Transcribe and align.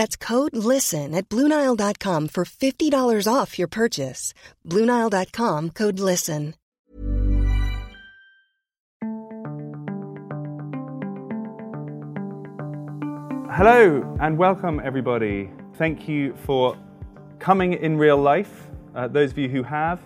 That's 0.00 0.16
code 0.16 0.56
LISTEN 0.56 1.12
at 1.14 1.28
Bluenile.com 1.28 2.28
for 2.28 2.44
$50 2.44 3.26
off 3.30 3.58
your 3.58 3.68
purchase. 3.68 4.32
Bluenile.com 4.66 5.70
code 5.70 6.00
LISTEN. 6.00 6.54
Hello 13.52 14.16
and 14.22 14.38
welcome, 14.38 14.80
everybody. 14.82 15.50
Thank 15.74 16.08
you 16.08 16.34
for 16.46 16.78
coming 17.38 17.74
in 17.74 17.98
real 17.98 18.16
life. 18.16 18.70
Uh, 18.94 19.06
those 19.06 19.32
of 19.32 19.36
you 19.36 19.50
who 19.50 19.62
have, 19.62 20.00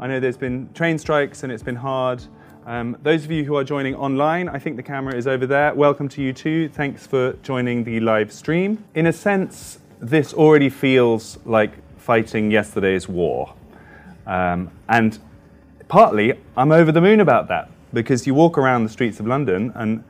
I 0.00 0.08
know 0.08 0.18
there's 0.18 0.36
been 0.36 0.72
train 0.72 0.98
strikes 0.98 1.44
and 1.44 1.52
it's 1.52 1.62
been 1.62 1.76
hard. 1.76 2.20
Um, 2.66 2.96
those 3.00 3.24
of 3.24 3.30
you 3.30 3.44
who 3.44 3.54
are 3.54 3.62
joining 3.62 3.94
online, 3.94 4.48
I 4.48 4.58
think 4.58 4.74
the 4.74 4.82
camera 4.82 5.14
is 5.14 5.28
over 5.28 5.46
there. 5.46 5.72
Welcome 5.72 6.08
to 6.08 6.20
you 6.20 6.32
too. 6.32 6.68
Thanks 6.68 7.06
for 7.06 7.34
joining 7.44 7.84
the 7.84 8.00
live 8.00 8.32
stream. 8.32 8.82
In 8.96 9.06
a 9.06 9.12
sense, 9.12 9.78
this 10.00 10.34
already 10.34 10.68
feels 10.68 11.38
like 11.44 11.74
fighting 11.96 12.50
yesterday's 12.50 13.08
war. 13.08 13.54
Um, 14.26 14.72
and 14.88 15.16
partly, 15.86 16.40
I'm 16.56 16.72
over 16.72 16.90
the 16.90 17.00
moon 17.00 17.20
about 17.20 17.46
that 17.46 17.70
because 17.92 18.26
you 18.26 18.34
walk 18.34 18.58
around 18.58 18.82
the 18.82 18.90
streets 18.90 19.20
of 19.20 19.28
London 19.28 19.70
and 19.76 20.02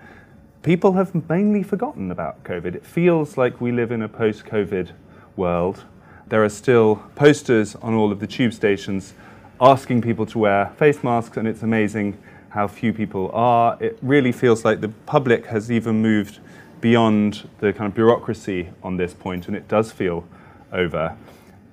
people 0.63 0.95
have 0.95 1.29
mainly 1.29 1.63
forgotten 1.63 2.11
about 2.11 2.43
COVID. 2.43 2.75
It 2.75 2.87
feels 2.87 3.37
like 3.37 3.61
we 3.61 3.71
live 3.71 3.93
in 3.93 4.01
a 4.01 4.09
post 4.09 4.47
COVID 4.47 4.93
world. 5.37 5.85
There 6.29 6.43
are 6.43 6.49
still 6.49 7.03
posters 7.17 7.75
on 7.75 7.93
all 7.93 8.11
of 8.11 8.19
the 8.19 8.27
tube 8.27 8.55
stations 8.55 9.13
asking 9.61 10.01
people 10.01 10.25
to 10.27 10.39
wear 10.39 10.73
face 10.79 11.05
masks, 11.05 11.37
and 11.37 11.47
it's 11.47 11.63
amazing 11.63 12.17
how 12.57 12.67
few 12.67 12.91
people 12.91 13.31
are. 13.35 13.77
It 13.81 13.99
really 14.01 14.33
feels 14.33 14.65
like 14.65 14.81
the 14.81 14.89
public 15.05 15.45
has 15.45 15.71
even 15.71 16.01
moved 16.01 16.39
beyond 16.81 17.47
the 17.59 17.71
kind 17.71 17.87
of 17.87 17.95
bureaucracy 17.95 18.71
on 18.83 18.97
this 18.97 19.13
point, 19.13 19.47
and 19.47 19.55
it 19.55 19.69
does 19.69 19.93
feel 19.93 20.27
over. 20.73 21.15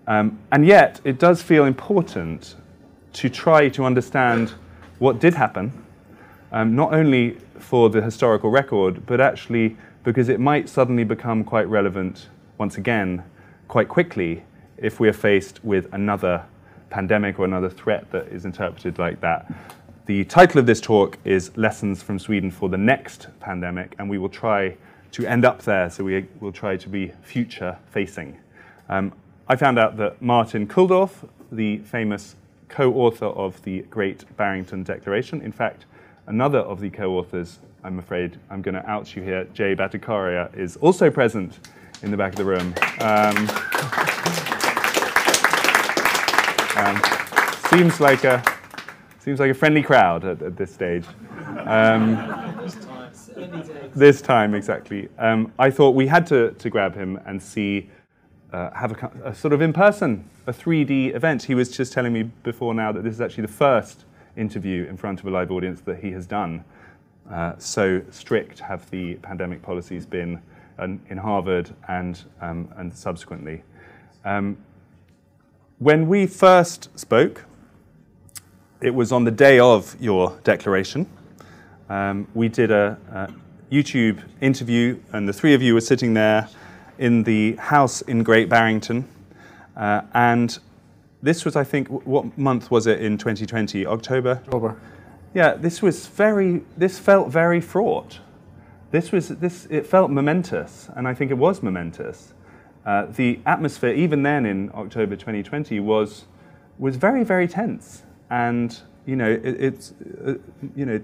Um, 0.07 0.39
and 0.51 0.65
yet, 0.65 0.99
it 1.05 1.19
does 1.19 1.41
feel 1.41 1.63
important 1.63 2.55
to 3.13 3.29
try 3.29 3.69
to 3.69 3.85
understand 3.85 4.55
what 4.99 5.21
did 5.21 5.35
happen, 5.35 5.71
um, 6.51 6.75
not 6.75 6.93
only 6.93 7.37
for 7.59 7.89
the 7.89 8.01
historical 8.01 8.49
record, 8.49 9.05
but 9.05 9.21
actually 9.21 9.77
because 10.03 10.27
it 10.27 10.41
might 10.41 10.67
suddenly 10.67 11.05
become 11.05 11.45
quite 11.45 11.69
relevant 11.69 12.27
once 12.57 12.77
again 12.77 13.23
quite 13.69 13.87
quickly 13.87 14.43
if 14.75 14.99
we 14.99 15.07
are 15.07 15.13
faced 15.13 15.63
with 15.63 15.87
another 15.93 16.43
pandemic 16.89 17.39
or 17.39 17.45
another 17.45 17.69
threat 17.69 18.11
that 18.11 18.27
is 18.27 18.43
interpreted 18.43 18.99
like 18.99 19.21
that. 19.21 19.49
The 20.05 20.25
title 20.25 20.59
of 20.59 20.65
this 20.65 20.81
talk 20.81 21.17
is 21.23 21.55
Lessons 21.55 22.03
from 22.03 22.19
Sweden 22.19 22.51
for 22.51 22.67
the 22.67 22.77
Next 22.77 23.27
Pandemic, 23.39 23.95
and 23.97 24.09
we 24.09 24.17
will 24.17 24.27
try 24.27 24.75
to 25.13 25.25
end 25.25 25.45
up 25.45 25.61
there, 25.61 25.89
so 25.89 26.03
we 26.03 26.27
will 26.41 26.51
try 26.51 26.75
to 26.75 26.89
be 26.89 27.13
future 27.21 27.77
facing. 27.89 28.37
Um, 28.89 29.13
I 29.47 29.55
found 29.55 29.79
out 29.79 29.95
that 29.95 30.21
Martin 30.21 30.67
Kulldorff, 30.67 31.25
the 31.53 31.77
famous 31.77 32.35
co 32.67 32.91
author 32.95 33.27
of 33.27 33.61
the 33.63 33.83
Great 33.83 34.25
Barrington 34.35 34.83
Declaration, 34.83 35.41
in 35.41 35.53
fact, 35.53 35.85
another 36.27 36.59
of 36.59 36.81
the 36.81 36.89
co 36.89 37.17
authors, 37.17 37.59
I'm 37.81 37.97
afraid 37.97 38.37
I'm 38.49 38.61
going 38.61 38.75
to 38.75 38.85
out 38.85 39.15
you 39.15 39.23
here, 39.23 39.45
Jay 39.53 39.73
Bhattacharya, 39.73 40.53
is 40.57 40.75
also 40.77 41.09
present 41.09 41.59
in 42.01 42.11
the 42.11 42.17
back 42.17 42.33
of 42.33 42.37
the 42.39 42.43
room. 42.43 42.75
Um, 42.99 43.37
um, 46.75 47.01
seems 47.69 48.01
like 48.01 48.25
a 48.25 48.43
seems 49.23 49.39
like 49.39 49.49
a 49.49 49.53
friendly 49.53 49.81
crowd 49.81 50.25
at, 50.25 50.41
at 50.41 50.57
this 50.57 50.73
stage. 50.73 51.05
Um, 51.59 52.69
this 53.95 54.21
time, 54.21 54.53
exactly. 54.53 55.07
Um, 55.17 55.53
I 55.57 55.71
thought 55.71 55.91
we 55.91 56.07
had 56.07 56.27
to, 56.27 56.51
to 56.51 56.69
grab 56.69 56.93
him 56.93 57.17
and 57.25 57.41
see, 57.41 57.89
uh, 58.51 58.71
have 58.71 58.91
a, 58.91 59.29
a, 59.29 59.33
sort 59.33 59.53
of 59.53 59.61
in 59.61 59.71
person, 59.71 60.29
a 60.45 60.51
3D 60.51 61.15
event. 61.15 61.43
He 61.43 61.55
was 61.55 61.75
just 61.75 61.93
telling 61.93 62.11
me 62.11 62.23
before 62.23 62.73
now 62.73 62.91
that 62.91 63.05
this 63.05 63.13
is 63.13 63.21
actually 63.21 63.43
the 63.43 63.53
first 63.53 64.03
interview 64.35 64.85
in 64.89 64.97
front 64.97 65.21
of 65.21 65.25
a 65.25 65.29
live 65.29 65.51
audience 65.51 65.79
that 65.81 65.99
he 65.99 66.11
has 66.11 66.27
done. 66.27 66.65
Uh, 67.31 67.53
so 67.57 68.01
strict 68.11 68.59
have 68.59 68.89
the 68.89 69.15
pandemic 69.15 69.61
policies 69.61 70.05
been 70.05 70.41
in 70.79 71.17
Harvard 71.17 71.73
and, 71.87 72.21
um, 72.41 72.67
and 72.75 72.93
subsequently. 72.93 73.63
Um, 74.25 74.57
when 75.79 76.07
we 76.09 76.27
first 76.27 76.89
spoke, 76.99 77.45
it 78.83 78.93
was 78.93 79.13
on 79.13 79.23
the 79.23 79.31
day 79.31 79.59
of 79.59 79.95
your 80.01 80.37
declaration. 80.43 81.07
Um, 81.89 82.27
we 82.33 82.49
did 82.49 82.69
a, 82.69 82.97
a, 83.11 83.33
YouTube 83.73 84.21
interview, 84.39 84.99
and 85.13 85.27
the 85.27 85.33
three 85.33 85.55
of 85.55 85.61
you 85.63 85.73
were 85.73 85.81
sitting 85.81 86.13
there 86.13 86.47
in 86.99 87.23
the 87.23 87.55
house 87.55 88.01
in 88.03 88.21
Great 88.21 88.47
Barrington. 88.47 89.07
Uh, 89.75 90.01
and 90.13 90.59
this 91.23 91.43
was, 91.43 91.55
I 91.55 91.63
think, 91.63 91.87
what 91.87 92.37
month 92.37 92.69
was 92.69 92.85
it 92.85 93.01
in 93.01 93.17
2020? 93.17 93.87
October? 93.87 94.41
October. 94.45 94.79
Yeah, 95.33 95.53
this 95.53 95.81
was 95.81 96.05
very, 96.05 96.61
this 96.77 96.99
felt 96.99 97.29
very 97.29 97.61
fraught. 97.61 98.19
This 98.91 99.11
was, 99.11 99.29
this, 99.29 99.65
it 99.71 99.87
felt 99.87 100.11
momentous, 100.11 100.89
and 100.95 101.07
I 101.07 101.15
think 101.15 101.31
it 101.31 101.37
was 101.37 101.63
momentous. 101.63 102.33
Uh, 102.85 103.07
the 103.07 103.39
atmosphere, 103.47 103.93
even 103.93 104.21
then 104.21 104.45
in 104.45 104.69
October 104.75 105.15
2020, 105.15 105.79
was, 105.79 106.25
was 106.77 106.97
very, 106.97 107.23
very 107.23 107.47
tense. 107.47 108.02
And, 108.33 108.75
you 109.05 109.15
know, 109.15 109.29
it, 109.29 109.45
it's, 109.45 109.93
uh, 110.25 110.33
you 110.75 110.87
know, 110.87 110.99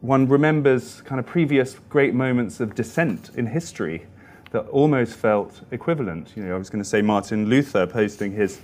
one 0.00 0.28
remembers 0.28 1.02
kind 1.02 1.18
of 1.18 1.26
previous 1.26 1.74
great 1.88 2.14
moments 2.14 2.60
of 2.60 2.76
dissent 2.76 3.32
in 3.34 3.46
history 3.46 4.06
that 4.52 4.68
almost 4.68 5.16
felt 5.16 5.62
equivalent. 5.72 6.34
You 6.36 6.44
know, 6.44 6.54
I 6.54 6.58
was 6.58 6.70
going 6.70 6.82
to 6.82 6.88
say 6.88 7.02
Martin 7.02 7.46
Luther 7.46 7.84
posting 7.84 8.30
his 8.30 8.60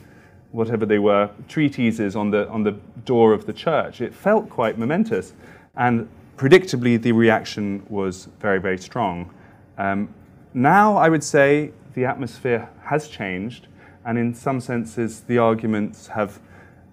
whatever 0.53 0.87
they 0.87 1.01
were 1.01 1.31
treatises 1.49 2.15
on 2.15 2.31
the 2.31 2.49
on 2.51 2.63
the 2.63 2.77
door 3.05 3.33
of 3.33 3.47
the 3.47 3.53
church. 3.53 4.01
It 4.01 4.15
felt 4.15 4.49
quite 4.49 4.79
momentous, 4.79 5.33
and 5.75 6.09
predictably 6.37 7.03
the 7.03 7.11
reaction 7.11 7.85
was 7.89 8.29
very 8.39 8.61
very 8.61 8.79
strong. 8.79 9.35
Um, 9.77 10.09
now 10.55 10.97
I 10.97 11.09
would 11.09 11.25
say 11.25 11.73
the 11.95 12.05
atmosphere 12.05 12.69
has 12.85 13.09
changed, 13.09 13.67
and 14.05 14.17
in 14.19 14.35
some 14.35 14.61
senses 14.61 15.23
the 15.23 15.39
arguments 15.39 16.07
have. 16.07 16.39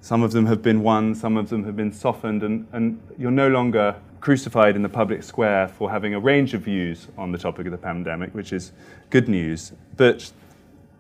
Some 0.02 0.24
of 0.24 0.32
them 0.32 0.46
have 0.46 0.62
been 0.62 0.82
won, 0.82 1.14
some 1.14 1.36
of 1.38 1.50
them 1.50 1.66
have 1.66 1.76
been 1.76 1.92
softened, 1.92 2.42
and, 2.44 2.68
and 2.72 3.02
you're 3.18 3.32
no 3.32 3.50
longer 3.50 3.96
crucified 4.22 4.76
in 4.76 4.82
the 4.82 4.90
public 4.90 5.24
square 5.24 5.68
for 5.68 5.90
having 5.90 6.14
a 6.14 6.20
range 6.20 6.54
of 6.54 6.62
views 6.62 7.08
on 7.18 7.32
the 7.32 7.38
topic 7.38 7.66
of 7.66 7.72
the 7.72 7.78
pandemic, 7.78 8.34
which 8.34 8.54
is 8.54 8.72
good 9.10 9.28
news. 9.28 9.74
But 9.98 10.32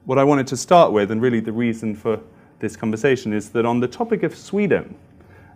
what 0.06 0.18
I 0.18 0.24
wanted 0.24 0.48
to 0.48 0.58
start 0.58 0.92
with, 0.92 1.12
and 1.12 1.22
really 1.22 1.40
the 1.40 1.52
reason 1.52 1.96
for 1.96 2.20
this 2.60 2.76
conversation, 2.76 3.32
is 3.34 3.50
that 3.52 3.66
on 3.66 3.80
the 3.80 3.88
topic 3.88 4.24
of 4.24 4.36
Sweden, 4.36 4.96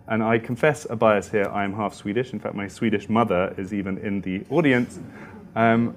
and 0.08 0.22
I 0.22 0.38
confess 0.38 0.86
a 0.88 0.96
bias 0.96 1.30
here, 1.30 1.48
I 1.50 1.64
am 1.64 1.74
half 1.74 1.94
Swedish. 1.94 2.32
In 2.32 2.40
fact, 2.40 2.54
my 2.54 2.68
Swedish 2.68 3.08
mother 3.08 3.54
is 3.56 3.72
even 3.72 3.98
in 3.98 4.20
the 4.20 4.44
audience. 4.50 4.98
Um, 5.56 5.94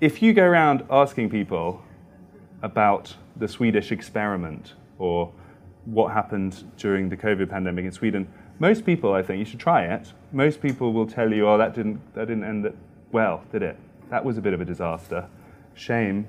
if 0.00 0.20
you 0.20 0.32
go 0.32 0.42
around 0.42 0.84
asking 0.90 1.30
people 1.30 1.82
about 2.62 3.14
the 3.36 3.48
Swedish 3.48 3.92
experiment 3.92 4.74
or 4.98 5.32
what 5.84 6.12
happened 6.12 6.64
during 6.76 7.08
the 7.08 7.16
COVID 7.16 7.48
pandemic 7.50 7.84
in 7.84 7.92
Sweden, 7.92 8.28
most 8.58 8.86
people, 8.86 9.12
I 9.12 9.22
think, 9.22 9.38
you 9.38 9.44
should 9.44 9.60
try 9.60 9.84
it. 9.84 10.12
Most 10.30 10.60
people 10.60 10.92
will 10.92 11.06
tell 11.06 11.32
you, 11.32 11.48
oh, 11.48 11.58
that 11.58 11.74
didn't, 11.74 12.00
that 12.14 12.28
didn't 12.28 12.44
end 12.44 12.66
it 12.66 12.76
well, 13.10 13.42
did 13.50 13.62
it? 13.62 13.76
That 14.10 14.24
was 14.24 14.38
a 14.38 14.40
bit 14.40 14.52
of 14.52 14.60
a 14.60 14.64
disaster. 14.64 15.26
Shame, 15.74 16.26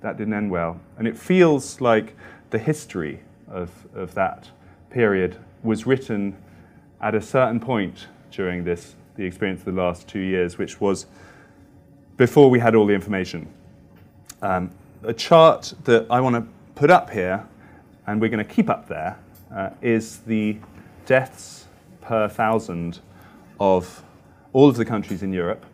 that 0.00 0.16
didn't 0.16 0.34
end 0.34 0.50
well. 0.50 0.80
And 0.98 1.06
it 1.06 1.16
feels 1.16 1.80
like 1.80 2.16
the 2.50 2.58
history 2.58 3.20
of, 3.48 3.70
of 3.94 4.14
that 4.14 4.50
period 4.90 5.36
was 5.62 5.86
written 5.86 6.36
at 7.00 7.14
a 7.14 7.20
certain 7.20 7.60
point 7.60 8.06
during 8.30 8.64
this, 8.64 8.94
the 9.16 9.24
experience 9.24 9.60
of 9.60 9.66
the 9.66 9.82
last 9.82 10.08
two 10.08 10.20
years, 10.20 10.58
which 10.58 10.80
was 10.80 11.06
before 12.16 12.48
we 12.48 12.58
had 12.58 12.74
all 12.74 12.86
the 12.86 12.94
information. 12.94 13.48
Um, 14.42 14.70
a 15.02 15.12
chart 15.12 15.74
that 15.84 16.06
I 16.10 16.20
want 16.20 16.36
to 16.36 16.46
put 16.74 16.90
up 16.90 17.10
here, 17.10 17.46
and 18.06 18.20
we're 18.20 18.28
going 18.28 18.44
to 18.44 18.54
keep 18.54 18.68
up 18.68 18.88
there, 18.88 19.18
uh, 19.54 19.70
is 19.80 20.18
the 20.18 20.58
deaths 21.06 21.66
per 22.00 22.28
thousand 22.28 23.00
of 23.60 24.02
all 24.52 24.68
of 24.68 24.76
the 24.76 24.84
countries 24.84 25.22
in 25.22 25.32
Europe 25.32 25.64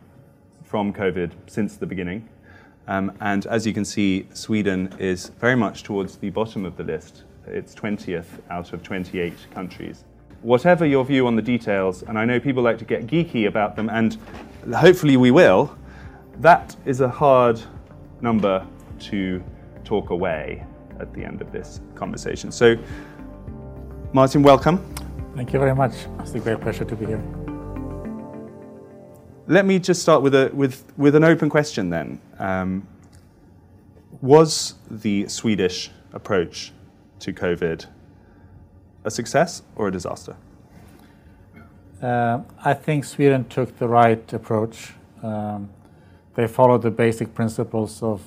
from 0.65 0.93
COVID 0.93 1.32
since 1.47 1.77
the 1.77 1.87
beginning. 1.87 2.29
Um, 2.87 3.12
and 3.21 3.47
as 3.47 3.67
you 3.67 3.73
can 3.73 3.85
see, 3.85 4.27
Sweden 4.32 4.94
is 4.99 5.29
very 5.41 5.56
much 5.56 5.82
towards 5.82 6.17
the 6.17 6.31
bottom 6.31 6.65
of 6.65 6.77
the 6.77 6.85
list. 6.85 7.25
It's 7.47 7.75
20th 7.75 8.27
out 8.50 8.73
of 8.73 8.82
28 8.82 9.35
countries. 9.53 10.05
Whatever 10.43 10.87
your 10.87 11.05
view 11.05 11.27
on 11.27 11.37
the 11.37 11.43
details, 11.43 12.03
and 12.03 12.19
I 12.19 12.25
know 12.25 12.41
people 12.41 12.62
like 12.62 12.79
to 12.79 12.85
get 12.85 13.06
geeky 13.06 13.47
about 13.47 13.77
them, 13.77 13.91
and 13.91 14.17
hopefully 14.75 15.17
we 15.17 15.31
will, 15.31 15.77
that 16.38 16.75
is 16.85 17.00
a 17.00 17.09
hard 17.09 17.61
number 18.21 18.67
to 19.00 19.43
talk 19.85 20.11
away 20.11 20.65
at 21.00 21.12
the 21.14 21.25
end 21.25 21.41
of 21.41 21.50
this 21.52 21.81
conversation. 21.94 22.52
So, 22.52 22.76
Martin, 24.12 24.43
welcome. 24.43 24.79
Thank 25.35 25.52
you 25.52 25.58
very 25.58 25.75
much. 25.75 25.94
It's 26.20 26.35
a 26.35 26.41
great 26.41 26.61
pleasure 26.61 26.85
to 26.85 26.97
be 26.97 27.06
here. 27.06 27.23
Let 29.47 29.67
me 29.67 29.79
just 29.79 30.02
start 30.02 30.23
with, 30.23 30.35
a, 30.35 30.50
with, 30.52 30.85
with 30.97 31.14
an 31.14 31.25
open 31.25 31.49
question 31.49 31.91
then. 31.91 32.20
Um, 32.38 32.87
was 34.20 34.75
the 34.91 35.29
Swedish 35.29 35.91
approach 36.12 36.73
to 37.20 37.32
COVID 37.32 37.87
a 39.05 39.11
success 39.11 39.62
or 39.76 39.88
a 39.88 39.93
disaster? 39.93 40.37
Uh, 42.03 42.41
I 42.64 42.75
think 42.75 43.05
Sweden 43.05 43.44
took 43.49 43.79
the 43.79 43.88
right 43.88 44.32
approach. 44.32 44.93
Um, 45.23 45.70
they 46.35 46.46
followed 46.46 46.82
the 46.82 46.91
basic 46.91 47.35
principles 47.35 48.03
of 48.03 48.23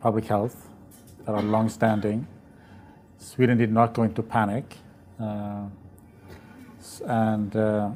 public 0.00 0.26
health 0.26 0.63
that 1.24 1.34
are 1.34 1.42
long-standing. 1.42 2.26
Sweden 3.18 3.58
did 3.58 3.72
not 3.72 3.94
go 3.94 4.02
into 4.02 4.22
panic, 4.22 4.76
uh, 5.20 5.64
and 7.06 7.56
uh, 7.56 7.90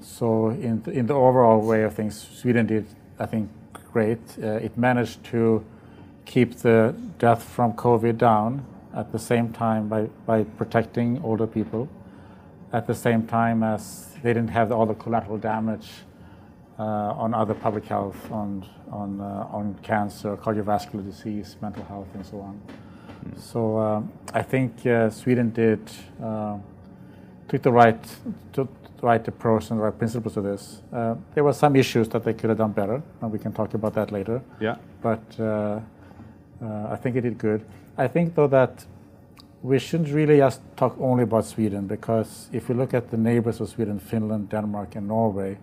so 0.00 0.50
in 0.50 0.82
the, 0.82 0.92
in 0.92 1.06
the 1.06 1.14
overall 1.14 1.60
way 1.60 1.82
of 1.82 1.94
things, 1.94 2.28
Sweden 2.34 2.66
did, 2.66 2.86
I 3.18 3.26
think, 3.26 3.50
great. 3.92 4.20
Uh, 4.42 4.66
it 4.66 4.76
managed 4.78 5.24
to 5.24 5.64
keep 6.24 6.56
the 6.58 6.94
death 7.18 7.42
from 7.42 7.72
COVID 7.72 8.18
down 8.18 8.64
at 8.94 9.10
the 9.12 9.18
same 9.18 9.52
time 9.52 9.88
by, 9.88 10.02
by 10.26 10.44
protecting 10.44 11.20
older 11.22 11.46
people, 11.46 11.88
at 12.72 12.86
the 12.86 12.94
same 12.94 13.26
time 13.26 13.62
as 13.62 14.14
they 14.22 14.32
didn't 14.32 14.50
have 14.50 14.70
all 14.70 14.86
the 14.86 14.94
collateral 14.94 15.38
damage 15.38 15.90
on 16.82 17.34
other 17.34 17.54
public 17.54 17.84
health, 17.86 18.30
on, 18.30 18.64
on, 18.90 19.20
uh, 19.20 19.48
on 19.50 19.74
cancer, 19.82 20.36
cardiovascular 20.36 21.04
disease, 21.04 21.56
mental 21.60 21.84
health, 21.84 22.08
and 22.14 22.24
so 22.24 22.40
on. 22.40 22.60
Mm. 23.24 23.40
So 23.40 23.78
um, 23.78 24.12
I 24.32 24.42
think 24.42 24.86
uh, 24.86 25.10
Sweden 25.10 25.50
did 25.50 25.80
uh, 26.22 26.58
took 27.48 27.62
the 27.62 27.72
right 27.72 28.02
took 28.52 28.68
the 29.00 29.06
right 29.06 29.26
approach 29.28 29.70
and 29.70 29.78
the 29.78 29.84
right 29.84 29.98
principles 29.98 30.34
to 30.34 30.40
this. 30.40 30.82
Uh, 30.92 31.16
there 31.34 31.44
were 31.44 31.52
some 31.52 31.76
issues 31.76 32.08
that 32.10 32.24
they 32.24 32.32
could 32.32 32.50
have 32.50 32.58
done 32.58 32.72
better, 32.72 33.02
and 33.20 33.32
we 33.32 33.38
can 33.38 33.52
talk 33.52 33.74
about 33.74 33.94
that 33.94 34.10
later. 34.12 34.40
Yeah. 34.60 34.76
But 35.02 35.22
uh, 35.40 35.80
I 36.62 36.96
think 36.96 37.16
it 37.16 37.22
did 37.22 37.38
good. 37.38 37.64
I 37.96 38.08
think 38.08 38.34
though 38.34 38.48
that 38.48 38.84
we 39.62 39.78
shouldn't 39.78 40.10
really 40.10 40.38
just 40.38 40.60
talk 40.76 40.96
only 40.98 41.24
about 41.24 41.44
Sweden 41.44 41.86
because 41.86 42.48
if 42.52 42.68
we 42.68 42.74
look 42.74 42.94
at 42.94 43.10
the 43.10 43.16
neighbors 43.16 43.60
of 43.60 43.68
Sweden, 43.68 43.98
Finland, 43.98 44.48
Denmark, 44.48 44.96
and 44.96 45.08
Norway, 45.08 45.58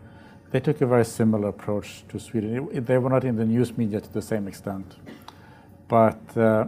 they 0.52 0.60
took 0.60 0.82
a 0.82 0.86
very 0.86 1.06
similar 1.06 1.50
approach 1.50 2.04
to 2.10 2.20
Sweden. 2.20 2.70
They 2.86 2.98
were 2.98 3.10
not 3.10 3.24
in 3.24 3.36
the 3.36 3.46
news 3.46 3.78
media 3.78 4.00
to 4.00 4.14
the 4.14 4.22
same 4.22 4.48
extent. 4.48 4.96
But 5.88 6.38
uh, 6.38 6.66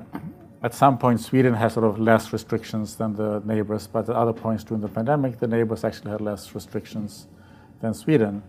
at 0.62 0.74
some 0.74 0.98
point, 0.98 1.22
Sweden 1.22 1.54
has 1.54 1.74
sort 1.74 1.86
of 1.86 2.00
less 2.00 2.34
restrictions 2.34 2.96
than 2.96 3.16
the 3.16 3.42
neighbors, 3.46 3.88
but 3.88 4.10
at 4.10 4.16
other 4.16 4.34
points 4.34 4.64
during 4.64 4.81
the 4.81 4.90
pandemic, 4.90 5.40
the 5.40 5.48
neighbors 5.48 5.84
actually 5.84 6.12
had 6.12 6.22
less 6.22 6.54
restrictions 6.54 7.28
than 7.81 7.94
Sweden. 7.94 8.44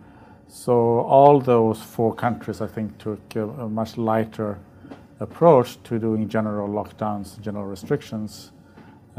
So 0.48 1.00
all 1.00 1.40
those 1.40 1.80
four 1.80 2.12
countries, 2.14 2.60
I 2.60 2.66
think, 2.66 2.98
took 2.98 3.36
a, 3.36 3.48
a 3.48 3.68
much 3.68 3.96
lighter 3.96 4.58
approach 5.20 5.80
to 5.84 5.98
doing 5.98 6.28
general 6.28 6.68
lockdowns, 6.68 7.40
general 7.40 7.66
restrictions, 7.66 8.50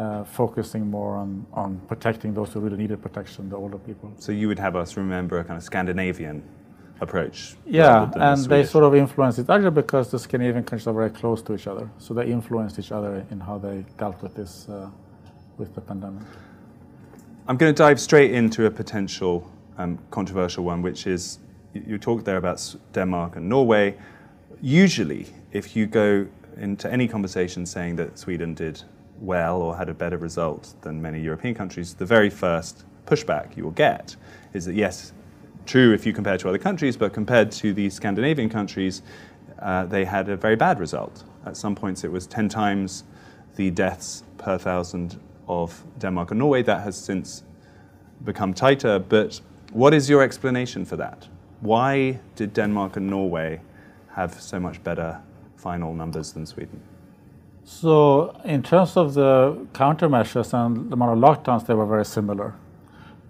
uh, 0.01 0.23
focusing 0.23 0.89
more 0.89 1.15
on, 1.15 1.45
on 1.53 1.79
protecting 1.87 2.33
those 2.33 2.51
who 2.53 2.59
really 2.59 2.77
needed 2.77 3.01
protection, 3.01 3.49
the 3.49 3.55
older 3.55 3.77
people. 3.77 4.11
So 4.17 4.31
you 4.31 4.47
would 4.47 4.59
have 4.59 4.75
us 4.75 4.97
remember 4.97 5.39
a 5.39 5.43
kind 5.43 5.57
of 5.57 5.63
Scandinavian 5.63 6.43
approach. 7.01 7.55
Yeah, 7.65 8.09
and 8.15 8.43
the 8.43 8.49
they 8.49 8.63
sort 8.63 8.83
of 8.83 8.95
influenced 8.95 9.39
each 9.39 9.49
other 9.49 9.71
because 9.71 10.09
the 10.11 10.19
Scandinavian 10.19 10.63
countries 10.63 10.87
are 10.87 10.93
very 10.93 11.09
close 11.09 11.41
to 11.43 11.53
each 11.53 11.67
other. 11.67 11.89
So 11.97 12.13
they 12.13 12.27
influenced 12.31 12.79
each 12.79 12.91
other 12.91 13.25
in 13.31 13.39
how 13.39 13.57
they 13.57 13.85
dealt 13.97 14.21
with 14.23 14.33
this, 14.35 14.67
uh, 14.69 14.89
with 15.57 15.73
the 15.75 15.81
pandemic. 15.81 16.23
I'm 17.47 17.57
going 17.57 17.73
to 17.73 17.77
dive 17.77 17.99
straight 17.99 18.31
into 18.31 18.65
a 18.65 18.71
potential 18.71 19.51
um, 19.77 19.99
controversial 20.09 20.63
one, 20.63 20.81
which 20.81 21.07
is 21.07 21.39
you, 21.73 21.83
you 21.87 21.97
talked 21.97 22.25
there 22.25 22.37
about 22.37 22.75
Denmark 22.93 23.35
and 23.35 23.49
Norway. 23.49 23.97
Usually, 24.61 25.25
if 25.51 25.75
you 25.75 25.85
go 25.87 26.27
into 26.57 26.91
any 26.91 27.07
conversation 27.07 27.65
saying 27.65 27.95
that 27.95 28.17
Sweden 28.17 28.53
did 28.53 28.83
well 29.21 29.61
or 29.61 29.77
had 29.77 29.87
a 29.87 29.93
better 29.93 30.17
result 30.17 30.73
than 30.81 31.01
many 31.01 31.21
European 31.21 31.55
countries, 31.55 31.93
the 31.93 32.05
very 32.05 32.29
first 32.29 32.83
pushback 33.05 33.55
you 33.55 33.63
will 33.63 33.71
get 33.71 34.15
is 34.53 34.65
that 34.65 34.75
yes, 34.75 35.13
true 35.65 35.93
if 35.93 36.05
you 36.05 36.13
compare 36.13 36.37
to 36.37 36.49
other 36.49 36.57
countries, 36.57 36.97
but 36.97 37.13
compared 37.13 37.51
to 37.51 37.73
the 37.73 37.89
Scandinavian 37.89 38.49
countries, 38.49 39.01
uh, 39.59 39.85
they 39.85 40.05
had 40.05 40.27
a 40.27 40.35
very 40.35 40.55
bad 40.55 40.79
result. 40.79 41.23
At 41.45 41.55
some 41.55 41.75
points, 41.75 42.03
it 42.03 42.11
was 42.11 42.27
10 42.27 42.49
times 42.49 43.03
the 43.55 43.69
deaths 43.69 44.23
per 44.37 44.57
thousand 44.57 45.19
of 45.47 45.83
Denmark 45.99 46.31
and 46.31 46.39
Norway. 46.39 46.63
That 46.63 46.81
has 46.81 46.95
since 46.95 47.43
become 48.23 48.53
tighter. 48.53 48.99
But 48.99 49.41
what 49.71 49.93
is 49.93 50.09
your 50.09 50.21
explanation 50.21 50.85
for 50.85 50.95
that? 50.97 51.27
Why 51.59 52.19
did 52.35 52.53
Denmark 52.53 52.97
and 52.97 53.09
Norway 53.09 53.61
have 54.13 54.39
so 54.41 54.59
much 54.59 54.83
better 54.83 55.21
final 55.55 55.93
numbers 55.93 56.31
than 56.31 56.45
Sweden? 56.45 56.81
So, 57.73 58.35
in 58.43 58.63
terms 58.63 58.97
of 58.97 59.13
the 59.13 59.65
countermeasures 59.71 60.53
and 60.53 60.89
the 60.89 60.93
amount 60.93 61.13
of 61.13 61.19
lockdowns, 61.19 61.65
they 61.65 61.73
were 61.73 61.85
very 61.85 62.05
similar. 62.05 62.53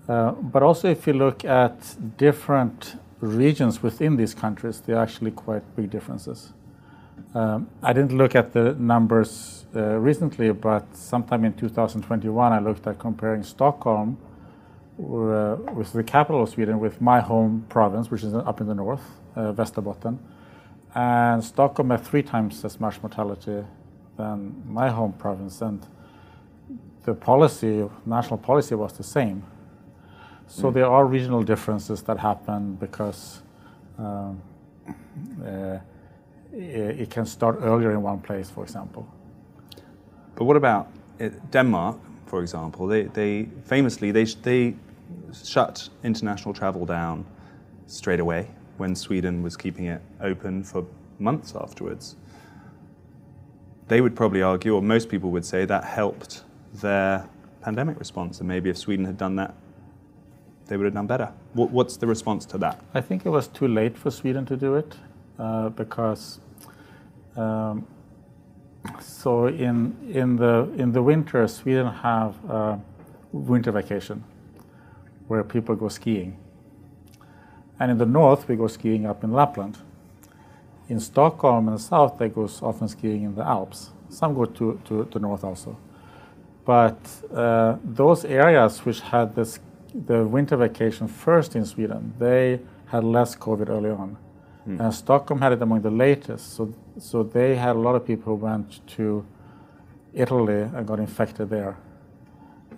Uh, 0.09 0.31
but 0.31 0.63
also, 0.63 0.89
if 0.89 1.05
you 1.05 1.13
look 1.13 1.45
at 1.45 1.95
different 2.17 2.95
regions 3.19 3.83
within 3.83 4.17
these 4.17 4.33
countries, 4.33 4.81
there 4.81 4.97
are 4.97 5.03
actually 5.03 5.31
quite 5.31 5.63
big 5.75 5.91
differences. 5.91 6.53
Um, 7.35 7.69
I 7.83 7.93
didn't 7.93 8.17
look 8.17 8.35
at 8.35 8.51
the 8.51 8.73
numbers 8.73 9.65
uh, 9.75 9.99
recently, 9.99 10.51
but 10.51 10.85
sometime 10.97 11.45
in 11.45 11.53
2021, 11.53 12.51
I 12.51 12.59
looked 12.59 12.87
at 12.87 12.97
comparing 12.97 13.43
Stockholm, 13.43 14.17
uh, 14.99 15.55
with 15.75 15.93
the 15.93 16.03
capital 16.03 16.41
of 16.41 16.49
Sweden, 16.49 16.79
with 16.79 16.99
my 16.99 17.21
home 17.21 17.67
province, 17.69 18.09
which 18.09 18.23
is 18.23 18.33
up 18.33 18.59
in 18.59 18.67
the 18.67 18.75
north, 18.75 19.03
uh, 19.35 19.53
Västerbotten. 19.53 20.17
And 20.95 21.43
Stockholm 21.43 21.91
had 21.91 22.01
three 22.01 22.23
times 22.23 22.65
as 22.65 22.79
much 22.79 23.01
mortality 23.03 23.63
than 24.17 24.63
my 24.67 24.89
home 24.89 25.13
province, 25.13 25.61
and 25.61 25.85
the 27.03 27.13
policy, 27.13 27.89
national 28.05 28.37
policy, 28.37 28.75
was 28.75 28.93
the 28.93 29.03
same. 29.03 29.43
So 30.47 30.69
mm. 30.69 30.73
there 30.73 30.85
are 30.85 31.05
regional 31.05 31.43
differences 31.43 32.01
that 32.03 32.17
happen 32.17 32.75
because 32.75 33.41
um, 33.97 34.41
uh, 35.45 35.77
it 36.53 37.09
can 37.09 37.25
start 37.25 37.59
earlier 37.61 37.91
in 37.91 38.01
one 38.01 38.19
place, 38.19 38.49
for 38.49 38.63
example. 38.63 39.07
But 40.35 40.45
what 40.45 40.57
about 40.57 40.89
Denmark, 41.51 41.97
for 42.25 42.41
example? 42.41 42.87
They, 42.87 43.03
they 43.03 43.47
famously 43.65 44.11
they, 44.11 44.25
they 44.25 44.75
shut 45.43 45.89
international 46.03 46.53
travel 46.53 46.85
down 46.85 47.25
straight 47.87 48.19
away 48.19 48.47
when 48.77 48.95
Sweden 48.95 49.43
was 49.43 49.55
keeping 49.55 49.85
it 49.85 50.01
open 50.21 50.63
for 50.63 50.85
months 51.19 51.53
afterwards 51.55 52.15
they 53.91 53.99
would 53.99 54.15
probably 54.15 54.41
argue, 54.41 54.73
or 54.73 54.81
most 54.81 55.09
people 55.09 55.31
would 55.31 55.43
say, 55.43 55.65
that 55.65 55.83
helped 55.83 56.45
their 56.75 57.27
pandemic 57.59 57.99
response. 57.99 58.39
And 58.39 58.47
maybe 58.47 58.69
if 58.69 58.77
Sweden 58.77 59.03
had 59.03 59.17
done 59.17 59.35
that, 59.35 59.53
they 60.67 60.77
would 60.77 60.85
have 60.85 60.93
done 60.93 61.07
better. 61.07 61.33
what's 61.55 61.97
the 61.97 62.07
response 62.07 62.45
to 62.45 62.57
that? 62.59 62.79
I 62.93 63.01
think 63.01 63.25
it 63.25 63.29
was 63.29 63.49
too 63.49 63.67
late 63.67 63.97
for 63.97 64.09
Sweden 64.09 64.45
to 64.45 64.55
do 64.55 64.75
it 64.75 64.95
uh, 65.37 65.67
because 65.69 66.39
um, 67.35 67.85
so 69.01 69.47
in 69.47 69.93
in 70.09 70.37
the 70.37 70.69
in 70.77 70.93
the 70.93 71.03
winter, 71.03 71.45
Sweden 71.49 71.87
have 71.87 72.35
winter 73.33 73.73
vacation 73.73 74.23
where 75.27 75.43
people 75.43 75.75
go 75.75 75.89
skiing. 75.89 76.37
And 77.77 77.91
in 77.91 77.97
the 77.97 78.05
north, 78.05 78.47
we 78.47 78.55
go 78.55 78.67
skiing 78.67 79.05
up 79.05 79.25
in 79.25 79.33
Lapland. 79.33 79.77
In 80.91 80.99
Stockholm 80.99 81.69
and 81.69 81.77
the 81.77 81.81
south, 81.81 82.17
they 82.17 82.27
go 82.27 82.49
often 82.61 82.89
skiing 82.89 83.23
in 83.23 83.33
the 83.33 83.47
Alps. 83.47 83.91
Some 84.09 84.33
go 84.33 84.43
to, 84.43 84.77
to, 84.87 85.05
to 85.05 85.19
north 85.19 85.45
also. 85.45 85.77
But 86.65 86.99
uh, 87.33 87.77
those 87.81 88.25
areas 88.25 88.83
which 88.85 88.99
had 88.99 89.33
this, 89.33 89.59
the 89.95 90.25
winter 90.25 90.57
vacation 90.57 91.07
first 91.07 91.55
in 91.55 91.63
Sweden, 91.63 92.13
they 92.19 92.59
had 92.87 93.05
less 93.05 93.37
COVID 93.37 93.69
early 93.69 93.89
on. 93.89 94.17
Mm. 94.67 94.81
And 94.81 94.93
Stockholm 94.93 95.39
had 95.39 95.53
it 95.53 95.61
among 95.61 95.81
the 95.81 95.89
latest. 95.89 96.55
So, 96.55 96.73
so 96.99 97.23
they 97.23 97.55
had 97.55 97.77
a 97.77 97.79
lot 97.79 97.95
of 97.95 98.05
people 98.05 98.35
who 98.35 98.43
went 98.43 98.85
to 98.97 99.25
Italy 100.13 100.63
and 100.75 100.85
got 100.85 100.99
infected 100.99 101.49
there. 101.49 101.77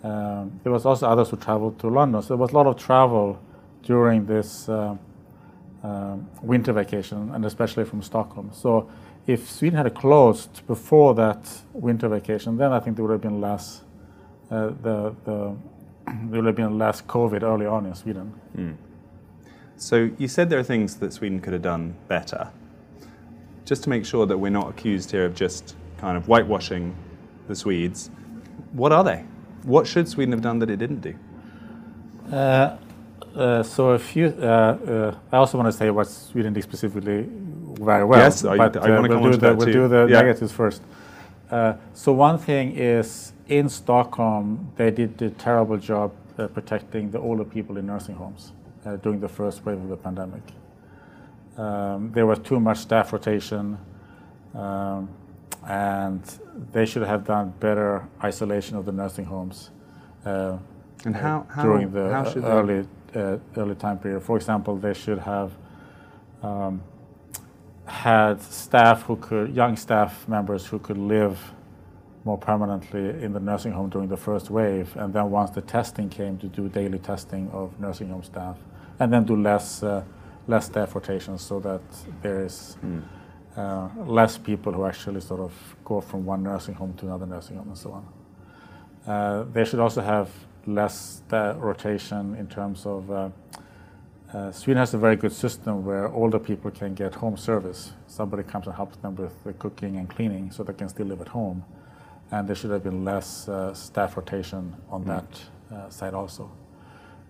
Um, 0.03 0.59
there 0.61 0.71
was 0.71 0.85
also 0.85 1.07
others 1.07 1.31
who 1.31 1.37
traveled 1.37 1.79
to 1.79 1.87
London. 1.87 2.21
So 2.21 2.27
there 2.27 2.37
was 2.37 2.51
a 2.51 2.55
lot 2.55 2.67
of 2.67 2.77
travel 2.77 3.39
during 3.81 4.27
this 4.27 4.69
uh, 4.69 4.97
uh, 5.83 6.17
winter 6.41 6.73
vacation, 6.73 7.31
and 7.33 7.45
especially 7.45 7.85
from 7.85 8.01
Stockholm. 8.01 8.51
So 8.53 8.89
if 9.27 9.49
Sweden 9.49 9.77
had 9.77 9.93
closed 9.93 10.65
before 10.67 11.13
that 11.15 11.61
winter 11.73 12.07
vacation, 12.07 12.57
then 12.57 12.71
I 12.71 12.79
think 12.79 12.95
there 12.95 13.05
would 13.05 13.11
have 13.11 13.21
been 13.21 13.41
less. 13.41 13.81
Uh, 14.49 14.67
the, 14.81 15.15
the 15.25 15.55
there 16.05 16.41
would 16.41 16.45
have 16.45 16.55
been 16.55 16.77
less 16.77 17.01
COVID 17.01 17.43
early 17.43 17.65
on 17.65 17.85
in 17.85 17.95
Sweden. 17.95 18.33
Mm. 18.55 18.75
So 19.75 20.09
you 20.17 20.27
said 20.27 20.49
there 20.49 20.59
are 20.59 20.63
things 20.63 20.95
that 20.97 21.13
Sweden 21.13 21.41
could 21.41 21.53
have 21.53 21.61
done 21.61 21.95
better. 22.07 22.51
Just 23.65 23.83
to 23.83 23.89
make 23.89 24.05
sure 24.05 24.25
that 24.25 24.37
we're 24.37 24.51
not 24.51 24.69
accused 24.69 25.11
here 25.11 25.25
of 25.25 25.35
just 25.35 25.75
kind 25.97 26.17
of 26.17 26.25
whitewashing 26.25 26.95
the 27.47 27.55
Swedes, 27.55 28.09
what 28.73 28.91
are 28.91 29.03
they? 29.03 29.25
What 29.63 29.87
should 29.87 30.07
Sweden 30.07 30.31
have 30.33 30.41
done 30.41 30.59
that 30.59 30.69
it 30.69 30.77
didn't 30.77 31.01
do? 31.01 31.15
Uh, 32.31 32.77
uh, 33.35 33.63
so 33.63 33.93
if 33.93 34.15
you, 34.15 34.27
uh, 34.39 34.45
uh, 34.45 35.15
I 35.31 35.37
also 35.37 35.57
want 35.57 35.71
to 35.71 35.77
say 35.77 35.89
what 35.89 36.07
Sweden 36.07 36.53
did 36.53 36.63
specifically 36.63 37.27
very 37.29 38.05
well. 38.05 38.19
Yes, 38.19 38.41
but, 38.41 38.77
I, 38.77 38.87
I 38.87 38.99
want 38.99 39.11
to 39.11 39.19
we'll 39.19 39.31
do 39.31 39.37
the, 39.37 39.55
We'll 39.55 39.67
too. 39.67 39.73
do 39.73 39.87
the 39.87 40.07
yeah. 40.09 40.21
negatives 40.21 40.51
first. 40.51 40.81
Uh, 41.49 41.73
so 41.93 42.13
one 42.13 42.37
thing 42.37 42.75
is 42.75 43.33
in 43.47 43.69
Stockholm, 43.69 44.71
they 44.75 44.91
did 44.91 45.21
a 45.21 45.29
terrible 45.29 45.77
job 45.77 46.11
uh, 46.37 46.47
protecting 46.47 47.11
the 47.11 47.19
older 47.19 47.43
people 47.43 47.77
in 47.77 47.85
nursing 47.85 48.15
homes 48.15 48.53
during 49.01 49.19
the 49.19 49.29
first 49.29 49.65
wave 49.65 49.77
of 49.77 49.87
the 49.87 49.95
pandemic. 49.95 50.41
Um, 51.57 52.11
there 52.11 52.25
was 52.25 52.39
too 52.39 52.59
much 52.59 52.79
staff 52.79 53.13
rotation. 53.13 53.77
Um, 54.53 55.09
and 55.67 56.21
they 56.71 56.85
should 56.85 57.03
have 57.03 57.25
done 57.25 57.53
better 57.59 58.07
isolation 58.23 58.75
of 58.75 58.85
the 58.85 58.91
nursing 58.91 59.25
homes 59.25 59.71
uh, 60.25 60.57
and 61.05 61.15
how, 61.15 61.45
how 61.49 61.63
during 61.63 61.91
the 61.91 62.09
how 62.11 62.23
early 62.41 62.87
uh, 63.15 63.37
early 63.57 63.75
time 63.75 63.99
period. 63.99 64.21
For 64.23 64.35
example, 64.37 64.77
they 64.77 64.93
should 64.93 65.19
have 65.19 65.51
um, 66.41 66.81
had 67.85 68.41
staff 68.41 69.03
who 69.03 69.15
could 69.17 69.55
young 69.55 69.75
staff 69.75 70.27
members 70.27 70.65
who 70.65 70.79
could 70.79 70.97
live 70.97 71.39
more 72.25 72.37
permanently 72.37 73.09
in 73.21 73.33
the 73.33 73.39
nursing 73.39 73.73
home 73.73 73.89
during 73.89 74.07
the 74.07 74.17
first 74.17 74.49
wave, 74.49 74.95
and 74.95 75.13
then 75.13 75.29
once 75.29 75.49
the 75.49 75.61
testing 75.61 76.09
came, 76.09 76.37
to 76.37 76.47
do 76.47 76.69
daily 76.69 76.99
testing 76.99 77.49
of 77.51 77.77
nursing 77.79 78.09
home 78.09 78.23
staff, 78.23 78.57
and 78.99 79.11
then 79.11 79.25
do 79.25 79.35
less 79.35 79.83
uh, 79.83 80.03
less 80.47 80.65
staff 80.65 80.95
rotations 80.95 81.41
so 81.41 81.59
that 81.59 81.81
there 82.21 82.45
is. 82.45 82.77
Mm 82.85 83.03
uh, 83.55 83.87
less 84.05 84.37
people 84.37 84.71
who 84.71 84.85
actually 84.85 85.21
sort 85.21 85.39
of 85.39 85.53
go 85.85 86.01
from 86.01 86.25
one 86.25 86.43
nursing 86.43 86.73
home 86.73 86.93
to 86.95 87.05
another 87.05 87.25
nursing 87.25 87.57
home 87.57 87.67
and 87.67 87.77
so 87.77 87.91
on. 87.91 88.07
Uh, 89.05 89.43
they 89.51 89.65
should 89.65 89.79
also 89.79 90.01
have 90.01 90.29
less 90.65 91.21
rotation 91.31 92.35
in 92.35 92.47
terms 92.47 92.85
of 92.85 93.11
uh, 93.11 93.29
uh, 94.33 94.51
Sweden 94.51 94.79
has 94.79 94.95
a 94.95 94.97
very 94.97 95.15
good 95.15 95.31
system 95.31 95.85
where 95.85 96.07
older 96.07 96.39
people 96.39 96.71
can 96.71 96.95
get 96.95 97.13
home 97.13 97.37
service. 97.37 97.93
Somebody 98.07 98.41
comes 98.41 98.65
and 98.65 98.75
helps 98.75 98.97
them 98.97 99.15
with 99.15 99.43
the 99.43 99.53
cooking 99.53 99.97
and 99.97 100.09
cleaning 100.09 100.49
so 100.49 100.63
they 100.63 100.73
can 100.73 100.89
still 100.89 101.05
live 101.05 101.21
at 101.21 101.27
home. 101.27 101.63
And 102.31 102.47
there 102.47 102.55
should 102.55 102.71
have 102.71 102.83
been 102.83 103.05
less 103.05 103.47
uh, 103.47 103.75
staff 103.75 104.17
rotation 104.17 104.75
on 104.89 105.03
mm. 105.03 105.07
that 105.07 105.75
uh, 105.75 105.89
side 105.89 106.15
also. 106.15 106.49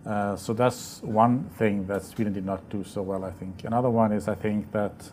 Uh, 0.05 0.37
so 0.37 0.53
that's 0.53 1.01
one 1.03 1.43
thing 1.57 1.87
that 1.87 2.03
Sweden 2.03 2.31
did 2.31 2.45
not 2.45 2.69
do 2.69 2.85
so 2.85 3.01
well, 3.01 3.25
I 3.25 3.31
think. 3.31 3.65
Another 3.65 3.89
one 3.89 4.13
is 4.13 4.29
I 4.29 4.35
think 4.35 4.71
that 4.71 5.11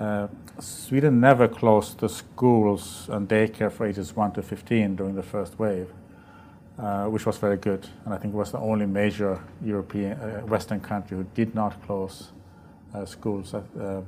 uh, 0.00 0.26
Sweden 0.58 1.20
never 1.20 1.46
closed 1.46 2.00
the 2.00 2.08
schools 2.08 3.08
and 3.10 3.28
daycare 3.28 3.70
for 3.70 3.86
ages 3.86 4.16
1 4.16 4.32
to 4.32 4.42
15 4.42 4.96
during 4.96 5.14
the 5.14 5.22
first 5.22 5.58
wave, 5.58 5.92
uh, 6.80 7.04
which 7.06 7.26
was 7.26 7.36
very 7.36 7.58
good. 7.58 7.86
And 8.04 8.14
I 8.14 8.16
think 8.16 8.32
it 8.32 8.36
was 8.36 8.52
the 8.52 8.58
only 8.58 8.86
major 8.86 9.38
European, 9.62 10.12
uh, 10.12 10.40
Western 10.46 10.80
country 10.80 11.16
who 11.16 11.24
did 11.34 11.54
not 11.54 11.80
close 11.84 12.30
uh, 12.94 13.04
schools. 13.04 13.52
Uh, 13.52 14.00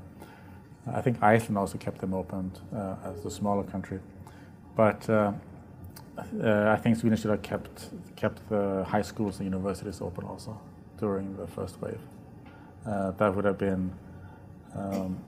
I 0.90 1.02
think 1.02 1.22
Iceland 1.22 1.58
also 1.58 1.76
kept 1.76 2.00
them 2.00 2.14
open 2.14 2.50
as 3.04 3.24
a 3.26 3.30
smaller 3.30 3.62
country. 3.62 4.00
But 4.74 5.08
I 5.10 6.76
think 6.76 6.96
Sweden 6.96 7.18
should 7.18 7.30
have 7.30 7.42
kept, 7.42 7.90
kept 8.16 8.48
the 8.48 8.84
high 8.88 9.02
schools 9.02 9.38
and 9.38 9.44
universities 9.44 10.00
open 10.00 10.24
also 10.24 10.58
during 10.98 11.36
the 11.36 11.46
first 11.46 11.80
wave. 11.80 12.00
that 12.84 13.34
would 13.34 13.44
have 13.44 13.58
been 13.58 13.92
um, 14.74 15.18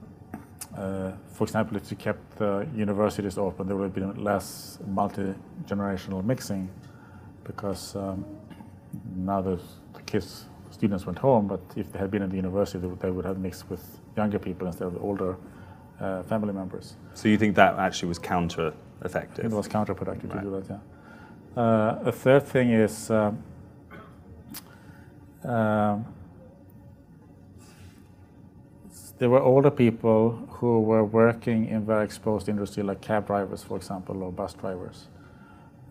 uh, 0.75 1.11
for 1.31 1.43
example, 1.43 1.77
if 1.77 1.91
you 1.91 1.97
kept 1.97 2.37
the 2.37 2.67
universities 2.75 3.37
open, 3.37 3.67
there 3.67 3.77
would 3.77 3.83
have 3.83 3.93
been 3.93 4.23
less 4.23 4.79
multi-generational 4.87 6.23
mixing 6.23 6.69
because 7.45 7.95
um, 7.95 8.25
now 9.15 9.41
the, 9.41 9.59
the, 9.93 10.01
kids, 10.01 10.45
students 10.71 11.05
went 11.05 11.17
home, 11.17 11.47
but 11.47 11.61
if 11.75 11.91
they 11.91 11.99
had 11.99 12.11
been 12.11 12.21
in 12.21 12.29
the 12.29 12.35
university, 12.35 12.79
they 12.79 12.87
would, 12.87 12.99
they 12.99 13.11
would 13.11 13.25
have 13.25 13.37
mixed 13.37 13.69
with 13.69 13.83
younger 14.17 14.39
people 14.39 14.67
instead 14.67 14.87
of 14.87 15.01
older 15.01 15.37
uh, 15.99 16.23
family 16.23 16.53
members. 16.53 16.95
So 17.13 17.29
you 17.29 17.37
think 17.37 17.55
that 17.55 17.77
actually 17.79 18.09
was 18.09 18.19
counter-effective? 18.19 19.45
It 19.45 19.51
was 19.51 19.67
counterproductive 19.67 20.33
right. 20.33 20.43
to 20.43 20.49
do 20.49 20.61
that, 20.61 20.69
yeah. 20.69 21.61
Uh, 21.61 21.99
a 22.03 22.11
third 22.11 22.43
thing 22.45 22.71
is 22.71 23.09
um, 23.09 23.41
um 25.45 26.05
there 29.17 29.29
were 29.29 29.41
older 29.41 29.71
people 29.71 30.31
who 30.49 30.81
were 30.81 31.03
working 31.03 31.67
in 31.67 31.85
very 31.85 32.03
exposed 32.03 32.49
industry, 32.49 32.83
like 32.83 33.01
cab 33.01 33.27
drivers, 33.27 33.63
for 33.63 33.77
example, 33.77 34.21
or 34.23 34.31
bus 34.31 34.53
drivers. 34.53 35.07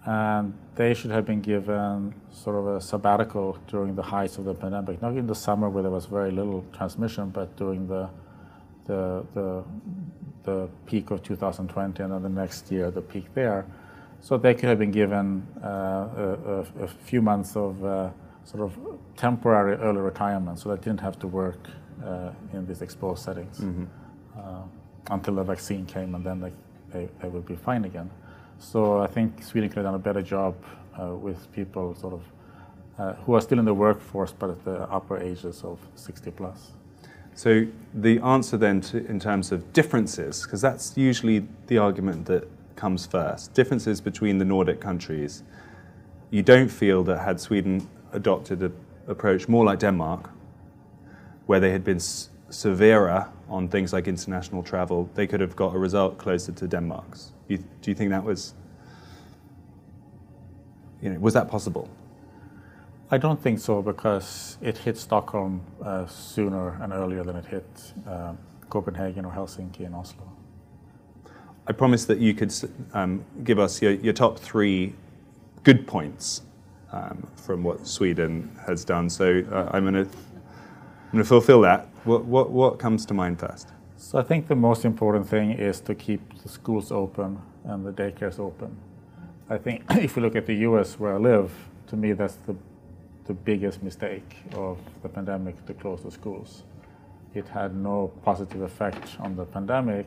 And 0.06 0.52
they 0.74 0.92
should 0.92 1.10
have 1.10 1.24
been 1.24 1.40
given 1.40 2.14
sort 2.30 2.56
of 2.56 2.66
a 2.66 2.80
sabbatical 2.80 3.58
during 3.68 3.94
the 3.94 4.02
heights 4.02 4.36
of 4.36 4.44
the 4.44 4.54
pandemic, 4.54 5.00
not 5.00 5.16
in 5.16 5.26
the 5.26 5.34
summer 5.34 5.70
where 5.70 5.82
there 5.82 5.92
was 5.92 6.06
very 6.06 6.30
little 6.30 6.64
transmission, 6.72 7.30
but 7.30 7.56
during 7.56 7.86
the 7.86 8.10
the 8.86 9.24
the, 9.32 9.64
the 10.42 10.68
peak 10.84 11.10
of 11.10 11.22
2020 11.22 12.02
and 12.02 12.12
then 12.12 12.22
the 12.22 12.28
next 12.28 12.70
year 12.70 12.90
the 12.90 13.00
peak 13.00 13.32
there. 13.34 13.64
So 14.20 14.38
they 14.38 14.54
could 14.54 14.68
have 14.68 14.78
been 14.78 14.90
given 14.90 15.46
uh, 15.62 15.66
a, 15.66 16.66
a, 16.80 16.84
a, 16.84 16.88
few 16.88 17.20
months 17.20 17.56
of 17.56 17.84
uh, 17.84 18.10
sort 18.44 18.62
of 18.62 18.78
temporary 19.16 19.76
early 19.76 20.00
retirement, 20.00 20.58
so 20.58 20.74
they 20.74 20.82
didn't 20.82 21.00
have 21.00 21.18
to 21.18 21.26
work 21.26 21.68
uh, 22.02 22.30
in 22.52 22.66
these 22.66 22.82
exposed 22.82 23.22
settings 23.22 23.58
mm-hmm. 23.58 23.84
Uh, 24.36 24.62
until 25.10 25.34
the 25.34 25.42
vaccine 25.44 25.86
came, 25.86 26.14
and 26.14 26.24
then 26.24 26.40
they, 26.40 26.52
they, 26.90 27.08
they 27.20 27.28
would 27.28 27.46
be 27.46 27.54
fine 27.54 27.84
again. 27.84 28.10
So 28.64 28.98
I 29.00 29.06
think 29.06 29.42
Sweden 29.42 29.68
could 29.68 29.76
have 29.76 29.84
done 29.84 29.94
a 29.94 29.98
better 29.98 30.22
job 30.22 30.54
uh, 30.98 31.14
with 31.14 31.52
people 31.52 31.94
sort 31.94 32.14
of 32.14 32.22
uh, 32.98 33.12
who 33.24 33.34
are 33.34 33.40
still 33.40 33.58
in 33.58 33.64
the 33.64 33.74
workforce 33.74 34.32
but 34.32 34.50
at 34.50 34.64
the 34.64 34.82
upper 34.90 35.18
ages 35.18 35.62
of 35.64 35.78
60 35.96 36.30
plus. 36.30 36.72
So 37.34 37.66
the 37.92 38.20
answer 38.20 38.56
then 38.56 38.80
to, 38.82 39.04
in 39.06 39.20
terms 39.20 39.52
of 39.52 39.72
differences, 39.72 40.42
because 40.42 40.60
that's 40.62 40.96
usually 40.96 41.46
the 41.66 41.78
argument 41.78 42.26
that 42.26 42.48
comes 42.76 43.06
first, 43.06 43.52
differences 43.54 44.00
between 44.00 44.38
the 44.38 44.44
Nordic 44.44 44.80
countries. 44.80 45.42
You 46.30 46.42
don't 46.42 46.70
feel 46.70 47.02
that 47.04 47.18
had 47.18 47.40
Sweden 47.40 47.88
adopted 48.12 48.62
an 48.62 48.72
approach 49.08 49.48
more 49.48 49.64
like 49.64 49.80
Denmark, 49.80 50.30
where 51.46 51.60
they 51.60 51.70
had 51.70 51.84
been 51.84 51.96
s- 51.96 52.30
severer 52.50 53.28
on 53.54 53.68
things 53.68 53.92
like 53.92 54.08
international 54.08 54.64
travel, 54.64 55.08
they 55.14 55.26
could 55.28 55.40
have 55.40 55.54
got 55.54 55.74
a 55.76 55.78
result 55.78 56.18
closer 56.18 56.50
to 56.50 56.66
Denmark's. 56.66 57.32
You, 57.46 57.58
do 57.58 57.90
you 57.90 57.94
think 57.94 58.10
that 58.10 58.24
was, 58.24 58.52
you 61.00 61.10
know, 61.10 61.20
was 61.20 61.34
that 61.34 61.48
possible? 61.48 61.88
I 63.12 63.18
don't 63.18 63.40
think 63.40 63.60
so 63.60 63.80
because 63.80 64.58
it 64.60 64.76
hit 64.78 64.98
Stockholm 64.98 65.60
uh, 65.80 66.06
sooner 66.06 66.82
and 66.82 66.92
earlier 66.92 67.22
than 67.22 67.36
it 67.36 67.44
hit 67.44 67.92
uh, 68.08 68.32
Copenhagen 68.68 69.24
or 69.24 69.30
Helsinki 69.30 69.86
and 69.86 69.94
Oslo. 69.94 70.32
I 71.68 71.72
promised 71.72 72.08
that 72.08 72.18
you 72.18 72.34
could 72.34 72.52
um, 72.92 73.24
give 73.44 73.60
us 73.60 73.80
your, 73.80 73.92
your, 73.92 74.12
top 74.12 74.38
three 74.38 74.94
good 75.62 75.86
points 75.86 76.42
um, 76.90 77.26
from 77.36 77.62
what 77.62 77.86
Sweden 77.86 78.50
has 78.66 78.84
done. 78.84 79.08
So 79.08 79.44
uh, 79.52 79.70
I'm 79.72 79.84
going 79.84 79.94
to 79.94 80.10
I'm 80.10 81.12
going 81.12 81.22
to 81.22 81.28
fulfill 81.28 81.60
that. 81.60 81.88
What, 82.04 82.26
what, 82.26 82.50
what 82.50 82.78
comes 82.78 83.06
to 83.06 83.14
mind 83.14 83.40
first? 83.40 83.72
So 83.96 84.18
I 84.18 84.22
think 84.22 84.46
the 84.46 84.54
most 84.54 84.84
important 84.84 85.26
thing 85.26 85.52
is 85.52 85.80
to 85.80 85.94
keep 85.94 86.42
the 86.42 86.50
schools 86.50 86.92
open 86.92 87.40
and 87.64 87.86
the 87.86 87.92
daycares 87.92 88.38
open. 88.38 88.76
I 89.48 89.56
think 89.56 89.84
if 89.90 90.14
you 90.14 90.20
look 90.20 90.36
at 90.36 90.44
the 90.44 90.54
US 90.68 90.98
where 90.98 91.14
I 91.14 91.16
live, 91.16 91.50
to 91.86 91.96
me 91.96 92.12
that's 92.12 92.36
the, 92.46 92.54
the 93.24 93.32
biggest 93.32 93.82
mistake 93.82 94.36
of 94.52 94.78
the 95.02 95.08
pandemic 95.08 95.64
to 95.64 95.72
close 95.72 96.02
the 96.02 96.10
schools. 96.10 96.64
It 97.32 97.48
had 97.48 97.74
no 97.74 98.12
positive 98.22 98.60
effect 98.60 99.16
on 99.18 99.34
the 99.34 99.46
pandemic 99.46 100.06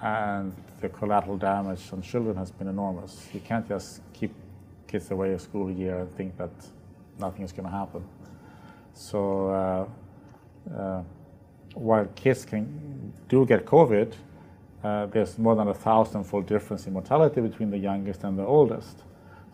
and 0.00 0.54
the 0.80 0.88
collateral 0.88 1.36
damage 1.36 1.92
on 1.92 2.00
children 2.00 2.36
has 2.36 2.52
been 2.52 2.68
enormous. 2.68 3.28
You 3.34 3.40
can't 3.40 3.66
just 3.66 4.02
keep 4.12 4.32
kids 4.86 5.10
away 5.10 5.32
a 5.32 5.38
school 5.40 5.68
year 5.68 5.98
and 5.98 6.14
think 6.14 6.36
that 6.38 6.52
nothing 7.18 7.44
is 7.44 7.50
going 7.50 7.68
to 7.68 7.76
happen. 7.76 8.04
So 8.94 9.48
uh, 9.50 9.86
uh, 10.76 11.02
while 11.74 12.06
kids 12.14 12.44
can 12.44 13.12
do 13.28 13.46
get 13.46 13.64
COVID, 13.64 14.12
uh, 14.82 15.06
there's 15.06 15.38
more 15.38 15.56
than 15.56 15.68
a 15.68 15.74
thousand-fold 15.74 16.46
difference 16.46 16.86
in 16.86 16.92
mortality 16.92 17.40
between 17.40 17.70
the 17.70 17.78
youngest 17.78 18.24
and 18.24 18.38
the 18.38 18.44
oldest. 18.44 19.02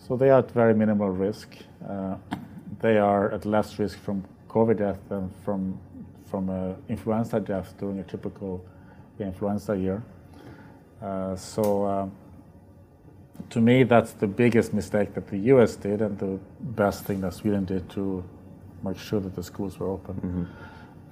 So 0.07 0.17
they 0.17 0.31
are 0.31 0.41
at 0.41 0.51
very 0.51 0.75
minimal 0.75 1.11
risk. 1.11 1.57
Uh, 1.89 2.17
they 2.81 2.99
are 2.99 3.31
at 3.31 3.47
less 3.47 3.79
risk 3.79 3.99
from 3.99 4.25
COVID 4.49 4.79
death 4.79 4.99
than 5.09 5.31
from 5.45 5.79
from 6.27 6.51
uh, 6.51 6.73
influenza 6.89 7.39
death 7.39 7.75
during 7.79 8.01
a 8.01 8.03
typical 8.03 8.65
influenza 9.21 9.77
year. 9.77 10.03
Uh, 11.01 11.37
so 11.37 11.87
um, 11.87 12.13
to 13.51 13.61
me, 13.61 13.85
that's 13.85 14.13
the 14.13 14.27
biggest 14.27 14.73
mistake 14.75 15.15
that 15.15 15.29
the 15.29 15.39
US 15.53 15.77
did, 15.77 16.03
and 16.03 16.19
the 16.19 16.39
best 16.61 17.05
thing 17.05 17.21
that 17.21 17.35
Sweden 17.35 17.65
did 17.65 17.89
to 17.91 18.25
make 18.83 18.99
sure 18.99 19.21
that 19.21 19.35
the 19.35 19.43
schools 19.43 19.79
were 19.79 19.89
open. 19.89 20.15
Mm-hmm. 20.15 20.45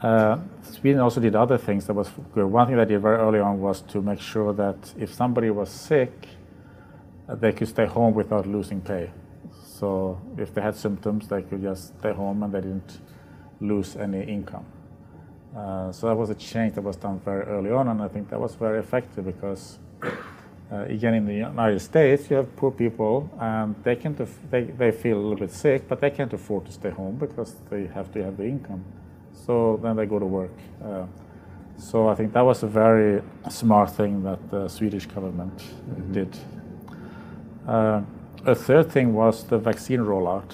Uh, 0.03 0.37
Sweden 0.63 1.01
also 1.01 1.21
did 1.21 1.37
other 1.37 1.57
things 1.57 1.87
that 1.87 1.95
was 1.95 2.11
good. 2.35 2.47
One 2.47 2.67
thing 2.67 2.77
they 2.77 2.85
did 2.85 3.01
very 3.01 3.19
early 3.19 3.39
on 3.39 3.61
was 3.61 3.83
to 3.83 4.03
make 4.03 4.21
sure 4.21 4.53
that 4.53 4.93
if 4.99 5.15
somebody 5.15 5.51
was 5.51 5.71
sick, 5.71 6.27
uh, 7.29 7.37
they 7.37 7.53
could 7.53 7.69
stay 7.69 7.87
home 7.87 8.13
without 8.13 8.47
losing 8.47 8.81
pay. 8.81 9.11
So 9.63 10.21
if 10.37 10.53
they 10.53 10.61
had 10.61 10.75
symptoms, 10.75 11.29
they 11.29 11.43
could 11.43 11.63
just 11.63 11.99
stay 12.01 12.13
home 12.13 12.43
and 12.43 12.53
they 12.53 12.61
didn't 12.61 13.01
lose 13.61 13.95
any 13.95 14.23
income. 14.25 14.67
Uh, 15.57 15.93
so 15.93 16.09
that 16.09 16.17
was 16.17 16.31
a 16.31 16.35
change 16.35 16.75
that 16.75 16.83
was 16.83 16.97
done 16.97 17.21
very 17.21 17.45
early 17.45 17.71
on, 17.71 17.87
and 17.89 18.03
I 18.03 18.09
think 18.09 18.31
that 18.31 18.41
was 18.41 18.55
very 18.55 18.81
effective 18.81 19.25
because, 19.27 19.79
uh, 20.73 20.87
again, 20.89 21.15
in 21.15 21.27
the 21.27 21.35
United 21.35 21.81
States, 21.81 22.29
you 22.31 22.37
have 22.37 22.57
poor 22.57 22.71
people, 22.71 23.31
and 23.39 23.77
they 23.85 23.95
can't 23.95 24.19
they, 24.51 24.63
they 24.63 24.91
feel 24.91 25.19
a 25.19 25.21
little 25.21 25.37
bit 25.37 25.53
sick, 25.53 25.87
but 25.89 26.01
they 26.01 26.11
can't 26.11 26.33
afford 26.33 26.65
to 26.67 26.73
stay 26.73 26.91
home 26.91 27.17
because 27.17 27.55
they 27.71 27.87
have 27.87 28.11
to 28.15 28.25
have 28.25 28.39
the 28.39 28.45
income. 28.45 28.83
So 29.33 29.79
then 29.83 29.97
they 29.97 30.07
go 30.07 30.19
to 30.19 30.27
work. 30.27 30.51
Uh, 30.85 31.07
so 31.77 32.09
I 32.09 32.15
think 32.15 32.33
that 32.33 32.43
was 32.45 32.63
a 32.63 32.67
very 32.67 33.23
smart 33.49 33.91
thing 33.91 34.23
that 34.23 34.51
the 34.51 34.69
Swedish 34.69 35.07
government 35.07 35.57
mm-hmm. 35.59 36.13
did. 36.13 36.39
Uh, 37.67 38.03
a 38.45 38.55
third 38.55 38.91
thing 38.91 39.15
was 39.15 39.45
the 39.45 39.59
vaccine 39.59 40.01
rollout. 40.01 40.53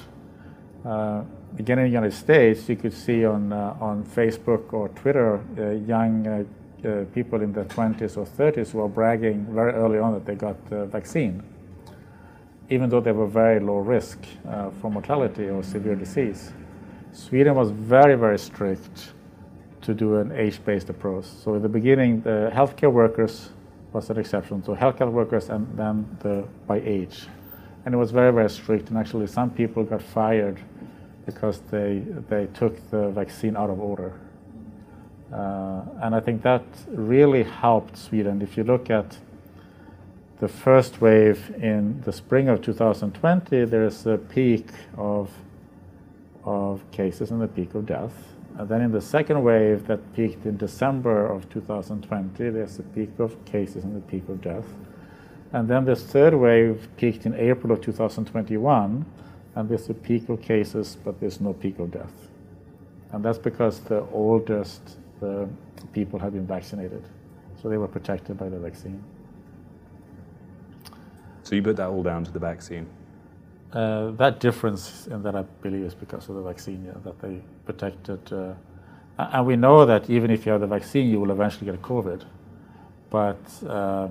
Uh, 0.85 1.23
again 1.59 1.79
in 1.79 1.85
the 1.85 1.91
United 1.91 2.13
States, 2.15 2.69
you 2.69 2.77
could 2.77 2.93
see 2.93 3.25
on 3.25 3.53
uh, 3.53 3.77
on 3.81 4.05
Facebook 4.05 4.73
or 4.73 4.89
Twitter 4.91 5.41
uh, 5.59 5.71
young 5.87 6.27
uh, 6.27 6.45
uh, 6.87 7.05
people 7.15 7.43
in 7.43 7.53
their 7.53 7.65
20s 7.65 8.17
or 8.17 8.25
30s 8.25 8.73
were 8.73 8.89
bragging 8.89 9.47
very 9.53 9.73
early 9.73 9.99
on 9.99 10.13
that 10.15 10.25
they 10.25 10.35
got 10.35 10.57
the 10.71 10.87
vaccine, 10.87 11.43
even 12.71 12.89
though 12.89 13.01
they 13.01 13.13
were 13.13 13.27
very 13.27 13.59
low 13.59 13.79
risk 13.79 14.19
uh, 14.49 14.71
for 14.81 14.91
mortality 14.91 15.49
or 15.49 15.63
severe 15.63 15.97
disease. 15.97 16.53
Sweden 17.19 17.55
was 17.55 17.71
very 17.71 18.15
very 18.15 18.39
strict 18.39 19.13
to 19.83 19.95
do 19.95 20.17
an 20.17 20.33
age-based 20.33 20.89
approach. 20.91 21.25
So 21.25 21.55
in 21.55 21.63
the 21.63 21.69
beginning, 21.69 22.21
the 22.23 22.51
healthcare 22.55 22.93
workers 22.93 23.51
was 23.93 24.11
an 24.11 24.19
exception. 24.19 24.63
So 24.63 24.75
healthcare 24.75 25.11
workers 25.11 25.49
and 25.49 25.67
then 25.77 26.17
the 26.21 26.45
by 26.67 26.81
age, 26.81 27.27
and 27.85 27.95
it 27.95 27.99
was 27.99 28.11
very 28.11 28.33
very 28.33 28.51
strict. 28.51 28.89
And 28.91 28.99
actually, 28.99 29.27
some 29.27 29.51
people 29.51 29.85
got 29.85 30.03
fired 30.03 30.59
because 31.29 31.61
they, 31.71 32.03
they 32.31 32.47
took 32.55 32.75
the 32.91 33.11
vaccine 33.11 33.55
out 33.55 33.69
of 33.69 33.79
order. 33.79 34.15
Uh, 35.31 35.83
and 36.01 36.15
I 36.15 36.21
think 36.21 36.41
that 36.41 36.63
really 36.87 37.43
helped 37.43 37.99
Sweden. 37.99 38.41
If 38.41 38.57
you 38.57 38.65
look 38.65 38.89
at 38.89 39.19
the 40.41 40.49
first 40.49 41.03
wave 41.03 41.55
in 41.61 42.01
the 42.01 42.13
spring 42.13 42.49
of 42.49 42.63
2020, 42.63 43.67
there's 43.67 44.07
a 44.07 44.17
peak 44.17 44.69
of, 44.97 45.31
of 46.49 46.81
cases 46.91 47.31
and 47.31 47.43
the 47.43 47.47
peak 47.47 47.75
of 47.75 47.85
death. 47.85 48.15
And 48.57 48.69
then 48.69 48.81
in 48.81 48.91
the 48.91 49.03
second 49.03 49.43
wave 49.45 49.87
that 49.87 50.01
peaked 50.15 50.47
in 50.47 50.57
December 50.57 51.27
of 51.27 51.49
2020, 51.51 52.49
there's 52.51 52.79
a 52.79 52.83
peak 52.83 53.11
of 53.19 53.45
cases 53.45 53.85
and 53.85 53.95
the 53.95 54.01
peak 54.01 54.27
of 54.31 54.41
death. 54.41 54.65
And 55.53 55.69
then 55.69 55.85
this 55.85 56.03
third 56.03 56.35
wave 56.35 56.89
peaked 56.97 57.27
in 57.27 57.35
April 57.35 57.73
of 57.73 57.83
2021 57.83 59.05
and 59.55 59.69
there's 59.69 59.91
a 59.91 59.95
peak 59.95 60.29
of 60.31 60.41
cases, 60.41 60.97
but 61.05 61.21
there's 61.21 61.41
no 61.41 61.53
peak 61.53 61.79
of 61.79 61.91
death. 61.91 62.29
And 63.13 63.23
that's 63.23 63.39
because 63.39 63.81
the 63.81 64.01
oldest 64.13 64.97
the 65.21 65.49
people 65.93 66.19
have 66.19 66.33
been 66.33 66.47
vaccinated. 66.47 67.05
So 67.61 67.69
they 67.69 67.77
were 67.77 67.89
protected 67.89 68.39
by 68.39 68.49
the 68.49 68.59
vaccine. 68.59 69.03
So 71.43 71.55
you 71.55 71.63
put 71.63 71.77
that 71.77 71.89
all 71.89 72.03
down 72.03 72.25
to 72.25 72.31
the 72.31 72.39
vaccine? 72.39 72.87
Uh, 73.73 74.13
that 74.13 74.41
difference 74.41 75.07
in 75.09 75.23
that 75.23 75.37
I 75.37 75.43
believe 75.63 75.85
is 75.85 75.95
because 75.95 76.29
of 76.29 76.37
the 76.37 76.43
vaccine, 76.43 76.85
yeah, 76.87 76.93
that 77.05 77.21
they 77.21 77.41
protected. 77.67 78.33
Uh, 78.33 78.55
and 79.19 79.47
we 79.47 79.57
know 79.57 79.85
that 79.85 80.09
even 80.09 80.31
if 80.31 80.47
you 80.47 80.53
have 80.53 80.61
the 80.63 80.67
vaccine, 80.67 81.11
you 81.11 81.21
will 81.21 81.31
eventually 81.31 81.71
get 81.71 81.83
COVID. 81.83 82.25
But 83.11 83.39
uh, 83.67 84.09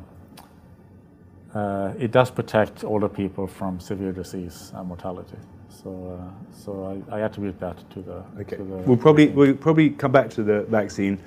uh, 1.56 1.94
it 1.98 2.12
does 2.12 2.30
protect 2.30 2.84
older 2.84 3.10
people 3.10 3.48
from 3.48 3.80
severe 3.80 4.12
disease 4.12 4.72
and 4.76 4.88
mortality. 4.88 5.38
So, 5.70 6.20
uh, 6.20 6.56
so 6.56 7.04
I, 7.10 7.18
I, 7.18 7.22
attribute 7.22 7.60
that 7.60 7.78
to 7.92 8.02
the. 8.02 8.24
Okay. 8.42 8.58
To 8.58 8.64
the 8.64 8.78
we'll 8.78 8.98
probably 8.98 9.28
we'll 9.30 9.56
probably 9.56 9.92
come 9.92 10.12
back 10.12 10.30
to 10.32 10.44
the 10.44 10.64
vaccine. 10.64 11.20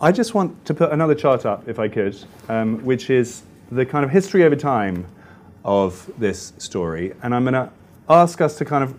I 0.00 0.12
just 0.12 0.34
want 0.34 0.64
to 0.66 0.74
put 0.74 0.92
another 0.92 1.14
chart 1.14 1.46
up, 1.46 1.68
if 1.68 1.78
I 1.78 1.88
could, 1.88 2.16
um, 2.48 2.84
which 2.84 3.10
is 3.10 3.42
the 3.70 3.86
kind 3.86 4.04
of 4.04 4.10
history 4.10 4.44
over 4.44 4.56
time 4.56 5.06
of 5.64 6.10
this 6.18 6.52
story, 6.58 7.14
and 7.22 7.34
I'm 7.34 7.44
going 7.44 7.54
to 7.54 7.70
ask 8.08 8.40
us 8.40 8.58
to 8.58 8.64
kind 8.64 8.84
of 8.84 8.94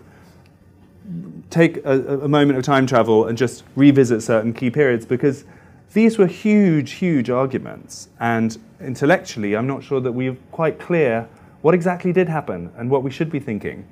take 1.50 1.76
a, 1.84 2.22
a 2.22 2.28
moment 2.28 2.58
of 2.58 2.64
time 2.64 2.86
travel 2.86 3.26
and 3.26 3.38
just 3.38 3.62
revisit 3.76 4.22
certain 4.22 4.52
key 4.52 4.70
periods 4.70 5.06
because 5.06 5.44
these 5.92 6.18
were 6.18 6.26
huge, 6.26 6.92
huge 6.92 7.30
arguments, 7.30 8.08
and 8.20 8.58
intellectually, 8.80 9.56
I'm 9.56 9.66
not 9.66 9.82
sure 9.82 10.00
that 10.00 10.12
we're 10.12 10.36
quite 10.50 10.78
clear 10.78 11.28
what 11.62 11.74
exactly 11.74 12.12
did 12.12 12.28
happen 12.28 12.70
and 12.76 12.90
what 12.90 13.02
we 13.02 13.10
should 13.10 13.30
be 13.30 13.40
thinking. 13.40 13.86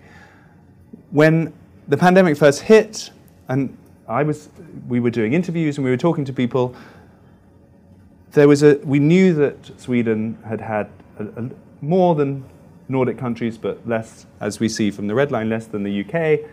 When 1.11 1.53
the 1.89 1.97
pandemic 1.97 2.37
first 2.37 2.63
hit, 2.63 3.11
and 3.49 3.77
I 4.09 4.23
was, 4.23 4.49
we 4.89 5.01
were 5.01 5.11
doing 5.11 5.33
interviews 5.33 5.79
and 5.79 5.85
we 5.85 5.91
were 5.91 5.97
talking 5.97 6.25
to 6.25 6.33
people, 6.33 6.75
there 8.33 8.49
was 8.49 8.63
a, 8.63 8.77
we 8.85 8.99
knew 8.99 9.33
that 9.35 9.81
Sweden 9.81 10.37
had 10.47 10.61
had 10.61 10.91
a, 11.19 11.25
a, 11.25 11.51
more 11.81 12.15
than 12.15 12.45
Nordic 12.89 13.19
countries, 13.19 13.59
but 13.59 13.87
less, 13.89 14.27
as 14.41 14.61
we 14.61 14.69
see 14.69 14.91
from 14.91 15.07
the 15.07 15.15
red 15.15 15.33
line, 15.33 15.49
less 15.49 15.67
than 15.67 15.83
the 15.83 16.05
UK. 16.05 16.49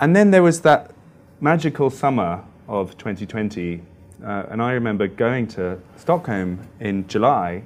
And 0.00 0.16
then 0.16 0.30
there 0.30 0.42
was 0.42 0.62
that 0.62 0.92
magical 1.40 1.90
summer 1.90 2.44
of 2.68 2.96
2020 2.98 3.82
uh, 4.24 4.44
and 4.50 4.60
I 4.60 4.72
remember 4.72 5.06
going 5.06 5.46
to 5.48 5.78
Stockholm 5.96 6.60
in 6.78 7.06
July, 7.06 7.62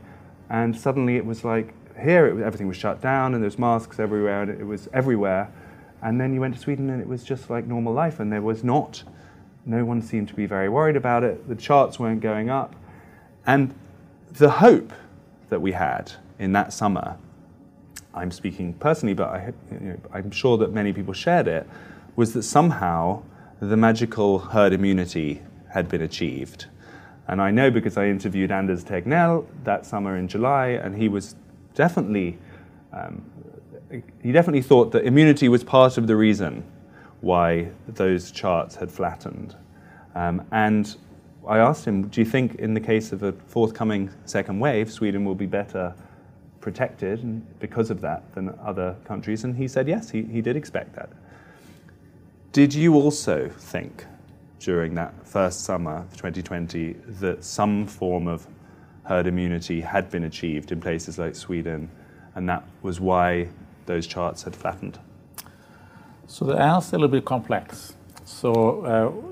and 0.50 0.76
suddenly 0.76 1.16
it 1.16 1.26
was 1.26 1.44
like 1.44 1.74
here 2.00 2.26
it, 2.26 2.42
everything 2.42 2.68
was 2.68 2.76
shut 2.76 3.00
down, 3.00 3.34
and 3.34 3.42
there's 3.42 3.58
masks 3.58 3.98
everywhere, 3.98 4.42
and 4.42 4.50
it 4.50 4.64
was 4.64 4.88
everywhere. 4.92 5.50
And 6.02 6.20
then 6.20 6.34
you 6.34 6.40
went 6.40 6.54
to 6.54 6.60
Sweden, 6.60 6.90
and 6.90 7.00
it 7.00 7.08
was 7.08 7.24
just 7.24 7.50
like 7.50 7.66
normal 7.66 7.92
life, 7.92 8.20
and 8.20 8.32
there 8.32 8.42
was 8.42 8.62
not. 8.62 9.02
No 9.66 9.84
one 9.84 10.02
seemed 10.02 10.28
to 10.28 10.34
be 10.34 10.46
very 10.46 10.68
worried 10.68 10.96
about 10.96 11.24
it. 11.24 11.48
The 11.48 11.56
charts 11.56 11.98
weren't 11.98 12.20
going 12.20 12.50
up, 12.50 12.76
and 13.46 13.74
the 14.32 14.50
hope 14.50 14.92
that 15.48 15.60
we 15.60 15.72
had 15.72 16.12
in 16.38 16.52
that 16.52 16.72
summer. 16.72 17.16
I'm 18.14 18.30
speaking 18.30 18.74
personally, 18.74 19.14
but 19.14 19.28
I, 19.28 19.52
you 19.72 19.80
know, 19.80 19.96
I'm 20.12 20.30
sure 20.30 20.56
that 20.58 20.72
many 20.72 20.92
people 20.92 21.12
shared 21.12 21.48
it. 21.48 21.68
Was 22.16 22.32
that 22.34 22.44
somehow 22.44 23.22
the 23.60 23.76
magical 23.76 24.38
herd 24.38 24.72
immunity 24.72 25.42
had 25.72 25.88
been 25.88 26.02
achieved. 26.02 26.66
And 27.26 27.40
I 27.40 27.50
know 27.50 27.70
because 27.70 27.96
I 27.96 28.06
interviewed 28.06 28.50
Anders 28.50 28.84
Tegnell 28.84 29.46
that 29.64 29.86
summer 29.86 30.16
in 30.16 30.28
July, 30.28 30.68
and 30.68 30.94
he 30.94 31.08
was 31.08 31.34
definitely, 31.74 32.38
um, 32.92 33.22
he 34.22 34.30
definitely 34.30 34.62
thought 34.62 34.92
that 34.92 35.04
immunity 35.04 35.48
was 35.48 35.64
part 35.64 35.98
of 35.98 36.06
the 36.06 36.16
reason 36.16 36.64
why 37.20 37.70
those 37.88 38.30
charts 38.30 38.76
had 38.76 38.90
flattened. 38.90 39.56
Um, 40.14 40.46
and 40.52 40.94
I 41.48 41.58
asked 41.58 41.84
him, 41.84 42.08
do 42.08 42.20
you 42.20 42.26
think 42.26 42.56
in 42.56 42.74
the 42.74 42.80
case 42.80 43.12
of 43.12 43.22
a 43.22 43.32
forthcoming 43.32 44.10
second 44.26 44.60
wave, 44.60 44.92
Sweden 44.92 45.24
will 45.24 45.34
be 45.34 45.46
better 45.46 45.94
protected 46.64 47.42
because 47.60 47.90
of 47.90 48.00
that 48.00 48.34
than 48.34 48.58
other 48.64 48.96
countries? 49.04 49.44
And 49.44 49.54
he 49.54 49.68
said 49.68 49.86
yes, 49.86 50.08
he, 50.08 50.22
he 50.22 50.40
did 50.40 50.56
expect 50.56 50.96
that. 50.96 51.10
Did 52.52 52.72
you 52.72 52.94
also 52.94 53.50
think 53.50 54.06
during 54.60 54.94
that 54.94 55.12
first 55.26 55.64
summer 55.64 55.98
of 55.98 56.16
2020 56.16 56.94
that 57.20 57.44
some 57.44 57.86
form 57.86 58.26
of 58.26 58.46
herd 59.02 59.26
immunity 59.26 59.82
had 59.82 60.10
been 60.10 60.24
achieved 60.24 60.72
in 60.72 60.80
places 60.80 61.18
like 61.18 61.34
Sweden, 61.34 61.90
and 62.34 62.48
that 62.48 62.64
was 62.80 62.98
why 62.98 63.46
those 63.84 64.06
charts 64.06 64.42
had 64.44 64.56
flattened? 64.56 64.98
So 66.26 66.46
the 66.46 66.56
answer 66.56 66.86
is 66.86 66.92
a 66.94 66.96
little 66.96 67.08
bit 67.08 67.26
complex. 67.26 67.92
So 68.24 69.22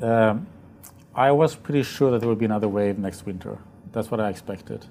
uh, 0.00 0.06
um, 0.06 0.46
I 1.14 1.30
was 1.30 1.54
pretty 1.54 1.82
sure 1.82 2.10
that 2.10 2.20
there 2.20 2.28
would 2.30 2.38
be 2.38 2.46
another 2.46 2.68
wave 2.68 2.98
next 2.98 3.26
winter. 3.26 3.58
That's 3.92 4.10
what 4.10 4.18
I 4.18 4.30
expected. 4.30 4.86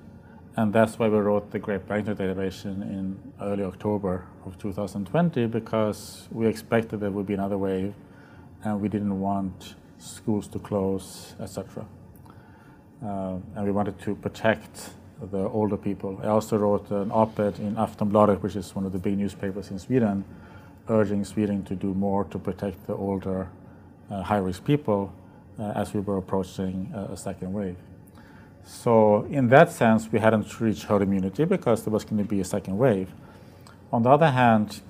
And 0.56 0.72
that's 0.72 1.00
why 1.00 1.08
we 1.08 1.18
wrote 1.18 1.50
the 1.50 1.58
Great 1.58 1.88
Barrington 1.88 2.16
Declaration 2.16 2.84
in 2.84 3.34
early 3.42 3.64
October 3.64 4.28
of 4.46 4.56
2020, 4.60 5.48
because 5.48 6.28
we 6.32 6.46
expected 6.46 7.00
there 7.00 7.10
would 7.10 7.26
be 7.26 7.34
another 7.34 7.58
wave 7.58 7.96
and 8.64 8.80
we 8.80 8.88
didn't 8.88 9.20
want 9.20 9.74
schools 9.98 10.48
to 10.50 10.60
close, 10.60 11.34
etc. 11.40 11.86
Uh, 13.04 13.38
and 13.56 13.66
we 13.66 13.72
wanted 13.72 14.00
to 14.02 14.14
protect 14.14 14.92
the 15.32 15.50
older 15.50 15.76
people. 15.76 16.20
I 16.22 16.28
also 16.28 16.58
wrote 16.58 16.92
an 16.92 17.12
op-ed 17.12 17.58
in 17.58 17.76
Aftonbladet, 17.76 18.44
which 18.44 18.56
is 18.56 18.76
one 18.76 18.86
of 18.86 18.92
the 18.92 19.00
big 19.00 19.18
newspapers 19.18 19.72
in 19.72 19.80
Sweden, 19.80 20.24
urging 20.88 21.26
Sweden 21.26 21.64
to 21.64 21.76
do 21.76 21.96
more 21.96 22.26
to 22.26 22.38
protect 22.38 22.86
the 22.86 22.94
older, 22.94 23.50
uh, 24.12 24.22
high-risk 24.22 24.64
people 24.66 25.12
uh, 25.58 25.72
as 25.76 25.96
we 25.96 26.00
were 26.00 26.18
approaching 26.18 26.92
a 26.94 27.18
second 27.18 27.54
wave. 27.54 27.78
So 28.66 29.26
in 29.30 29.50
that 29.50 29.72
sense, 29.72 30.12
we 30.12 30.20
hadn't 30.20 30.60
reached 30.60 30.84
herd 30.84 31.02
immunity 31.02 31.46
because 31.46 31.84
there 31.84 31.92
was 31.92 32.04
going 32.04 32.22
to 32.22 32.28
be 32.28 32.40
a 32.40 32.46
second 32.46 32.78
wave. 32.78 33.10
On 33.92 34.04
the 34.04 34.10
other 34.10 34.32
hand, 34.32 34.82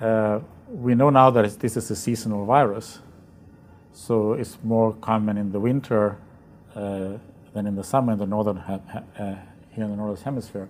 uh, 0.00 0.40
we 0.68 0.94
know 0.94 1.10
now 1.10 1.30
that 1.30 1.58
this 1.60 1.76
is 1.76 1.90
a 1.90 1.96
seasonal 1.96 2.46
virus, 2.46 3.00
so 3.92 4.34
it's 4.34 4.56
more 4.62 4.94
common 4.94 5.36
in 5.36 5.52
the 5.52 5.60
winter 5.60 6.16
uh, 6.74 7.18
than 7.52 7.66
in 7.66 7.74
the 7.74 7.84
summer 7.84 8.12
in 8.12 8.18
the 8.18 8.26
northern 8.26 8.58
uh, 8.58 8.80
here 9.72 9.84
in 9.84 9.90
the 9.90 9.96
northern 9.96 10.22
hemisphere, 10.24 10.68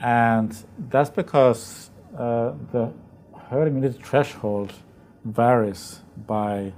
and 0.00 0.64
that's 0.90 1.10
because 1.10 1.90
uh, 2.18 2.52
the 2.72 2.92
herd 3.48 3.68
immunity 3.68 3.98
threshold 4.02 4.72
varies 5.24 6.00
by 6.26 6.72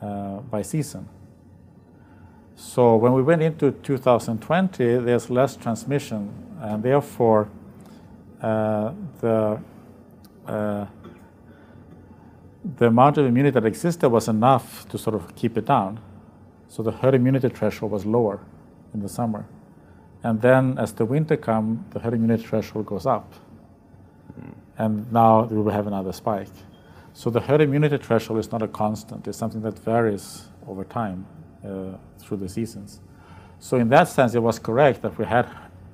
uh, 0.00 0.38
by 0.40 0.62
season. 0.62 1.08
So 2.66 2.96
when 2.96 3.12
we 3.12 3.22
went 3.22 3.42
into 3.42 3.72
2020, 3.72 4.96
there's 5.04 5.28
less 5.28 5.54
transmission, 5.54 6.32
and 6.60 6.82
therefore 6.82 7.50
uh, 8.40 8.92
the 9.20 9.60
uh, 10.46 10.86
the 12.78 12.86
amount 12.86 13.18
of 13.18 13.26
immunity 13.26 13.52
that 13.52 13.66
existed 13.66 14.08
was 14.08 14.28
enough 14.28 14.88
to 14.88 14.96
sort 14.96 15.14
of 15.14 15.36
keep 15.36 15.58
it 15.58 15.66
down. 15.66 16.00
So 16.68 16.82
the 16.82 16.90
herd 16.90 17.14
immunity 17.14 17.50
threshold 17.50 17.92
was 17.92 18.06
lower 18.06 18.40
in 18.94 19.00
the 19.00 19.08
summer. 19.10 19.44
And 20.22 20.40
then 20.40 20.78
as 20.78 20.94
the 20.94 21.04
winter 21.04 21.36
comes, 21.36 21.92
the 21.92 22.00
herd 22.00 22.14
immunity 22.14 22.44
threshold 22.44 22.86
goes 22.86 23.04
up. 23.04 23.34
And 24.78 25.12
now 25.12 25.44
we 25.44 25.58
will 25.58 25.70
have 25.70 25.86
another 25.86 26.12
spike. 26.12 26.48
So 27.12 27.28
the 27.28 27.40
herd 27.40 27.60
immunity 27.60 27.98
threshold 27.98 28.38
is 28.38 28.50
not 28.50 28.62
a 28.62 28.68
constant, 28.68 29.28
it's 29.28 29.36
something 29.36 29.60
that 29.60 29.78
varies 29.78 30.48
over 30.66 30.82
time 30.82 31.26
through 32.18 32.36
the 32.36 32.48
seasons. 32.48 33.00
So 33.58 33.76
in 33.76 33.88
that 33.88 34.08
sense, 34.08 34.34
it 34.34 34.42
was 34.42 34.58
correct 34.58 35.02
that 35.02 35.16
we 35.18 35.24
had 35.24 35.48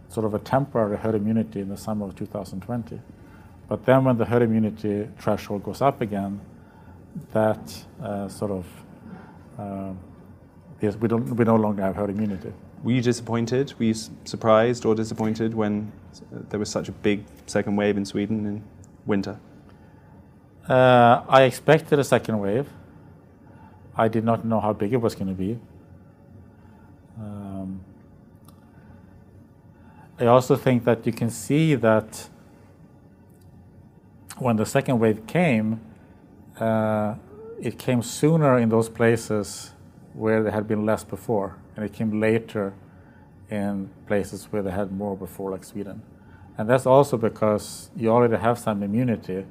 sort 0.08 0.26
of 0.26 0.34
a 0.34 0.38
temporary 0.40 0.96
herd 0.96 1.14
immunity 1.14 1.60
in 1.60 1.68
the 1.68 1.76
summer 1.76 2.06
of 2.06 2.16
2020. 2.16 3.00
But 3.68 3.84
then 3.84 4.04
when 4.04 4.16
the 4.16 4.24
herd 4.24 4.42
immunity 4.42 5.08
threshold 5.18 5.62
goes 5.62 5.80
up 5.80 6.00
again, 6.00 6.40
that 7.32 7.84
uh, 8.02 8.28
sort 8.28 8.50
of 8.50 8.66
uh, 9.58 9.92
yes, 10.80 10.96
we 10.96 11.08
don't 11.08 11.24
we 11.36 11.44
no 11.44 11.56
longer 11.56 11.82
have 11.82 11.96
herd 11.96 12.10
immunity. 12.10 12.52
Were 12.82 12.92
you 12.92 13.02
disappointed? 13.02 13.74
Were 13.78 13.86
you 13.86 13.94
surprised 14.24 14.84
or 14.86 14.94
disappointed 14.94 15.54
when 15.54 15.92
there 16.48 16.58
was 16.58 16.70
such 16.70 16.88
a 16.88 16.92
big 16.92 17.24
second 17.46 17.76
wave 17.76 17.96
in 17.96 18.04
Sweden 18.04 18.46
in 18.46 18.64
winter? 19.06 19.38
Uh, 20.68 21.22
I 21.28 21.42
expected 21.42 21.98
a 21.98 22.04
second 22.04 22.38
wave. 22.38 22.68
I 23.96 24.08
did 24.08 24.24
not 24.24 24.44
know 24.44 24.60
how 24.60 24.72
big 24.72 24.92
it 24.92 25.00
was 25.00 25.14
going 25.14 25.28
to 25.28 25.34
be. 25.34 25.58
Um, 27.18 27.80
I 30.18 30.26
also 30.26 30.56
think 30.56 30.84
that 30.84 31.06
you 31.06 31.12
can 31.12 31.30
see 31.30 31.74
that 31.74 32.28
when 34.38 34.56
the 34.56 34.66
second 34.66 34.98
wave 34.98 35.26
came, 35.26 35.80
uh, 36.58 37.14
it 37.60 37.78
came 37.78 38.02
sooner 38.02 38.58
in 38.58 38.68
those 38.68 38.88
places 38.88 39.72
where 40.14 40.42
there 40.42 40.52
had 40.52 40.66
been 40.66 40.86
less 40.86 41.04
before, 41.04 41.56
and 41.76 41.84
it 41.84 41.92
came 41.92 42.20
later 42.20 42.72
in 43.50 43.90
places 44.06 44.46
where 44.50 44.62
they 44.62 44.70
had 44.70 44.92
more 44.92 45.16
before, 45.16 45.50
like 45.50 45.64
Sweden. 45.64 46.02
And 46.56 46.68
that's 46.68 46.86
also 46.86 47.16
because 47.16 47.90
you 47.96 48.08
already 48.10 48.36
have 48.36 48.58
some 48.58 48.82
immunity, 48.82 49.46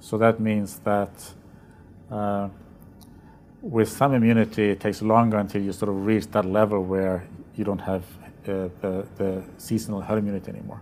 so 0.00 0.18
that 0.18 0.40
means 0.40 0.78
that 0.80 1.32
uh, 2.10 2.48
with 3.62 3.88
some 3.88 4.14
immunity, 4.14 4.70
it 4.70 4.80
takes 4.80 5.02
longer 5.02 5.38
until 5.38 5.62
you 5.62 5.72
sort 5.72 5.88
of 5.88 6.06
reach 6.06 6.26
that 6.28 6.44
level 6.44 6.82
where 6.84 7.26
you 7.56 7.64
don't 7.64 7.80
have 7.80 8.02
uh, 8.46 8.68
the, 8.80 9.06
the 9.16 9.42
seasonal 9.58 10.00
herd 10.00 10.18
immunity 10.18 10.50
anymore. 10.50 10.80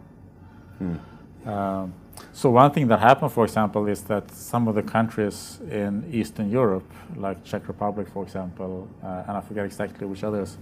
Hmm. 0.78 1.48
Um, 1.48 1.94
so 2.32 2.50
one 2.50 2.70
thing 2.70 2.88
that 2.88 3.00
happened, 3.00 3.32
for 3.32 3.44
example, 3.44 3.86
is 3.86 4.02
that 4.02 4.30
some 4.30 4.68
of 4.68 4.74
the 4.74 4.82
countries 4.82 5.60
in 5.70 6.04
Eastern 6.12 6.50
Europe, 6.50 6.90
like 7.16 7.44
Czech 7.44 7.66
Republic, 7.68 8.08
for 8.08 8.22
example, 8.22 8.88
uh, 9.02 9.24
and 9.26 9.36
I 9.36 9.40
forget 9.40 9.64
exactly 9.64 10.06
which 10.06 10.24
others, 10.24 10.58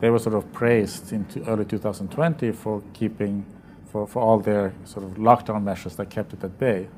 they 0.00 0.10
were 0.10 0.18
sort 0.18 0.34
of 0.34 0.50
praised 0.52 1.12
in 1.12 1.26
early 1.46 1.64
2020 1.64 2.52
for 2.52 2.82
keeping, 2.94 3.44
for, 3.86 4.06
for 4.06 4.22
all 4.22 4.38
their 4.38 4.72
sort 4.84 5.04
of 5.04 5.12
lockdown 5.18 5.62
measures 5.62 5.96
that 5.96 6.10
kept 6.10 6.32
it 6.32 6.42
at 6.42 6.58
bay. 6.58 6.88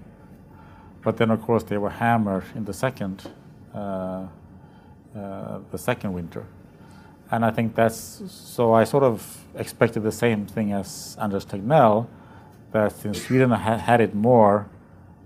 But 1.02 1.16
then, 1.16 1.30
of 1.30 1.42
course, 1.42 1.64
they 1.64 1.78
were 1.78 1.90
hammered 1.90 2.44
in 2.54 2.64
the 2.64 2.72
second, 2.72 3.28
uh, 3.74 3.78
uh, 3.78 4.28
the 5.14 5.78
second 5.78 6.12
winter. 6.12 6.44
And 7.30 7.44
I 7.44 7.50
think 7.50 7.74
that's, 7.74 8.22
so 8.28 8.74
I 8.74 8.84
sort 8.84 9.04
of 9.04 9.44
expected 9.54 10.02
the 10.02 10.12
same 10.12 10.44
thing 10.44 10.72
as 10.72 11.16
Anders 11.20 11.46
Tegnell, 11.46 12.06
that 12.72 12.92
since 12.92 13.22
Sweden 13.24 13.50
ha- 13.50 13.78
had 13.78 14.00
it 14.00 14.14
more 14.14 14.68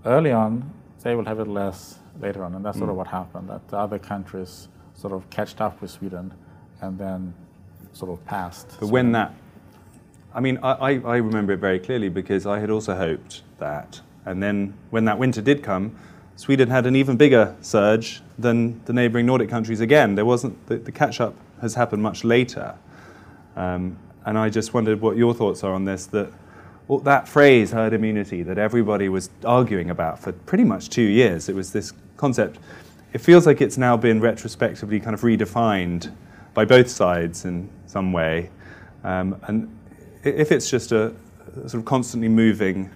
early 0.05 0.31
on, 0.31 0.73
they 1.03 1.15
will 1.15 1.25
have 1.25 1.39
it 1.39 1.47
less 1.47 1.99
later 2.21 2.43
on. 2.43 2.55
And 2.55 2.63
that's 2.63 2.77
mm. 2.77 2.81
sort 2.81 2.89
of 2.89 2.95
mm. 2.95 2.99
what 2.99 3.07
happened, 3.07 3.49
that 3.49 3.67
the 3.67 3.77
other 3.77 3.99
countries 3.99 4.69
sort 4.93 5.13
of 5.13 5.29
catched 5.29 5.59
up 5.59 5.81
with 5.81 5.91
Sweden 5.91 6.33
and 6.81 6.97
then 6.97 7.33
sort 7.91 8.11
of 8.11 8.25
passed. 8.25 8.67
But 8.67 8.87
Sweden. 8.87 8.91
when 8.91 9.11
that, 9.11 9.33
I 10.33 10.39
mean, 10.39 10.59
I, 10.63 10.99
I 10.99 11.17
remember 11.17 11.53
it 11.53 11.59
very 11.59 11.79
clearly 11.79 12.09
because 12.09 12.45
I 12.45 12.59
had 12.59 12.69
also 12.69 12.95
hoped 12.95 13.43
that. 13.59 13.99
And 14.25 14.41
then 14.41 14.75
when 14.91 15.05
that 15.05 15.17
winter 15.17 15.41
did 15.41 15.61
come, 15.61 15.95
Sweden 16.37 16.69
had 16.69 16.85
an 16.85 16.95
even 16.95 17.17
bigger 17.17 17.55
surge 17.61 18.21
than 18.37 18.79
the 18.85 18.93
neighbouring 18.93 19.25
Nordic 19.25 19.49
countries 19.49 19.81
again. 19.81 20.13
There 20.13 20.23
wasn't, 20.23 20.67
the, 20.67 20.77
the 20.77 20.91
catch 20.91 21.19
up 21.19 21.33
has 21.61 21.73
happened 21.73 22.03
much 22.03 22.23
later. 22.23 22.75
Um, 23.55 23.97
and 24.23 24.37
I 24.37 24.49
just 24.49 24.71
wondered 24.71 25.01
what 25.01 25.17
your 25.17 25.33
thoughts 25.33 25.63
are 25.63 25.73
on 25.73 25.85
this 25.85 26.05
that 26.07 26.31
well, 26.87 26.99
that 26.99 27.27
phrase, 27.27 27.71
herd 27.71 27.91
immunity, 27.91 28.43
that 28.43 28.57
everybody 28.57 29.09
was 29.09 29.29
arguing 29.43 29.89
about 29.89 30.19
for 30.19 30.31
pretty 30.31 30.63
much 30.63 30.89
two 30.89 31.01
years, 31.01 31.49
it 31.49 31.55
was 31.55 31.73
this 31.73 31.91
concept. 32.15 32.59
It 33.13 33.19
feels 33.19 33.45
like 33.45 33.59
it's 33.59 33.77
now 33.77 33.97
been 33.97 34.21
retrospectively 34.21 34.99
kind 34.99 35.13
of 35.13 35.21
redefined 35.21 36.13
by 36.53 36.65
both 36.65 36.89
sides 36.89 37.45
in 37.45 37.69
some 37.87 38.13
way. 38.13 38.51
Um, 39.03 39.39
and 39.47 39.75
if 40.23 40.51
it's 40.51 40.69
just 40.69 40.91
a 40.91 41.13
sort 41.55 41.75
of 41.75 41.85
constantly 41.85 42.29
moving 42.29 42.89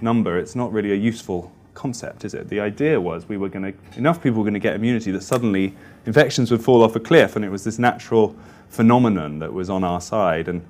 number, 0.00 0.38
it's 0.38 0.54
not 0.54 0.72
really 0.72 0.92
a 0.92 0.96
useful 0.96 1.52
concept, 1.78 2.24
is 2.24 2.34
it? 2.34 2.48
The 2.48 2.58
idea 2.58 3.00
was 3.00 3.28
we 3.28 3.36
were 3.36 3.48
going 3.48 3.72
to, 3.72 3.98
enough 3.98 4.20
people 4.20 4.38
were 4.38 4.44
going 4.44 4.54
to 4.54 4.60
get 4.68 4.74
immunity 4.74 5.12
that 5.12 5.22
suddenly 5.22 5.76
infections 6.06 6.50
would 6.50 6.62
fall 6.62 6.82
off 6.82 6.96
a 6.96 7.00
cliff, 7.00 7.36
and 7.36 7.44
it 7.44 7.50
was 7.50 7.62
this 7.62 7.78
natural 7.78 8.34
phenomenon 8.68 9.38
that 9.38 9.52
was 9.52 9.70
on 9.70 9.84
our 9.84 10.00
side. 10.00 10.48
And 10.48 10.66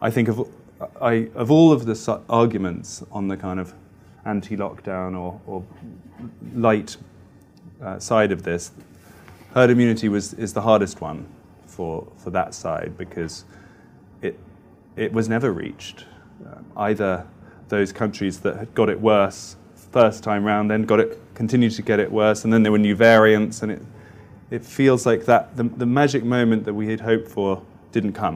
I 0.00 0.10
think 0.10 0.28
of 0.28 0.48
I, 1.00 1.28
of 1.34 1.50
all 1.50 1.72
of 1.72 1.84
the 1.84 2.20
arguments 2.28 3.02
on 3.10 3.28
the 3.28 3.36
kind 3.36 3.60
of 3.60 3.74
anti-lockdown 4.24 5.18
or, 5.18 5.40
or 5.46 5.64
light 6.54 6.96
uh, 7.82 7.98
side 7.98 8.32
of 8.32 8.42
this, 8.42 8.72
herd 9.52 9.70
immunity 9.70 10.08
was 10.08 10.34
is 10.34 10.52
the 10.52 10.62
hardest 10.62 11.00
one 11.00 11.26
for 11.66 12.06
for 12.16 12.30
that 12.30 12.54
side 12.54 12.96
because 12.96 13.44
it 14.22 14.38
it 14.96 15.12
was 15.12 15.28
never 15.28 15.52
reached. 15.52 16.06
Uh, 16.46 16.60
either 16.88 17.26
those 17.68 17.92
countries 17.92 18.40
that 18.40 18.56
had 18.56 18.74
got 18.74 18.88
it 18.88 19.00
worse 19.00 19.56
first 19.98 20.22
time 20.22 20.42
round, 20.44 20.70
then 20.70 20.82
got 20.82 21.00
it 21.00 21.10
continued 21.34 21.72
to 21.72 21.82
get 21.82 21.98
it 22.00 22.10
worse, 22.10 22.44
and 22.44 22.52
then 22.52 22.62
there 22.62 22.72
were 22.72 22.84
new 22.90 22.96
variants, 22.96 23.62
and 23.62 23.72
it 23.72 23.82
it 24.50 24.62
feels 24.64 25.06
like 25.06 25.24
that 25.24 25.56
the, 25.56 25.64
the 25.82 25.86
magic 25.86 26.22
moment 26.24 26.64
that 26.64 26.74
we 26.74 26.86
had 26.92 27.00
hoped 27.00 27.28
for 27.28 27.62
didn't 27.92 28.12
come. 28.12 28.34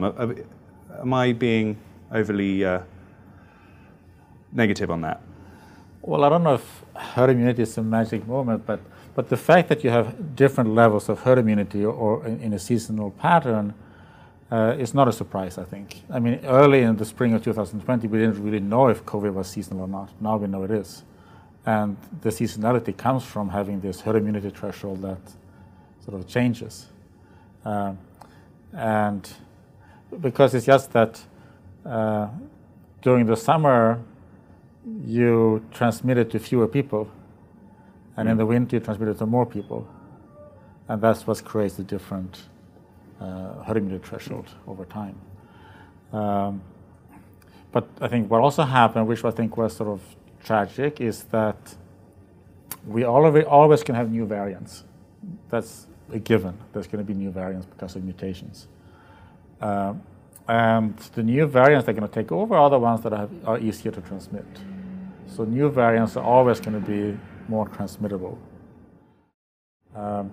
Am 1.03 1.13
I 1.13 1.33
being 1.33 1.77
overly 2.11 2.65
uh, 2.65 2.81
negative 4.51 4.89
on 4.91 5.01
that? 5.01 5.21
Well, 6.01 6.23
I 6.25 6.29
don't 6.29 6.43
know 6.43 6.55
if 6.55 6.67
herd 6.95 7.29
immunity 7.29 7.61
is 7.61 7.77
a 7.77 7.83
magic 7.83 8.27
moment, 8.27 8.65
but 8.65 8.79
But 9.13 9.27
the 9.27 9.37
fact 9.37 9.67
that 9.69 9.83
you 9.83 9.89
have 9.89 10.35
different 10.35 10.73
levels 10.73 11.09
of 11.09 11.19
herd 11.19 11.37
immunity 11.37 11.83
or, 11.83 12.25
in, 12.25 12.39
in, 12.41 12.53
a 12.53 12.59
seasonal 12.59 13.11
pattern 13.11 13.73
uh, 14.49 14.75
is 14.79 14.93
not 14.93 15.07
a 15.07 15.11
surprise, 15.11 15.57
I 15.57 15.65
think. 15.65 16.03
I 16.09 16.19
mean, 16.19 16.39
early 16.45 16.81
in 16.81 16.95
the 16.95 17.05
spring 17.05 17.33
of 17.33 17.43
2020, 17.43 18.07
we 18.07 18.19
didn't 18.19 18.41
really 18.41 18.59
know 18.59 18.87
if 18.87 19.05
COVID 19.05 19.33
was 19.33 19.49
seasonal 19.49 19.81
or 19.81 19.87
not. 19.87 20.09
Now 20.21 20.37
we 20.37 20.47
know 20.47 20.63
it 20.63 20.71
is. 20.71 21.03
And 21.65 21.97
the 22.21 22.29
seasonality 22.29 22.95
comes 22.97 23.23
from 23.23 23.49
having 23.49 23.81
this 23.81 24.01
herd 24.01 24.15
immunity 24.15 24.49
threshold 24.49 25.01
that 25.03 25.21
sort 26.03 26.19
of 26.19 26.27
changes. 26.27 26.87
Uh, 27.63 27.93
and 28.73 29.29
because 30.19 30.53
it's 30.55 30.65
just 30.65 30.91
that 30.93 31.21
uh, 31.85 32.27
during 33.01 33.25
the 33.25 33.35
summer, 33.35 34.01
you 35.05 35.63
transmit 35.71 36.17
it 36.17 36.31
to 36.31 36.39
fewer 36.39 36.67
people, 36.67 37.09
and 38.17 38.27
mm. 38.27 38.31
in 38.31 38.37
the 38.37 38.45
winter, 38.45 38.77
you 38.77 38.79
transmit 38.79 39.09
it 39.09 39.17
to 39.19 39.25
more 39.25 39.45
people. 39.45 39.87
And 40.87 41.01
that's 41.01 41.25
what 41.27 41.43
creates 41.45 41.75
the 41.75 41.83
different 41.83 42.41
uh, 43.19 43.63
herd 43.63 43.77
immunity 43.77 44.07
threshold 44.07 44.47
over 44.67 44.85
time. 44.85 45.15
Um, 46.11 46.61
but 47.71 47.87
I 48.01 48.07
think 48.07 48.29
what 48.29 48.41
also 48.41 48.63
happened, 48.63 49.07
which 49.07 49.23
I 49.23 49.31
think 49.31 49.55
was 49.55 49.75
sort 49.75 49.89
of 49.89 50.01
tragic, 50.43 51.01
is 51.01 51.23
that 51.25 51.75
we 52.85 53.03
always, 53.03 53.83
can 53.83 53.95
have 53.95 54.11
new 54.11 54.25
variants. 54.25 54.83
That's 55.49 55.87
a 56.11 56.19
given. 56.19 56.57
There's 56.73 56.87
going 56.87 57.05
to 57.05 57.07
be 57.07 57.13
new 57.13 57.31
variants 57.31 57.65
because 57.65 57.95
of 57.95 58.03
mutations. 58.03 58.67
Uh, 59.61 59.93
and 60.47 60.97
the 61.15 61.23
new 61.23 61.45
variants 61.45 61.85
that 61.85 61.91
are 61.91 61.99
going 61.99 62.09
to 62.09 62.13
take 62.13 62.31
over 62.31 62.55
are 62.55 62.69
the 62.69 62.79
ones 62.79 63.01
that 63.01 63.13
are, 63.13 63.29
are 63.45 63.59
easier 63.59 63.91
to 63.91 64.01
transmit. 64.01 64.45
So 65.27 65.45
new 65.45 65.69
variants 65.69 66.17
are 66.17 66.23
always 66.23 66.59
going 66.59 66.81
to 66.81 66.85
be 66.85 67.17
more 67.47 67.67
transmittable. 67.67 68.37
Um, 69.95 70.31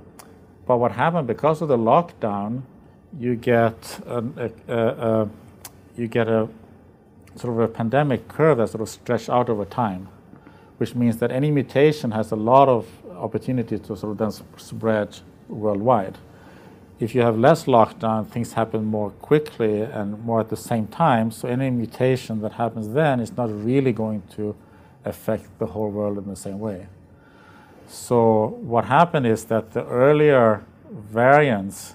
but 0.66 0.78
what 0.78 0.92
happened 0.92 1.26
because 1.26 1.62
of 1.62 1.68
the 1.68 1.78
lockdown, 1.78 2.62
you 3.18 3.36
get 3.36 4.00
a, 4.06 4.50
a, 4.68 4.76
a, 4.76 5.28
you 5.96 6.08
get 6.08 6.28
a 6.28 6.48
sort 7.36 7.54
of 7.54 7.60
a 7.60 7.68
pandemic 7.68 8.28
curve 8.28 8.58
that 8.58 8.70
sort 8.70 8.82
of 8.82 8.88
stretched 8.88 9.28
out 9.28 9.48
over 9.48 9.64
time, 9.64 10.08
which 10.78 10.94
means 10.94 11.18
that 11.18 11.30
any 11.30 11.50
mutation 11.50 12.10
has 12.12 12.32
a 12.32 12.36
lot 12.36 12.68
of 12.68 12.86
opportunity 13.16 13.78
to 13.78 13.96
sort 13.96 14.12
of 14.12 14.18
then 14.18 14.30
spread 14.56 15.18
worldwide. 15.48 16.18
If 17.00 17.14
you 17.14 17.22
have 17.22 17.38
less 17.38 17.64
lockdown, 17.64 18.26
things 18.26 18.54
happen 18.54 18.84
more 18.84 19.10
quickly 19.10 19.82
and 19.82 20.22
more 20.24 20.40
at 20.40 20.48
the 20.48 20.56
same 20.56 20.88
time. 20.88 21.30
So 21.30 21.48
any 21.48 21.70
mutation 21.70 22.40
that 22.40 22.52
happens 22.52 22.92
then 22.92 23.20
is 23.20 23.36
not 23.36 23.50
really 23.50 23.92
going 23.92 24.22
to 24.36 24.56
affect 25.04 25.58
the 25.58 25.66
whole 25.66 25.90
world 25.90 26.18
in 26.18 26.26
the 26.28 26.36
same 26.36 26.58
way. 26.58 26.88
So 27.86 28.58
what 28.60 28.84
happened 28.86 29.26
is 29.26 29.44
that 29.44 29.72
the 29.72 29.86
earlier 29.86 30.64
variants, 30.90 31.94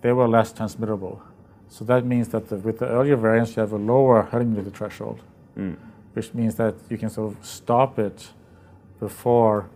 they 0.00 0.12
were 0.12 0.26
less 0.26 0.52
transmittable. 0.52 1.20
So 1.68 1.84
that 1.84 2.04
means 2.04 2.28
that 2.28 2.48
the, 2.48 2.56
with 2.56 2.78
the 2.78 2.88
earlier 2.88 3.16
variants, 3.16 3.56
you 3.56 3.60
have 3.60 3.72
a 3.72 3.76
lower 3.76 4.22
herd 4.22 4.42
immunity 4.42 4.70
threshold, 4.70 5.20
mm. 5.56 5.76
which 6.14 6.32
means 6.34 6.54
that 6.56 6.74
you 6.88 6.98
can 6.98 7.10
sort 7.10 7.32
of 7.32 7.44
stop 7.44 7.98
it 7.98 8.30
before 8.98 9.68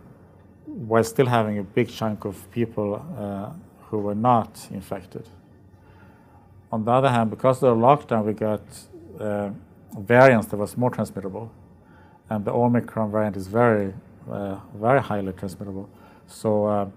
while 0.65 1.03
still 1.03 1.27
having 1.27 1.59
a 1.59 1.63
big 1.63 1.89
chunk 1.89 2.25
of 2.25 2.49
people 2.51 3.05
uh, 3.17 3.51
who 3.87 3.99
were 3.99 4.15
not 4.15 4.67
infected. 4.71 5.29
On 6.71 6.83
the 6.83 6.91
other 6.91 7.09
hand, 7.09 7.29
because 7.29 7.61
of 7.61 7.77
the 7.77 7.81
lockdown, 7.85 8.25
we 8.25 8.33
got 8.33 8.61
uh, 9.19 9.51
variants 9.99 10.47
that 10.47 10.57
was 10.57 10.75
more 10.75 10.89
transmittable, 10.89 11.51
and 12.29 12.43
the 12.43 12.51
Omicron 12.51 13.11
variant 13.11 13.37
is 13.37 13.47
very, 13.47 13.93
uh, 14.31 14.57
very 14.73 14.99
highly 14.99 15.31
transmittable. 15.33 15.87
So 16.25 16.65
uh, 16.65 16.89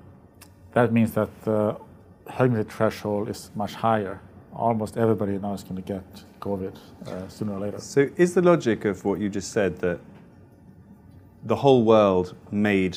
that 0.73 0.93
means 0.93 1.13
that 1.13 1.29
the 1.43 1.77
herd 2.27 2.47
immunity 2.47 2.71
threshold 2.71 3.29
is 3.29 3.51
much 3.55 3.75
higher. 3.75 4.21
Almost 4.57 4.97
everybody 4.97 5.39
now 5.39 5.53
is 5.53 5.63
going 5.63 5.77
to 5.77 5.83
get 5.83 6.03
COVID 6.41 6.75
uh, 7.07 7.29
sooner 7.29 7.53
or 7.53 7.61
later. 7.61 7.79
So, 7.79 8.09
is 8.17 8.33
the 8.33 8.41
logic 8.41 8.87
of 8.87 9.05
what 9.05 9.21
you 9.21 9.29
just 9.29 9.53
said 9.53 9.81
that 9.81 10.01
the 11.45 11.57
whole 11.57 11.85
world 11.85 12.35
made 12.51 12.97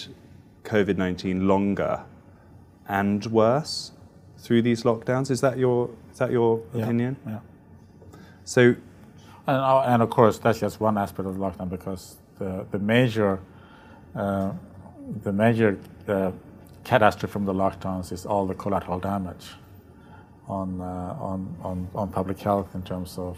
COVID 0.63 0.95
19 0.95 1.47
longer 1.49 2.05
and 2.87 3.25
worse 3.25 3.91
through 4.37 4.61
these 4.61 4.83
lockdowns? 4.83 5.29
Is 5.29 5.41
that 5.41 5.57
your, 5.57 5.89
is 6.13 6.19
that 6.19 6.31
your 6.31 6.61
yeah, 6.73 6.83
opinion? 6.83 7.17
Yeah. 7.27 7.39
So, 8.45 8.61
and, 8.61 9.57
uh, 9.57 9.81
and, 9.81 10.01
of 10.01 10.09
course, 10.09 10.37
that's 10.37 10.61
just 10.61 10.79
one 10.79 10.97
aspect 10.97 11.27
of 11.27 11.37
the 11.37 11.41
lockdown 11.41 11.69
because 11.69 12.17
the, 12.37 12.65
the 12.71 12.79
major, 12.79 13.41
uh, 14.15 14.53
the 15.23 15.33
major 15.33 15.77
uh, 16.07 16.31
catastrophe 16.85 17.31
from 17.33 17.43
the 17.43 17.53
lockdowns 17.53 18.13
is 18.13 18.25
all 18.25 18.45
the 18.45 18.55
collateral 18.55 18.99
damage 18.99 19.49
on, 20.49 20.81
uh, 20.81 21.15
on, 21.19 21.55
on, 21.63 21.87
on 21.95 22.09
public 22.09 22.39
health 22.39 22.75
in 22.75 22.81
terms 22.81 23.17
of 23.17 23.37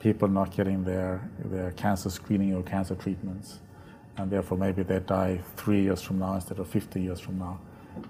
people 0.00 0.28
not 0.28 0.50
getting 0.56 0.82
their, 0.82 1.28
their 1.44 1.70
cancer 1.72 2.10
screening 2.10 2.54
or 2.54 2.62
cancer 2.62 2.94
treatments 2.94 3.58
and 4.18 4.30
therefore 4.30 4.58
maybe 4.58 4.82
they 4.82 4.98
die 4.98 5.40
three 5.56 5.82
years 5.82 6.02
from 6.02 6.18
now 6.18 6.34
instead 6.34 6.58
of 6.58 6.68
50 6.68 7.00
years 7.00 7.20
from 7.20 7.38
now. 7.38 7.58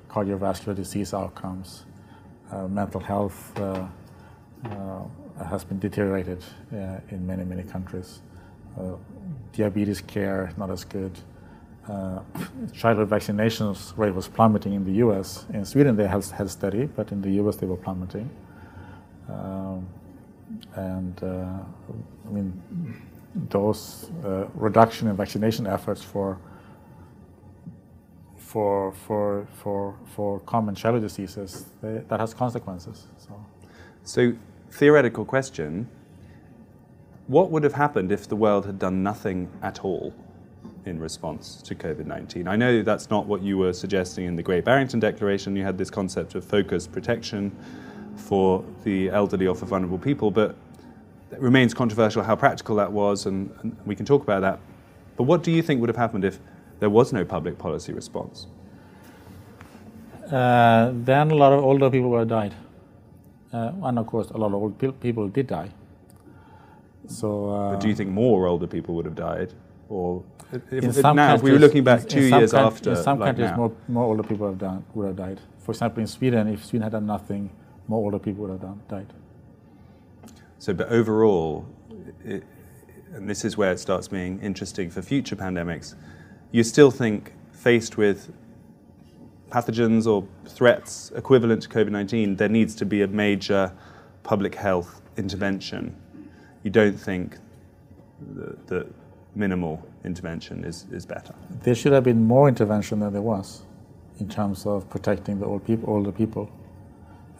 Cardiovascular 0.09 0.74
disease 0.74 1.12
outcomes, 1.14 1.85
uh, 2.51 2.66
mental 2.66 3.01
health 3.01 3.59
uh, 3.59 3.87
uh, 4.64 5.05
has 5.48 5.64
been 5.64 5.79
deteriorated 5.79 6.42
uh, 6.72 6.98
in 7.11 7.27
many, 7.27 7.44
many 7.44 7.62
countries. 7.62 8.20
Uh, 8.79 8.94
diabetes 9.53 10.01
care 10.01 10.51
not 10.57 10.70
as 10.70 10.85
good. 10.85 11.12
Uh, 11.88 12.20
childhood 12.72 13.09
vaccinations 13.09 13.96
rate 13.96 14.14
was 14.14 14.29
plummeting 14.29 14.74
in 14.74 14.85
the 14.85 14.92
US. 15.07 15.46
In 15.55 15.64
Sweden, 15.64 15.96
they 15.96 16.07
held, 16.07 16.27
held 16.31 16.51
steady, 16.51 16.85
but 16.85 17.12
in 17.12 17.22
the 17.22 17.31
US, 17.42 17.57
they 17.57 17.66
were 17.66 17.79
plummeting. 17.79 18.29
Um, 19.29 19.87
and 20.74 21.22
I 21.22 22.31
mean, 22.31 22.62
those 23.48 24.11
uh, 24.24 24.46
reduction 24.55 25.09
in 25.09 25.16
vaccination 25.16 25.66
efforts 25.66 26.03
for 26.03 26.38
for 28.37 28.92
for 28.92 29.46
for 29.62 29.94
for 30.14 30.40
common 30.40 30.74
childhood 30.74 31.03
diseases 31.03 31.66
they, 31.83 32.03
that 32.09 32.20
has 32.20 32.33
consequences. 32.35 33.07
So. 33.18 33.44
so, 34.05 34.33
theoretical 34.70 35.24
question: 35.24 35.88
What 37.27 37.51
would 37.51 37.62
have 37.62 37.74
happened 37.74 38.11
if 38.11 38.29
the 38.29 38.37
world 38.37 38.66
had 38.66 38.79
done 38.79 39.03
nothing 39.03 39.51
at 39.62 39.85
all 39.85 40.14
in 40.85 40.99
response 40.99 41.62
to 41.62 41.75
COVID 41.75 42.07
19? 42.07 42.49
I 42.49 42.57
know 42.57 42.83
that's 42.83 43.11
not 43.11 43.27
what 43.27 43.43
you 43.43 43.59
were 43.59 43.73
suggesting 43.73 44.27
in 44.27 44.37
the 44.37 44.43
Great 44.43 44.64
Barrington 44.64 45.01
Declaration. 45.01 45.57
You 45.57 45.64
had 45.64 45.79
this 45.79 45.91
concept 45.91 46.35
of 46.35 46.45
focused 46.45 46.93
protection 46.93 47.55
for 48.17 48.64
the 48.85 49.11
elderly 49.11 49.47
or 49.47 49.55
for 49.55 49.67
vulnerable 49.67 49.99
people, 49.99 50.31
but 50.31 50.57
it 51.31 51.41
remains 51.41 51.75
controversial 51.75 52.23
how 52.23 52.37
practical 52.37 52.77
that 52.77 52.91
was, 52.91 53.27
and, 53.27 53.51
and, 53.62 53.77
we 53.85 53.95
can 53.95 54.07
talk 54.07 54.23
about 54.23 54.41
that. 54.41 54.59
But 55.17 55.25
what 55.25 55.43
do 55.43 55.51
you 55.51 55.62
think 55.62 55.81
would 55.81 55.88
have 55.88 55.97
happened 55.97 56.25
if 56.25 56.38
there 56.81 56.91
was 56.91 57.12
no 57.12 57.25
public 57.25 57.59
policy 57.59 57.93
response? 57.93 58.47
Uh, 60.31 60.91
then 60.93 61.31
a 61.31 61.35
lot 61.35 61.53
of 61.53 61.64
older 61.64 61.91
people 61.91 62.11
would 62.11 62.21
have 62.21 62.29
died. 62.29 62.55
Uh, 63.53 63.73
and 63.83 63.99
of 63.99 64.07
course, 64.07 64.29
a 64.31 64.37
lot 64.37 64.49
of 64.49 64.55
old 64.55 64.79
pe- 64.79 64.93
people 64.93 65.29
did 65.29 65.47
die. 65.47 65.71
So, 67.07 67.51
uh, 67.51 67.73
but 67.73 67.81
do 67.81 67.88
you 67.88 67.95
think 67.95 68.11
more 68.11 68.47
older 68.47 68.67
people 68.67 68.95
would 68.97 69.07
have 69.07 69.14
died? 69.14 69.55
Or 69.88 70.23
if, 70.53 70.73
in 70.73 70.93
some 70.93 71.17
now, 71.17 71.35
if 71.35 71.43
we 71.43 71.53
were 71.53 71.59
looking 71.59 71.85
back 71.85 72.09
two 72.09 72.27
years 72.27 72.55
after. 72.55 72.91
In 72.91 72.97
some 72.97 73.19
like 73.19 73.29
countries, 73.29 73.51
now. 73.51 73.57
more, 73.57 73.73
more 73.89 74.05
older 74.05 74.23
people 74.23 74.47
have 74.47 74.59
done, 74.59 74.85
would 74.95 75.07
have 75.07 75.17
died. 75.17 75.41
For 75.59 75.73
example, 75.73 76.01
in 76.01 76.07
Sweden, 76.07 76.49
if 76.49 76.65
Sweden 76.65 76.83
had 76.85 76.93
done 76.93 77.07
nothing, 77.07 77.51
more 77.87 78.05
older 78.05 78.19
people 78.19 78.43
would 78.43 78.53
have 78.53 78.61
done, 78.61 78.81
died. 78.89 79.13
So, 80.59 80.73
but 80.73 80.89
overall, 80.89 81.67
it, 82.25 82.45
and 83.13 83.29
this 83.29 83.45
is 83.45 83.57
where 83.57 83.73
it 83.73 83.81
starts 83.81 84.09
being 84.09 84.41
interesting 84.41 84.91
for 84.91 85.03
future 85.03 85.37
pandemics, 85.37 85.95
you 86.51 86.63
still 86.63 86.91
think 86.91 87.33
faced 87.53 87.97
with 87.97 88.33
pathogens 89.51 90.07
or 90.07 90.27
threats 90.47 91.11
equivalent 91.15 91.63
to 91.63 91.69
COVID 91.69 91.91
19, 91.91 92.37
there 92.37 92.49
needs 92.49 92.75
to 92.77 92.85
be 92.85 93.03
a 93.03 93.07
major 93.07 93.73
public 94.23 94.55
health 94.55 95.01
intervention. 95.17 95.97
You 96.63 96.71
don't 96.71 96.99
think 96.99 97.39
that 98.67 98.93
minimal 99.35 99.87
intervention 100.05 100.64
is, 100.64 100.87
is 100.91 101.07
better? 101.07 101.35
There 101.62 101.75
should 101.75 101.93
have 101.93 102.05
been 102.05 102.25
more 102.25 102.49
intervention 102.49 103.01
than 103.01 103.12
there 103.12 103.23
was 103.23 103.62
in 104.19 104.29
terms 104.29 104.67
of 104.67 104.88
protecting 104.88 105.38
the 105.38 105.47
old 105.47 105.64
people, 105.64 105.93
older 105.93 106.12
people. 106.12 106.51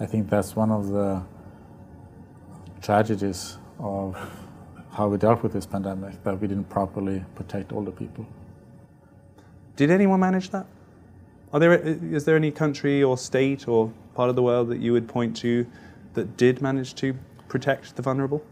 I 0.01 0.07
think 0.07 0.31
that's 0.31 0.55
one 0.55 0.71
of 0.71 0.89
the 0.89 1.23
tragedies 2.81 3.59
of 3.79 4.17
how 4.93 5.09
we 5.09 5.17
dealt 5.17 5.43
with 5.43 5.53
this 5.53 5.67
pandemic, 5.67 6.23
that 6.25 6.41
we 6.41 6.49
didn't 6.49 6.69
properly 6.69 7.25
protect 7.35 7.73
older 7.73 7.91
people. 7.91 8.27
Did 9.77 9.91
anyone 9.91 10.21
manage 10.21 10.51
that? 10.51 10.67
Are 11.53 11.61
there, 11.61 11.73
is 11.73 12.25
there 12.25 12.37
any 12.37 12.51
country 12.51 13.03
or 13.03 13.17
state 13.17 13.69
or 13.69 13.93
part 14.15 14.29
of 14.29 14.37
the 14.37 14.43
world 14.43 14.69
that 14.69 14.81
you 14.81 14.93
would 14.93 15.09
point 15.09 15.37
to 15.39 15.67
that 16.15 16.37
did 16.37 16.61
manage 16.61 16.95
to 16.97 17.17
protect 17.49 17.97
the 17.97 18.03
vulnerable? 18.03 18.43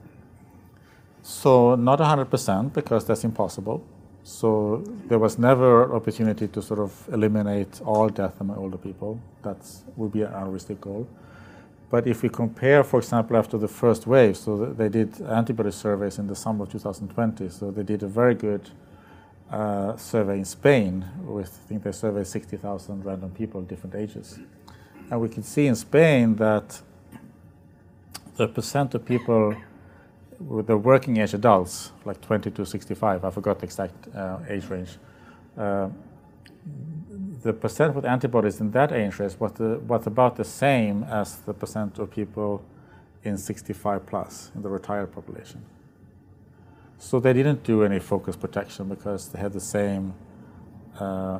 So, 1.28 1.74
not 1.74 1.98
100% 1.98 2.72
because 2.72 3.04
that's 3.04 3.24
impossible. 3.24 3.84
So 4.22 4.84
there 5.08 5.18
was 5.18 5.40
never 5.40 5.92
opportunity 5.92 6.46
to 6.46 6.62
sort 6.62 6.78
of 6.78 6.92
eliminate 7.12 7.80
all 7.84 8.08
death 8.08 8.40
among 8.40 8.58
older 8.58 8.78
people. 8.78 9.18
That 9.42 9.56
would 9.96 10.12
be 10.12 10.22
an 10.22 10.32
unrealistic 10.32 10.80
goal. 10.80 11.08
But 11.90 12.06
if 12.06 12.22
we 12.22 12.28
compare, 12.28 12.84
for 12.84 13.00
example, 13.00 13.36
after 13.36 13.58
the 13.58 13.66
first 13.66 14.06
wave, 14.06 14.36
so 14.36 14.66
they 14.66 14.88
did 14.88 15.20
antibody 15.22 15.72
surveys 15.72 16.20
in 16.20 16.28
the 16.28 16.36
summer 16.36 16.62
of 16.62 16.70
2020. 16.70 17.48
So 17.48 17.72
they 17.72 17.82
did 17.82 18.04
a 18.04 18.08
very 18.08 18.36
good 18.36 18.70
uh, 19.50 19.96
survey 19.96 20.38
in 20.38 20.44
Spain 20.44 21.04
with, 21.24 21.60
I 21.64 21.68
think 21.68 21.82
they 21.82 21.90
surveyed 21.90 22.28
60,000 22.28 23.04
random 23.04 23.30
people, 23.32 23.62
of 23.62 23.66
different 23.66 23.96
ages. 23.96 24.38
And 25.10 25.20
we 25.20 25.28
can 25.28 25.42
see 25.42 25.66
in 25.66 25.74
Spain 25.74 26.36
that 26.36 26.80
the 28.36 28.46
percent 28.46 28.94
of 28.94 29.04
people 29.04 29.56
the 30.40 30.76
working 30.76 31.16
age 31.16 31.34
adults, 31.34 31.92
like 32.04 32.20
20 32.20 32.50
to 32.50 32.66
65, 32.66 33.24
I 33.24 33.30
forgot 33.30 33.58
the 33.58 33.64
exact 33.64 34.14
uh, 34.14 34.38
age 34.48 34.66
range, 34.66 34.98
uh, 35.56 35.88
the 37.42 37.52
percent 37.52 37.94
with 37.94 38.04
antibodies 38.04 38.60
in 38.60 38.70
that 38.72 38.92
age 38.92 39.18
range 39.18 39.38
was, 39.38 39.52
the, 39.52 39.78
was 39.86 40.06
about 40.06 40.36
the 40.36 40.44
same 40.44 41.04
as 41.04 41.36
the 41.36 41.54
percent 41.54 41.98
of 41.98 42.10
people 42.10 42.62
in 43.22 43.38
65 43.38 44.06
plus 44.06 44.50
in 44.54 44.62
the 44.62 44.68
retired 44.68 45.12
population. 45.12 45.64
So 46.98 47.20
they 47.20 47.32
didn't 47.32 47.62
do 47.62 47.82
any 47.82 47.98
focus 47.98 48.36
protection 48.36 48.88
because 48.88 49.28
they 49.28 49.38
had 49.38 49.52
the 49.52 49.60
same, 49.60 50.14
uh, 50.98 51.38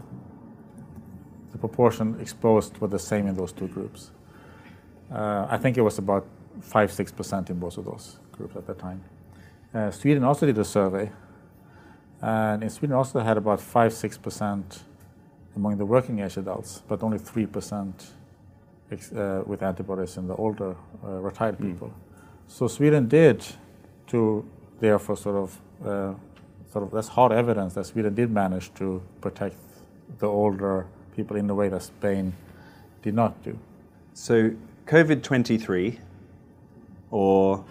the 1.53 1.59
proportion 1.59 2.19
exposed 2.21 2.79
were 2.79 2.89
the 2.89 2.99
same 2.99 3.27
in 3.27 3.37
those 3.37 3.53
two 3.53 3.69
groups. 3.69 4.11
Uh, 5.11 5.47
I 5.49 5.57
think 5.57 5.79
it 5.79 5.83
was 5.83 5.99
about 5.99 6.27
5 6.61 6.91
6% 6.91 7.51
in 7.51 7.59
both 7.59 7.79
of 7.79 7.85
those 7.85 8.19
groups 8.37 8.57
at 8.57 8.67
that 8.67 8.79
time. 8.79 9.03
Uh, 9.75 9.91
Sweden 9.91 10.25
also 10.25 10.47
did 10.47 10.59
a 10.59 10.65
survey, 10.65 11.11
and 12.23 12.63
in 12.63 12.71
Sweden 12.71 12.97
also 12.97 13.21
had 13.21 13.37
about 13.37 13.61
5 13.61 13.93
6% 13.93 14.79
among 15.55 15.79
the 15.79 15.85
working 15.87 16.21
age 16.21 16.37
adults, 16.37 16.83
but 16.87 17.03
only 17.03 17.19
3% 17.19 17.93
ex- 18.91 19.13
uh, 19.13 19.43
with 19.47 19.63
antibodies 19.63 20.17
in 20.17 20.29
the 20.29 20.35
older 20.37 20.77
uh, 21.05 21.09
retired 21.09 21.59
mm. 21.59 21.73
people. 21.73 21.93
So 22.49 22.69
Sweden 22.69 23.09
did, 23.09 23.45
to 24.09 24.45
therefore 24.81 25.17
sort 25.17 25.37
of, 25.37 25.61
uh, 25.85 26.15
sort 26.73 26.85
of 26.85 26.91
that's 26.93 27.09
hard 27.09 27.33
evidence 27.33 27.75
that 27.75 27.87
Sweden 27.87 28.15
did 28.15 28.31
manage 28.31 28.73
to 28.75 29.03
protect 29.21 29.57
the 30.19 30.27
older 30.27 30.87
people 31.17 31.37
in 31.37 31.49
a 31.51 31.55
way 31.55 31.69
that 31.69 31.83
Spain 31.83 32.33
did 33.03 33.15
not 33.15 33.43
do. 33.43 33.59
So 34.15 34.53
COVID 34.87 35.23
23 35.23 35.99
or 37.11 37.65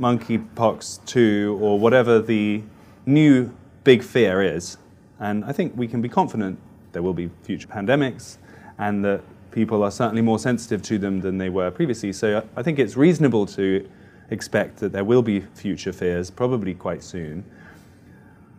monkeypox 0.00 1.04
2 1.04 1.58
or 1.60 1.78
whatever 1.78 2.20
the 2.20 2.62
new 3.06 3.54
big 3.84 4.02
fear 4.02 4.42
is. 4.42 4.78
And 5.18 5.44
I 5.44 5.52
think 5.52 5.76
we 5.76 5.86
can 5.86 6.00
be 6.00 6.08
confident 6.08 6.58
there 6.92 7.02
will 7.02 7.14
be 7.14 7.30
future 7.42 7.68
pandemics 7.68 8.38
and 8.78 9.04
that 9.04 9.20
people 9.50 9.82
are 9.82 9.90
certainly 9.90 10.22
more 10.22 10.38
sensitive 10.38 10.82
to 10.82 10.98
them 10.98 11.20
than 11.20 11.38
they 11.38 11.50
were 11.50 11.70
previously. 11.70 12.12
So 12.12 12.44
I 12.56 12.62
think 12.62 12.78
it's 12.78 12.96
reasonable 12.96 13.46
to 13.46 13.88
expect 14.30 14.78
that 14.78 14.92
there 14.92 15.04
will 15.04 15.22
be 15.22 15.40
future 15.40 15.92
fears, 15.92 16.30
probably 16.30 16.74
quite 16.74 17.02
soon. 17.02 17.44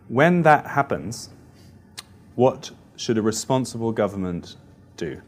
When 0.08 0.42
that 0.42 0.66
happens, 0.66 1.30
what 2.34 2.70
should 2.96 3.18
a 3.18 3.22
responsible 3.22 3.92
government 3.92 4.56
do? 4.96 5.20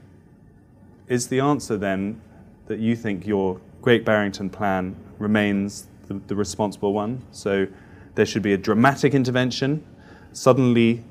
Is 1.08 1.28
the 1.28 1.40
answer 1.40 1.76
then 1.76 2.20
that 2.66 2.78
you 2.78 2.94
think 2.96 3.26
your 3.26 3.60
Great 3.82 4.04
Barrington 4.04 4.48
Plan 4.48 4.96
remains 5.18 5.86
the, 6.08 6.20
the 6.26 6.36
responsible 6.36 6.92
one. 6.92 7.22
So 7.32 7.66
there 8.14 8.26
should 8.26 8.42
be 8.42 8.52
a 8.52 8.58
dramatic 8.58 9.14
intervention. 9.14 9.84
Suddenly, 10.32 11.04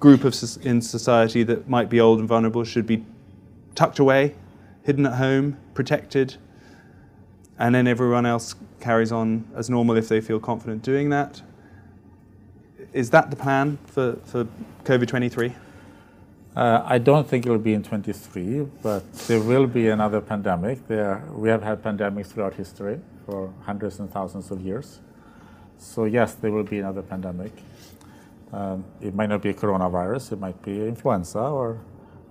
group 0.00 0.24
of 0.24 0.34
in 0.64 0.80
society 0.80 1.42
that 1.42 1.68
might 1.68 1.88
be 1.88 2.00
old 2.00 2.18
and 2.18 2.28
vulnerable 2.28 2.64
should 2.64 2.86
be 2.86 3.04
tucked 3.74 3.98
away, 3.98 4.34
hidden 4.82 5.06
at 5.06 5.14
home, 5.14 5.56
protected, 5.74 6.36
and 7.58 7.74
then 7.74 7.86
everyone 7.86 8.26
else 8.26 8.54
carries 8.80 9.12
on 9.12 9.46
as 9.54 9.70
normal 9.70 9.96
if 9.96 10.08
they 10.08 10.20
feel 10.20 10.38
confident 10.38 10.82
doing 10.82 11.10
that. 11.10 11.42
Is 12.92 13.10
that 13.10 13.30
the 13.30 13.36
plan 13.36 13.78
for, 13.86 14.16
for 14.24 14.46
COVID 14.84 15.08
23? 15.08 15.54
Uh, 16.54 16.82
I 16.86 16.96
don't 16.96 17.28
think 17.28 17.44
it 17.44 17.50
will 17.50 17.58
be 17.58 17.74
in 17.74 17.82
23, 17.82 18.66
but 18.82 19.12
there 19.26 19.40
will 19.40 19.66
be 19.66 19.88
another 19.88 20.22
pandemic. 20.22 20.86
There, 20.88 21.22
we 21.32 21.50
have 21.50 21.62
had 21.62 21.82
pandemics 21.82 22.28
throughout 22.28 22.54
history 22.54 22.98
for 23.26 23.52
hundreds 23.62 23.98
and 23.98 24.10
thousands 24.10 24.50
of 24.50 24.60
years. 24.60 25.00
So 25.78 26.04
yes, 26.04 26.34
there 26.34 26.50
will 26.52 26.64
be 26.64 26.78
another 26.78 27.02
pandemic. 27.02 27.52
Um, 28.52 28.84
it 29.00 29.14
might 29.14 29.28
not 29.28 29.42
be 29.42 29.50
a 29.50 29.54
coronavirus, 29.54 30.32
it 30.32 30.40
might 30.40 30.62
be 30.62 30.86
influenza 30.86 31.40
or, 31.40 31.80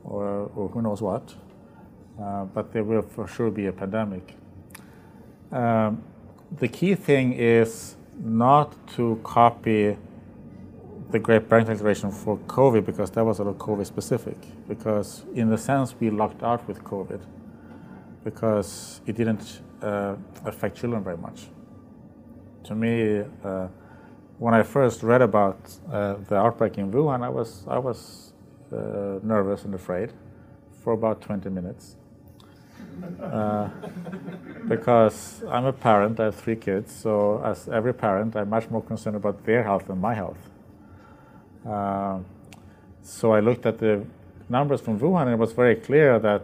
or, 0.03 0.49
or 0.55 0.69
who 0.69 0.81
knows 0.81 1.01
what. 1.01 1.35
Uh, 2.19 2.45
but 2.45 2.71
there 2.71 2.83
will 2.83 3.01
for 3.01 3.27
sure 3.27 3.51
be 3.51 3.67
a 3.67 3.73
pandemic. 3.73 4.35
Um, 5.51 6.01
the 6.51 6.69
key 6.69 6.95
thing 6.95 7.33
is 7.33 7.97
not 8.23 8.73
to 8.95 9.19
copy 9.23 9.97
the 11.11 11.19
Great 11.19 11.49
Barrington 11.49 11.75
Declaration 11.75 12.11
for 12.11 12.37
COVID 12.37 12.85
because 12.85 13.11
that 13.11 13.23
was 13.23 13.37
sort 13.37 13.49
of 13.49 13.55
COVID 13.55 13.85
specific. 13.85 14.37
Because 14.67 15.25
in 15.35 15.49
the 15.49 15.57
sense 15.57 15.93
we 15.99 16.09
locked 16.09 16.41
out 16.41 16.65
with 16.67 16.83
COVID 16.83 17.19
because 18.23 19.01
it 19.05 19.15
didn't 19.15 19.61
uh, 19.81 20.15
affect 20.45 20.77
children 20.77 21.03
very 21.03 21.17
much. 21.17 21.47
To 22.65 22.75
me, 22.75 23.23
uh, 23.43 23.67
when 24.37 24.53
I 24.53 24.63
first 24.63 25.03
read 25.03 25.21
about 25.21 25.57
uh, 25.91 26.15
the 26.27 26.35
outbreak 26.35 26.77
in 26.77 26.91
Wuhan, 26.91 27.23
I 27.23 27.29
was 27.29 27.65
I 27.67 27.77
was 27.77 28.33
uh, 28.71 29.19
nervous 29.23 29.63
and 29.63 29.73
afraid 29.73 30.11
for 30.83 30.93
about 30.93 31.21
20 31.21 31.49
minutes. 31.49 31.95
Uh, 33.21 33.69
because 34.67 35.43
I'm 35.49 35.65
a 35.65 35.73
parent, 35.73 36.19
I 36.19 36.25
have 36.25 36.35
three 36.35 36.55
kids, 36.55 36.93
so 36.93 37.41
as 37.43 37.67
every 37.67 37.93
parent, 37.93 38.35
I'm 38.35 38.49
much 38.49 38.69
more 38.69 38.81
concerned 38.81 39.15
about 39.15 39.45
their 39.45 39.63
health 39.63 39.87
than 39.87 39.99
my 39.99 40.13
health. 40.13 40.37
Uh, 41.67 42.19
so 43.01 43.33
I 43.33 43.39
looked 43.39 43.65
at 43.65 43.79
the 43.79 44.05
numbers 44.49 44.81
from 44.81 44.99
Wuhan, 44.99 45.23
and 45.23 45.31
it 45.31 45.39
was 45.39 45.51
very 45.51 45.75
clear 45.75 46.19
that 46.19 46.43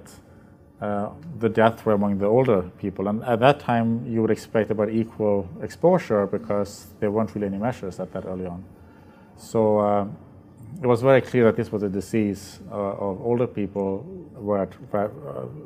uh, 0.81 1.09
the 1.39 1.49
deaths 1.49 1.85
were 1.85 1.93
among 1.93 2.17
the 2.17 2.25
older 2.25 2.63
people. 2.79 3.07
And 3.07 3.23
at 3.23 3.39
that 3.39 3.59
time, 3.59 4.03
you 4.07 4.21
would 4.21 4.31
expect 4.31 4.71
about 4.71 4.89
equal 4.89 5.47
exposure 5.61 6.25
because 6.25 6.87
there 6.99 7.11
weren't 7.11 7.33
really 7.35 7.47
any 7.47 7.57
measures 7.57 7.99
at 7.99 8.11
that 8.13 8.25
early 8.25 8.47
on. 8.47 8.63
So 9.37 9.79
uh, 9.79 10.07
it 10.81 10.87
was 10.87 11.01
very 11.01 11.21
clear 11.21 11.45
that 11.45 11.55
this 11.55 11.71
was 11.71 11.83
a 11.83 11.89
disease 11.89 12.59
uh, 12.71 12.75
of 12.75 13.21
older 13.21 13.45
people 13.45 14.03
were 14.33 14.59
at, 14.59 14.73
uh, 14.93 15.07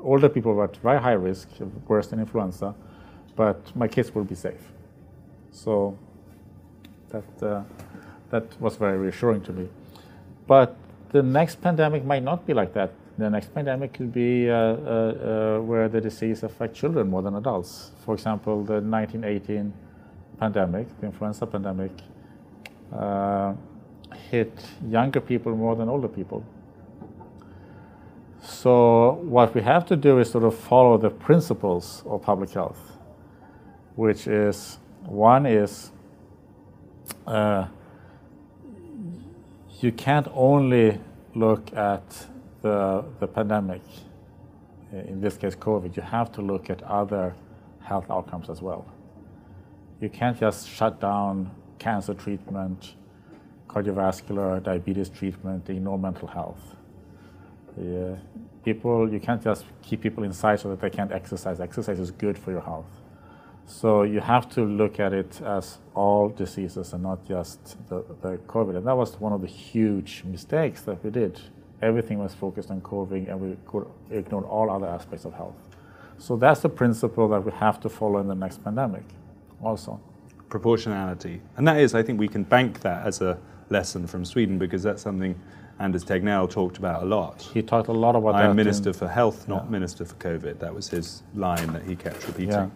older 0.04 0.28
people 0.28 0.54
were 0.54 0.66
at 0.66 0.76
very 0.78 1.00
high 1.00 1.14
risk, 1.14 1.48
worse 1.88 2.08
than 2.08 2.20
influenza, 2.20 2.76
but 3.36 3.76
my 3.76 3.88
kids 3.88 4.14
would 4.14 4.28
be 4.28 4.36
safe. 4.36 4.72
So 5.52 5.98
that 7.10 7.44
uh, 7.44 7.64
that 8.30 8.60
was 8.60 8.76
very 8.76 8.98
reassuring 8.98 9.42
to 9.44 9.54
me. 9.54 9.70
But 10.48 10.76
the 11.12 11.24
next 11.24 11.62
pandemic 11.62 12.04
might 12.04 12.24
not 12.24 12.46
be 12.46 12.54
like 12.54 12.74
that. 12.74 12.92
The 13.18 13.30
next 13.30 13.54
pandemic 13.54 13.94
could 13.94 14.14
be 14.14 14.50
uh, 14.50 14.54
uh, 14.54 14.58
uh, 14.58 15.62
where 15.62 15.88
the 15.88 16.02
disease 16.02 16.44
affects 16.44 16.80
children 16.80 17.10
more 17.10 17.22
than 17.22 17.36
adults. 17.36 17.92
For 18.04 18.14
example, 18.14 18.64
the 18.64 18.82
1918 18.82 19.74
pandemic, 20.38 20.88
the 21.00 21.06
influenza 21.08 21.46
pandemic, 21.46 21.92
hit 24.30 24.52
younger 24.90 25.22
people 25.22 25.56
more 25.56 25.76
than 25.76 25.88
older 25.88 26.10
people. 26.10 26.44
So, 28.42 29.14
what 29.24 29.56
we 29.56 29.62
have 29.62 29.86
to 29.88 29.96
do 29.96 30.20
is 30.20 30.30
sort 30.30 30.44
of 30.44 30.56
follow 30.56 30.98
the 30.98 31.10
principles 31.10 32.04
of 32.06 32.22
public 32.22 32.52
health, 32.52 32.92
which 33.96 34.28
is 34.28 34.78
one 35.04 35.46
is 35.46 35.92
uh, 37.26 37.68
you 39.80 39.92
can't 39.92 40.28
only 40.34 41.00
look 41.34 41.74
at 41.76 42.28
the, 42.66 43.06
the 43.20 43.28
pandemic, 43.28 43.84
uh, 44.92 44.98
in 44.98 45.22
this 45.22 45.38
case 45.38 45.56
COVID, 45.56 45.96
you 45.96 46.02
have 46.02 46.32
to 46.32 46.42
look 46.42 46.72
at 46.72 46.82
other 46.82 47.36
health 47.84 48.10
outcomes 48.10 48.50
as 48.50 48.60
well. 48.60 48.84
You 50.02 50.10
can't 50.10 50.40
just 50.40 50.68
shut 50.68 51.00
down 51.00 51.52
cancer 51.78 52.16
treatment, 52.16 52.96
cardiovascular, 53.68 54.64
diabetes 54.64 55.10
treatment, 55.10 55.70
ignore 55.70 56.00
mental 56.00 56.28
health. 56.28 56.64
Yeah. 57.78 58.16
People, 58.64 59.14
you 59.14 59.20
can't 59.20 59.44
just 59.44 59.64
keep 59.84 60.02
people 60.02 60.24
inside 60.24 60.60
so 60.60 60.70
that 60.72 60.82
they 60.82 60.90
can't 60.90 61.12
exercise. 61.12 61.60
Exercise 61.60 62.00
is 62.00 62.10
good 62.10 62.36
for 62.36 62.50
your 62.50 62.62
health. 62.62 62.90
So 63.68 64.02
you 64.02 64.22
have 64.22 64.50
to 64.56 64.62
look 64.62 65.00
at 65.00 65.14
it 65.14 65.40
as 65.42 65.78
all 65.94 66.30
diseases 66.30 66.94
and 66.94 67.04
not 67.04 67.28
just 67.28 67.60
the, 67.90 68.04
the 68.24 68.38
COVID. 68.48 68.76
And 68.78 68.88
that 68.88 68.98
was 68.98 69.20
one 69.20 69.34
of 69.34 69.42
the 69.42 69.48
huge 69.48 70.24
mistakes 70.26 70.82
that 70.82 71.04
we 71.04 71.12
did. 71.12 71.40
Everything 71.82 72.20
was 72.20 72.34
focused 72.34 72.72
on 72.72 72.82
COVID 72.82 73.30
and 73.30 73.40
we 73.40 73.58
could 73.66 73.86
ignore 74.10 74.44
all 74.44 74.70
other 74.70 74.88
aspects 74.88 75.26
of 75.26 75.34
health. 75.34 75.56
So 76.18 76.38
that's 76.38 76.62
the 76.62 76.70
principle 76.70 77.28
that 77.30 77.44
we 77.44 77.52
have 77.54 77.80
to 77.82 77.90
follow 77.90 78.20
in 78.20 78.28
the 78.28 78.36
next 78.36 78.64
pandemic 78.64 79.04
also. 79.62 80.00
Proportionality. 80.50 81.42
And 81.58 81.68
that 81.68 81.78
is, 81.78 81.94
I 81.94 82.04
think 82.04 82.20
we 82.20 82.28
can 82.28 82.44
bank 82.44 82.80
that 82.82 83.06
as 83.06 83.22
a, 83.22 83.38
lesson 83.70 84.08
from 84.08 84.26
Sweden 84.26 84.58
because 84.58 84.84
that's 84.84 85.02
something 85.02 85.40
Anders 85.80 86.06
Tegnell 86.06 86.50
talked 86.50 86.78
about 86.78 87.04
a 87.04 87.06
lot. 87.06 87.42
He 87.54 87.62
talked 87.62 87.90
a 87.90 87.94
lot 87.94 88.16
about 88.16 88.34
that. 88.34 88.46
I'm 88.50 88.56
Minister 88.56 88.90
in- 88.90 88.94
for 88.94 89.08
Health, 89.08 89.48
not 89.48 89.66
Yeah. 89.66 89.72
Minister 89.72 90.06
for 90.06 90.16
COVID. 90.16 90.60
That 90.60 90.74
was 90.74 90.90
his 90.90 91.24
line 91.34 91.68
that 91.74 91.84
he 91.84 91.96
kept 91.96 92.26
repeating. 92.28 92.52
Yeah, 92.52 92.70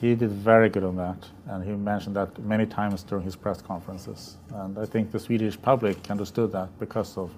he 0.00 0.14
did 0.14 0.30
very 0.30 0.68
good 0.68 0.84
on 0.84 0.96
that, 0.96 1.28
and 1.46 1.64
he 1.64 1.72
mentioned 1.72 2.14
that 2.16 2.38
many 2.38 2.66
times 2.66 3.02
during 3.02 3.24
his 3.24 3.34
press 3.34 3.60
conferences. 3.60 4.36
And 4.54 4.78
I 4.78 4.86
think 4.86 5.10
the 5.10 5.18
Swedish 5.18 5.60
public 5.60 6.10
understood 6.10 6.52
that 6.52 6.68
because 6.78 7.16
of 7.18 7.30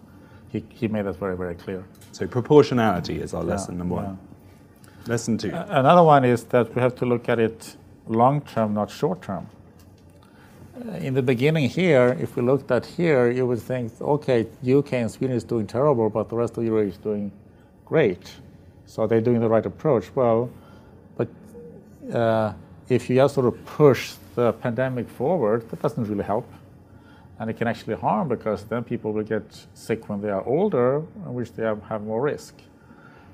he, 0.49 0.65
he 0.71 0.89
made 0.89 1.05
that 1.07 1.17
very 1.17 1.37
very 1.37 1.55
clear. 1.55 1.85
So 2.13 2.27
proportionality 2.27 3.21
is 3.21 3.35
our 3.35 3.43
Yeah, 3.45 3.51
lesson 3.51 3.79
number 3.79 3.97
yeah. 3.97 4.03
one. 4.03 4.19
Lesson 5.07 5.39
two. 5.39 5.51
Another 5.55 6.03
one 6.03 6.25
is 6.25 6.45
that 6.45 6.75
we 6.75 6.83
have 6.83 6.95
to 6.97 7.07
look 7.07 7.29
at 7.29 7.39
it 7.39 7.77
long 8.07 8.41
term, 8.43 8.75
not 8.75 8.91
short 8.91 9.23
term. 9.23 9.47
Uh, 10.77 10.93
In 11.07 11.15
the 11.15 11.23
beginning 11.23 11.69
here, 11.69 12.17
if 12.21 12.37
we 12.37 12.43
looked 12.43 12.71
at 12.71 12.87
here, 12.87 13.31
you 13.31 13.47
would 13.47 13.61
think, 13.61 13.93
okay, 14.01 14.47
UK 14.67 14.93
and 14.95 15.11
Sweden 15.11 15.37
is 15.37 15.45
doing 15.45 15.67
terrible, 15.67 16.11
but 16.11 16.29
the 16.29 16.37
rest 16.37 16.57
of 16.59 16.65
Europe 16.65 16.89
is 16.89 16.99
doing 16.99 17.33
great. 17.87 18.33
So 18.87 19.07
they're 19.07 19.21
doing 19.21 19.41
the 19.41 19.49
right 19.49 19.65
approach. 19.67 20.05
Well, 20.15 20.51
but 21.17 21.29
uh, 22.13 22.53
if 22.89 23.09
you 23.11 23.17
just 23.17 23.35
sort 23.35 23.47
of 23.47 23.65
push 23.67 24.15
the 24.35 24.53
pandemic 24.53 25.09
forward, 25.09 25.69
that 25.71 25.83
doesn't 25.83 26.05
really 26.09 26.25
help. 26.25 26.47
And 27.41 27.49
it 27.49 27.57
can 27.57 27.69
actually 27.69 27.95
harm 27.95 28.29
because 28.29 28.65
then 28.65 28.85
people 28.85 29.13
will 29.13 29.23
get 29.23 29.67
sick 29.75 30.09
when 30.09 30.21
they 30.21 30.31
are 30.31 30.45
older, 30.45 31.01
which 31.27 31.53
they 31.53 31.63
have, 31.63 32.03
more 32.03 32.21
risk. 32.21 32.55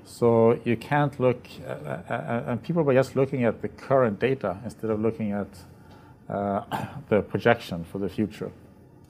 So 0.03 0.59
you 0.63 0.77
can't 0.77 1.19
look, 1.19 1.47
uh, 1.65 1.71
uh, 1.71 2.43
and 2.47 2.61
people 2.61 2.83
were 2.83 2.93
just 2.93 3.15
looking 3.15 3.43
at 3.43 3.63
the 3.63 3.69
current 3.69 4.19
data 4.19 4.57
instead 4.63 4.91
of 4.91 5.01
looking 5.01 5.31
at 5.31 5.47
uh, 6.29 6.61
the 7.09 7.21
projection 7.21 7.83
for 7.83 7.97
the 7.97 8.09
future. 8.09 8.51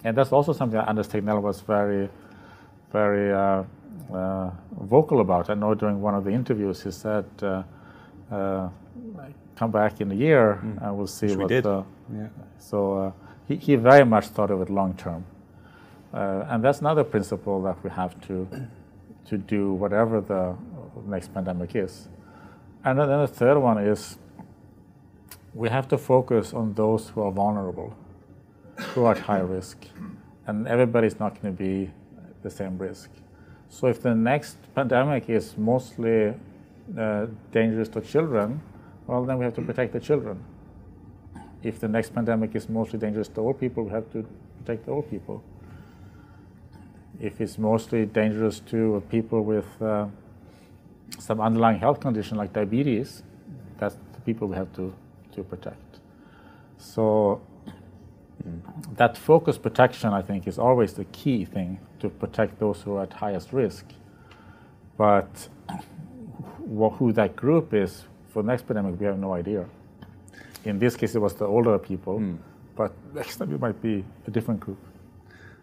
And 0.06 0.16
that's 0.16 0.32
also 0.32 0.54
something 0.54 0.78
that 0.78 0.88
Anders 0.88 1.08
Tegnell 1.08 1.42
was 1.42 1.62
very, 1.62 2.10
very 2.92 3.34
uh, 3.34 3.64
uh, 4.14 4.52
vocal 4.80 5.20
about. 5.20 5.50
I 5.50 5.56
know 5.56 5.74
during 5.74 6.02
one 6.02 6.16
of 6.16 6.24
the 6.24 6.32
interviews 6.32 6.84
he 6.84 6.92
said, 6.92 7.26
uh, 7.42 7.64
uh, 8.32 8.70
"Come 9.56 9.72
back 9.72 10.02
in 10.02 10.12
a 10.12 10.16
year, 10.16 10.60
and 10.82 10.96
we'll 10.96 11.08
see 11.08 11.28
Which 11.28 11.38
we 11.38 11.48
did. 11.48 11.66
Yeah. 11.66 12.28
so 12.60 12.98
uh, 12.98 13.12
he, 13.48 13.56
he 13.56 13.76
very 13.76 14.06
much 14.06 14.28
thought 14.28 14.52
of 14.52 14.62
it 14.62 14.70
long 14.70 14.96
term, 14.96 15.26
uh, 16.14 16.46
and 16.50 16.64
that's 16.64 16.80
another 16.80 17.04
principle 17.04 17.62
that 17.64 17.84
we 17.84 17.90
have 17.90 18.20
to 18.28 18.48
to 19.26 19.38
do 19.38 19.74
whatever 19.74 20.22
the 20.22 20.56
next 21.08 21.34
pandemic 21.34 21.76
is. 21.76 22.08
And 22.84 23.00
then 23.00 23.08
the 23.08 23.28
third 23.28 23.58
one 23.58 23.80
is 23.80 24.18
we 25.54 25.70
have 25.70 25.88
to 25.88 25.98
focus 25.98 26.54
on 26.54 26.74
those 26.74 27.10
who 27.10 27.22
are 27.22 27.32
vulnerable, 27.32 27.96
who 28.94 29.06
are 29.06 29.16
at 29.16 29.20
high 29.20 29.40
risk, 29.40 29.86
and 30.46 30.68
everybody's 30.68 31.20
not 31.20 31.42
going 31.42 31.56
to 31.56 31.64
be 31.64 31.92
the 32.44 32.50
same 32.50 32.78
risk. 32.78 33.10
So 33.70 33.88
if 33.88 34.02
the 34.02 34.14
next 34.14 34.58
pandemic 34.76 35.30
is 35.30 35.58
mostly 35.58 36.34
uh, 36.98 37.26
dangerous 37.52 37.90
to 37.90 38.02
children, 38.02 38.62
well, 39.08 39.26
then 39.26 39.40
we 39.40 39.46
have 39.46 39.56
to 39.56 39.62
protect 39.62 39.94
the 39.94 40.00
children. 40.00 40.44
If 41.66 41.80
the 41.80 41.88
next 41.88 42.14
pandemic 42.14 42.54
is 42.54 42.70
mostly 42.70 43.00
dangerous 43.00 43.28
to 43.30 43.42
old 43.42 43.60
people, 43.60 43.86
we 43.86 43.90
have 43.90 44.12
to 44.12 44.24
protect 44.60 44.86
the 44.86 44.92
old 44.92 45.10
people. 45.10 45.44
If 47.20 47.42
it's 47.42 47.58
mostly 47.58 48.06
dangerous 48.06 48.60
to 48.72 49.02
people 49.10 49.44
with 49.44 49.66
uh, 49.82 50.06
some 51.18 51.42
underlying 51.42 51.80
health 51.80 52.00
condition 52.00 52.38
like 52.38 52.54
diabetes, 52.54 53.24
that's 53.80 53.96
the 54.14 54.22
people 54.22 54.48
we 54.48 54.56
have 54.56 54.72
to, 54.76 54.94
to 55.32 55.44
protect. 55.44 56.00
So 56.78 57.42
that 58.96 59.18
focus 59.18 59.58
protection, 59.58 60.14
I 60.14 60.22
think, 60.22 60.48
is 60.48 60.60
always 60.60 60.94
the 60.94 61.06
key 61.06 61.46
thing 61.46 61.80
to 62.00 62.10
protect 62.10 62.60
those 62.60 62.84
who 62.84 62.98
are 62.98 63.04
at 63.04 63.14
highest 63.14 63.52
risk. 63.52 63.86
But 64.98 65.50
wh- 66.60 66.94
who 66.98 67.12
that 67.14 67.36
group 67.36 67.74
is 67.74 68.04
for 68.30 68.44
the 68.44 68.50
next 68.50 68.68
pandemic, 68.68 69.00
we 69.00 69.08
have 69.08 69.18
no 69.18 69.34
idea. 69.34 69.66
In 70.66 70.80
this 70.80 70.96
case, 70.96 71.16
it 71.16 71.20
was 71.20 71.36
the 71.36 71.46
older 71.46 71.78
people, 71.78 72.18
hmm. 72.18 72.36
but 72.76 72.92
next 73.14 73.38
time 73.38 73.54
it 73.54 73.60
might 73.60 73.82
be 73.82 74.04
a 74.28 74.32
different 74.32 74.60
group. 74.60 74.80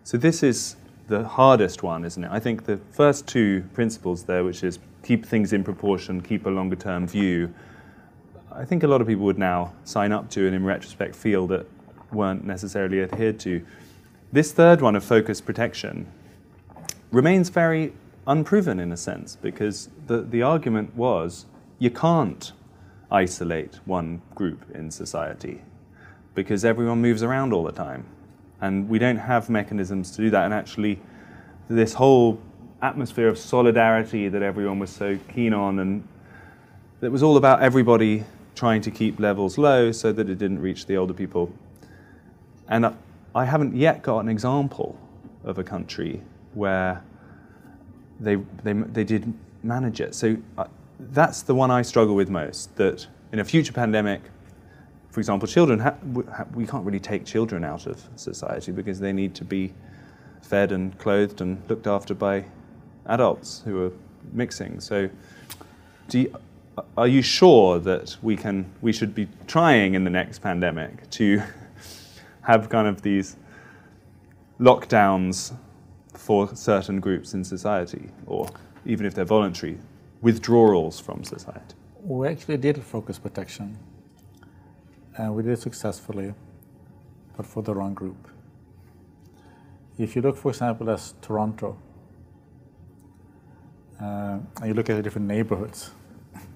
So 0.05 0.17
this 0.17 0.43
is 0.43 0.77
the 1.09 1.27
hardest 1.27 1.83
one, 1.83 2.05
isn't 2.05 2.25
it? 2.25 2.31
I 2.31 2.39
think 2.39 2.65
the 2.65 2.79
first 2.91 3.27
two 3.27 3.65
principles 3.75 4.25
there, 4.25 4.45
which 4.45 4.65
is 4.65 4.79
keep 5.03 5.27
things 5.27 5.53
in 5.53 5.65
proportion, 5.65 6.21
keep 6.21 6.47
a 6.47 6.51
longer 6.51 6.77
term 6.77 7.07
view, 7.07 7.53
I 8.55 8.65
think 8.65 8.83
a 8.83 8.87
lot 8.87 9.01
of 9.01 9.07
people 9.07 9.25
would 9.25 9.39
now 9.39 9.73
sign 9.85 10.13
up 10.13 10.29
to 10.31 10.47
and 10.47 10.55
in 10.55 10.65
retrospect 10.65 11.17
feel 11.17 11.47
that 11.49 11.67
weren't 12.13 12.45
necessarily 12.45 13.03
adhered 13.03 13.41
to. 13.41 13.65
This 14.31 14.53
third 14.53 14.81
one 14.81 14.95
of 14.95 15.05
focus 15.05 15.41
protection 15.41 16.07
remains 17.11 17.49
very 17.49 17.93
unproven 18.27 18.79
in 18.79 18.93
a 18.93 18.97
sense 18.97 19.37
because 19.37 19.89
the, 20.07 20.23
the 20.23 20.43
argument 20.43 20.95
was 20.95 21.47
you 21.79 21.91
can't 21.91 22.53
isolate 23.13 23.79
one 23.85 24.21
group 24.35 24.65
in 24.75 24.91
society 24.91 25.61
because 26.35 26.65
everyone 26.65 27.01
moves 27.01 27.23
around 27.23 27.53
all 27.53 27.63
the 27.63 27.73
time 27.73 28.05
and 28.61 28.89
we 28.89 28.99
don't 28.99 29.19
have 29.19 29.51
mechanisms 29.51 30.11
to 30.13 30.23
do 30.23 30.31
that 30.31 30.45
and 30.47 30.55
actually 30.55 30.99
this 31.69 31.93
whole 31.95 32.41
atmosphere 32.81 33.29
of 33.29 33.39
solidarity 33.39 34.29
that 34.29 34.43
everyone 34.43 34.79
was 34.79 34.91
so 34.91 35.19
keen 35.33 35.53
on 35.53 35.79
and 35.79 36.07
that 37.01 37.13
was 37.13 37.23
all 37.23 37.37
about 37.37 37.63
everybody 37.63 38.25
trying 38.55 38.81
to 38.81 38.91
keep 38.91 39.21
levels 39.21 39.59
low 39.59 39.93
so 39.93 40.13
that 40.13 40.29
it 40.29 40.39
didn't 40.39 40.61
reach 40.61 40.87
the 40.87 40.97
older 40.97 41.15
people 41.15 41.53
and 42.69 42.87
I- 42.87 42.95
I 43.35 43.45
haven't 43.45 43.75
yet 43.77 44.03
got 44.03 44.21
an 44.21 44.29
example 44.29 44.99
of 45.45 45.59
a 45.59 45.65
country 45.65 46.23
where 46.55 47.03
they, 48.21 48.37
they, 48.63 48.73
they 48.73 49.05
did 49.05 49.33
manage 49.63 50.01
it. 50.01 50.15
So 50.15 50.37
uh, 50.59 50.67
that's 51.11 51.43
the 51.43 51.55
one 51.55 51.71
I 51.71 51.83
struggle 51.83 52.15
with 52.15 52.31
most. 52.31 52.75
That 52.77 53.07
in 53.33 53.39
a 53.39 53.45
future 53.45 53.73
pandemic, 53.73 54.23
for 55.11 55.21
example, 55.21 55.47
children, 55.47 55.83
we 56.55 56.67
can't 56.67 56.85
really 56.85 57.01
take 57.01 57.27
children 57.27 57.65
out 57.65 57.87
of 57.87 58.03
society 58.17 58.73
because 58.73 59.01
they 59.01 59.13
need 59.13 59.35
to 59.37 59.45
be 59.45 59.73
fed 60.41 60.73
and 60.73 60.97
clothed 60.99 61.41
and 61.41 61.63
looked 61.69 61.87
after 61.87 62.15
by 62.15 62.45
adults 63.07 63.63
who 63.65 63.87
are 63.87 63.93
mixing. 64.33 64.81
So, 64.81 65.11
you, 66.11 66.35
are 66.97 67.09
you 67.09 67.23
sure 67.23 67.79
that 67.81 68.17
we 68.23 68.37
can, 68.37 68.71
we 68.81 68.93
should 68.93 69.15
be 69.15 69.29
trying 69.47 69.95
in 69.95 70.05
the 70.05 70.11
next 70.11 70.41
pandemic 70.41 71.09
to 71.11 71.43
have 72.43 72.69
kind 72.69 72.89
of 72.89 73.03
these 73.03 73.37
lockdowns 74.61 75.55
for 76.15 76.55
certain 76.55 77.01
groups 77.01 77.35
in 77.35 77.45
society, 77.45 78.11
or 78.27 78.49
even 78.85 79.07
if 79.07 79.15
they're 79.15 79.25
voluntary, 79.25 79.79
withdrawals 80.23 80.99
from 80.99 81.25
society? 81.25 81.75
We 82.01 82.29
actually 82.29 82.57
did 82.57 82.83
focus 82.83 83.19
protection, 83.19 83.79
and 85.19 85.35
we 85.35 85.43
did 85.43 85.53
it 85.53 85.61
successfully, 85.61 86.35
but 87.37 87.45
for 87.45 87.63
the 87.63 87.75
wrong 87.75 87.95
group. 87.95 88.29
If 89.99 90.17
you 90.17 90.23
look, 90.23 90.37
for 90.37 90.51
example, 90.51 90.91
at 90.91 91.13
Toronto, 91.21 91.77
uh, 94.01 94.39
and 94.61 94.67
you 94.67 94.75
look 94.75 94.89
at 94.89 94.97
the 94.97 95.03
different 95.03 95.29
neighborhoods, 95.29 95.91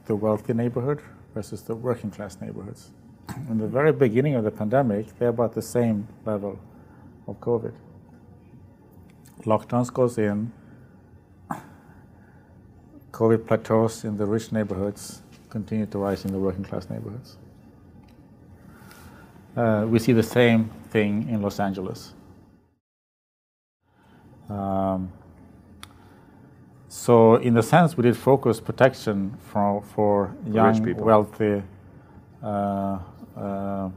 the 0.07 0.17
wealthy 0.17 0.55
neighborhood 0.55 1.03
versus 1.35 1.63
the 1.63 1.75
working 1.75 2.11
class 2.11 2.41
neighborhoods. 2.41 2.91
In 3.51 3.59
the 3.59 3.69
very 3.69 3.93
beginning 3.93 4.35
of 4.35 4.45
the 4.45 4.51
pandemic, 4.51 5.19
they're 5.19 5.29
about 5.29 5.53
the 5.53 5.63
same 5.63 6.09
level 6.25 6.59
of 7.29 7.39
COVID. 7.41 7.75
Lockdowns 9.43 9.93
goes 9.93 10.19
in, 10.19 10.53
COVID 13.17 13.47
plateaus 13.47 14.05
in 14.05 14.19
the 14.19 14.27
rich 14.27 14.53
neighborhoods, 14.53 15.23
continue 15.49 15.87
to 15.87 15.99
rise 15.99 16.27
in 16.27 16.33
the 16.33 16.39
working 16.39 16.63
class 16.63 16.91
neighborhoods. 16.91 17.39
Uh, 19.57 19.87
we 19.89 19.99
see 19.99 20.13
the 20.13 20.23
same 20.23 20.69
thing 20.91 21.27
in 21.31 21.41
Los 21.41 21.59
Angeles. 21.59 22.13
Um, 24.51 25.11
so, 26.89 27.37
in 27.37 27.57
a 27.57 27.63
sense, 27.63 27.97
we 27.97 28.03
did 28.03 28.19
focus 28.19 28.61
protection 28.61 29.35
for, 29.41 29.83
for 29.95 30.37
young, 30.47 30.85
people. 30.85 31.05
wealthy 31.05 31.63
uh, 32.43 32.99
uh, 33.35 33.89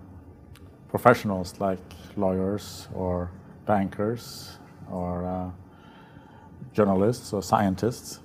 professionals 0.88 1.60
like 1.60 1.86
lawyers 2.16 2.88
or 2.94 3.30
bankers 3.66 4.60
or 4.90 5.26
uh, 5.26 5.50
journalists 6.74 7.34
or 7.34 7.44
scientists 7.44 8.22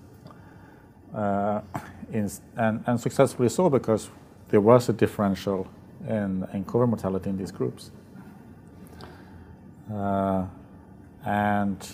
and, 1.15 2.85
and 2.87 3.01
successfully 3.01 3.49
so 3.49 3.71
because 3.71 4.11
there 4.49 4.61
was 4.61 4.89
a 4.89 4.93
differential 4.93 5.67
in, 6.09 6.47
COVID 6.67 6.89
mortality 6.89 7.31
in 7.31 7.39
these 7.39 7.53
groups. 7.53 7.91
Uh, 9.93 10.47
and 11.25 11.89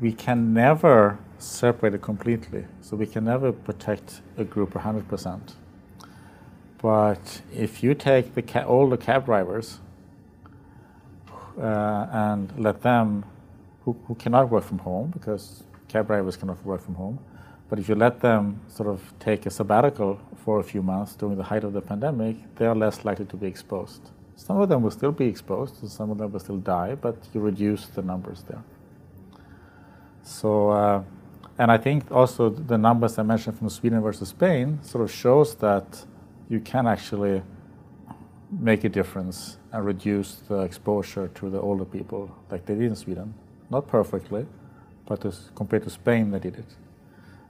we 0.00 0.12
can 0.12 0.52
never 0.52 1.18
separate 1.38 1.94
it 1.94 2.02
completely, 2.02 2.64
so 2.80 2.96
we 2.96 3.06
can 3.06 3.24
never 3.24 3.52
protect 3.52 4.20
a 4.36 4.44
group 4.44 4.72
100%. 4.72 5.54
But 6.78 7.42
if 7.54 7.82
you 7.82 7.94
take 7.94 8.34
the 8.34 8.42
ca- 8.42 8.64
all 8.64 8.88
the 8.88 8.96
cab 8.96 9.26
drivers 9.26 9.78
uh, 11.58 12.06
and 12.10 12.52
let 12.58 12.82
them, 12.82 13.24
who, 13.84 13.96
who 14.06 14.14
cannot 14.14 14.50
work 14.50 14.64
from 14.64 14.78
home, 14.78 15.10
because 15.10 15.62
cab 15.88 16.08
drivers 16.08 16.36
cannot 16.36 16.64
work 16.64 16.82
from 16.82 16.94
home, 16.94 17.18
but 17.68 17.78
if 17.78 17.88
you 17.88 17.94
let 17.94 18.20
them 18.20 18.60
sort 18.68 18.88
of 18.88 19.12
take 19.18 19.46
a 19.46 19.50
sabbatical 19.50 20.20
for 20.36 20.60
a 20.60 20.62
few 20.62 20.82
months 20.82 21.16
during 21.16 21.36
the 21.36 21.42
height 21.42 21.64
of 21.64 21.72
the 21.72 21.80
pandemic, 21.80 22.36
they 22.56 22.66
are 22.66 22.74
less 22.74 23.04
likely 23.04 23.24
to 23.24 23.36
be 23.36 23.46
exposed. 23.46 24.10
Some 24.36 24.60
of 24.60 24.68
them 24.68 24.82
will 24.82 24.90
still 24.90 25.12
be 25.12 25.26
exposed, 25.26 25.82
and 25.82 25.90
some 25.90 26.10
of 26.10 26.18
them 26.18 26.30
will 26.30 26.40
still 26.40 26.58
die, 26.58 26.94
but 26.94 27.16
you 27.32 27.40
reduce 27.40 27.86
the 27.86 28.02
numbers 28.02 28.44
there. 28.48 28.62
So, 30.22 30.70
uh, 30.70 31.02
and 31.58 31.72
I 31.72 31.78
think 31.78 32.12
also 32.12 32.50
the 32.50 32.76
numbers 32.76 33.18
I 33.18 33.22
mentioned 33.22 33.58
from 33.58 33.70
Sweden 33.70 34.02
versus 34.02 34.28
Spain 34.28 34.78
sort 34.82 35.02
of 35.02 35.10
shows 35.10 35.54
that 35.56 36.04
you 36.48 36.60
can 36.60 36.86
actually 36.86 37.42
make 38.50 38.84
a 38.84 38.88
difference 38.88 39.56
and 39.72 39.84
reduce 39.84 40.36
the 40.48 40.60
exposure 40.60 41.28
to 41.28 41.50
the 41.50 41.60
older 41.60 41.84
people 41.84 42.30
like 42.50 42.66
they 42.66 42.74
did 42.74 42.84
in 42.84 42.96
Sweden. 42.96 43.34
Not 43.70 43.88
perfectly, 43.88 44.46
but 45.06 45.24
compared 45.54 45.84
to 45.84 45.90
Spain, 45.90 46.30
they 46.30 46.38
did 46.38 46.56
it. 46.56 46.66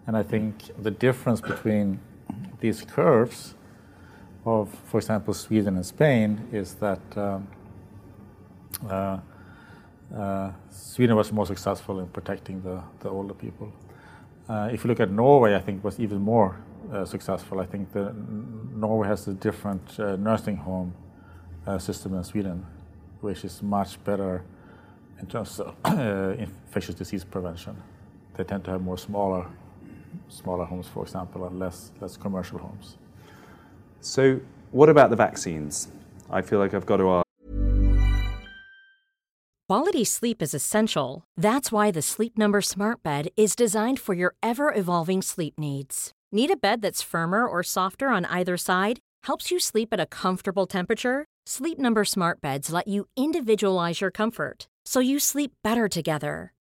And 0.07 0.17
I 0.17 0.23
think 0.23 0.55
the 0.83 0.91
difference 0.91 1.41
between 1.41 1.99
these 2.61 2.83
curves 2.83 3.55
of, 4.45 4.73
for 4.87 4.99
example, 4.99 5.35
Sweden 5.35 5.77
and 5.77 5.85
Spain 5.85 6.47
is 6.53 6.75
that 6.75 7.01
um, 7.17 7.49
uh, 8.89 9.19
uh, 10.15 10.53
Sweden 10.71 11.17
was 11.17 11.33
more 11.33 11.47
successful 11.47 11.99
in 11.99 12.07
protecting 12.07 12.63
the, 12.63 12.81
the 13.01 13.09
older 13.09 13.35
people. 13.35 13.73
Uh, 14.49 14.69
if 14.73 14.85
you 14.85 14.89
look 14.89 15.01
at 15.01 15.11
Norway, 15.11 15.57
I 15.57 15.59
think 15.59 15.83
was 15.83 15.99
even 15.99 16.21
more 16.21 16.57
uh, 16.93 17.05
successful. 17.05 17.59
I 17.59 17.67
think 17.67 17.93
the, 17.93 18.15
Norway 18.75 19.09
has 19.09 19.27
a 19.27 19.35
different 19.35 19.99
uh, 19.99 20.15
nursing 20.15 20.57
home 20.57 20.95
uh, 21.67 21.79
system 21.79 22.13
than 22.13 22.23
Sweden, 22.23 22.65
which 23.21 23.45
is 23.45 23.61
much 23.61 24.03
better 24.05 24.45
in 25.19 25.27
terms 25.27 25.59
of 25.59 25.75
infectious 26.39 26.95
disease 26.95 27.25
prevention. 27.25 27.77
They 28.37 28.45
tend 28.45 28.63
to 28.65 28.71
have 28.71 28.83
more 28.83 28.99
smaller 28.99 29.49
smaller 30.29 30.65
homes, 30.65 30.89
for 30.89 31.03
example, 31.03 31.47
and 31.47 31.59
less, 31.59 31.93
less 32.01 32.17
commercial 32.17 32.59
homes. 32.59 32.97
So, 34.01 34.41
what 34.71 34.89
about 34.89 35.11
the 35.11 35.17
vaccines? 35.17 35.89
I 36.31 36.43
feel 36.43 36.59
like 36.59 36.75
I've 36.75 36.87
got 36.87 36.99
to 36.99 37.11
ask. 37.11 37.27
Quality 39.69 40.05
sleep 40.05 40.43
is 40.43 40.55
essential. 40.55 41.25
That's 41.37 41.73
why 41.73 41.91
the 41.91 42.03
Sleep 42.03 42.39
Number 42.39 42.61
Smart 42.61 43.03
Bed 43.03 43.31
is 43.37 43.57
designed 43.57 43.99
for 43.99 44.15
your 44.15 44.35
ever 44.41 44.73
evolving 44.73 45.23
sleep 45.23 45.55
needs. 45.59 46.13
Need 46.31 46.53
a 46.53 46.57
bed 46.57 46.83
that's 46.83 47.03
firmer 47.03 47.47
or 47.47 47.65
softer 47.65 48.09
on 48.09 48.25
either 48.27 48.57
side? 48.57 49.01
Helps 49.25 49.51
you 49.51 49.59
sleep 49.59 49.89
at 49.93 49.99
a 49.99 50.07
comfortable 50.07 50.67
temperature? 50.67 51.25
Sleep 51.47 51.79
Number 51.79 52.05
Smart 52.05 52.41
Beds 52.41 52.71
let 52.71 52.87
you 52.87 53.07
individualize 53.17 54.01
your 54.01 54.13
comfort 54.13 54.69
so 54.85 55.01
you 55.01 55.19
sleep 55.19 55.53
better 55.65 55.89
together. 55.89 56.53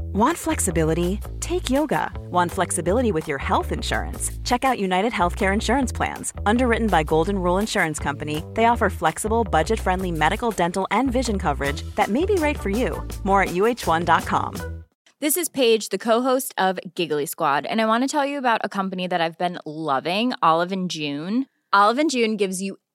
Want 0.00 0.36
flexibility? 0.36 1.20
Take 1.40 1.70
yoga. 1.70 2.10
Want 2.30 2.52
flexibility 2.52 3.12
with 3.12 3.28
your 3.28 3.38
health 3.38 3.72
insurance? 3.72 4.30
Check 4.44 4.64
out 4.64 4.78
United 4.78 5.12
Healthcare 5.12 5.52
Insurance 5.52 5.92
Plans. 5.92 6.32
Underwritten 6.46 6.88
by 6.88 7.02
Golden 7.04 7.38
Rule 7.38 7.58
Insurance 7.58 7.98
Company, 7.98 8.44
they 8.54 8.66
offer 8.66 8.90
flexible, 8.90 9.44
budget 9.44 9.80
friendly 9.80 10.10
medical, 10.10 10.50
dental, 10.50 10.86
and 10.90 11.10
vision 11.10 11.38
coverage 11.38 11.82
that 11.94 12.08
may 12.08 12.24
be 12.24 12.34
right 12.34 12.58
for 12.58 12.70
you. 12.70 13.06
More 13.24 13.42
at 13.42 13.50
uh1.com. 13.50 14.84
This 15.20 15.36
is 15.36 15.48
Paige, 15.48 15.88
the 15.88 15.98
co 15.98 16.22
host 16.22 16.54
of 16.56 16.78
Giggly 16.94 17.26
Squad, 17.26 17.66
and 17.66 17.80
I 17.80 17.86
want 17.86 18.04
to 18.04 18.08
tell 18.08 18.24
you 18.24 18.38
about 18.38 18.60
a 18.62 18.68
company 18.68 19.08
that 19.08 19.20
I've 19.20 19.38
been 19.38 19.58
loving 19.66 20.32
Olive 20.42 20.70
and 20.70 20.90
June. 20.90 21.46
Olive 21.72 21.98
and 21.98 22.10
June 22.10 22.36
gives 22.36 22.62
you 22.62 22.78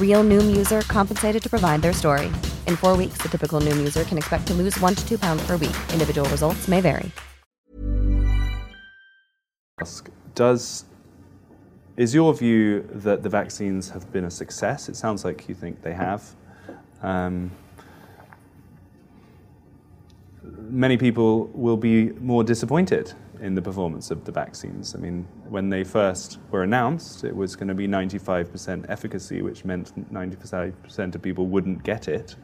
Real 0.00 0.24
Noom 0.24 0.56
user 0.56 0.80
compensated 0.88 1.40
to 1.44 1.48
provide 1.48 1.80
their 1.82 1.92
story. 1.92 2.26
In 2.66 2.74
four 2.74 2.96
weeks, 2.96 3.18
the 3.18 3.28
typical 3.28 3.60
Noom 3.60 3.76
user 3.76 4.02
can 4.02 4.18
expect 4.18 4.48
to 4.48 4.54
lose 4.54 4.76
one 4.80 4.96
to 4.96 5.08
two 5.08 5.18
pounds 5.18 5.46
per 5.46 5.56
week. 5.56 5.76
Individual 5.92 6.28
results 6.30 6.66
may 6.66 6.80
vary. 6.80 7.12
Does 10.34 10.84
is 11.96 12.14
your 12.14 12.32
view 12.32 12.88
that 12.92 13.24
the 13.24 13.28
vaccines 13.28 13.90
have 13.90 14.12
been 14.12 14.24
a 14.24 14.30
success? 14.30 14.88
It 14.88 14.94
sounds 14.94 15.24
like 15.24 15.48
you 15.48 15.54
think 15.54 15.82
they 15.82 15.94
have. 15.94 16.22
Um, 17.02 17.50
many 20.70 20.96
people 20.96 21.46
will 21.54 21.76
be 21.76 22.10
more 22.20 22.44
disappointed 22.44 23.12
in 23.40 23.56
the 23.56 23.62
performance 23.62 24.12
of 24.12 24.24
the 24.24 24.30
vaccines. 24.30 24.94
I 24.94 24.98
mean, 24.98 25.26
when 25.50 25.68
they 25.68 25.84
first 25.84 26.38
were 26.50 26.62
announced, 26.62 27.24
it 27.24 27.34
was 27.34 27.56
going 27.56 27.68
to 27.68 27.74
be 27.74 27.88
95% 27.88 28.86
efficacy, 28.88 29.42
which 29.42 29.64
meant 29.64 30.12
95% 30.12 31.14
of 31.14 31.22
people 31.22 31.46
wouldn't 31.46 31.82
get 31.82 32.08
it, 32.08 32.36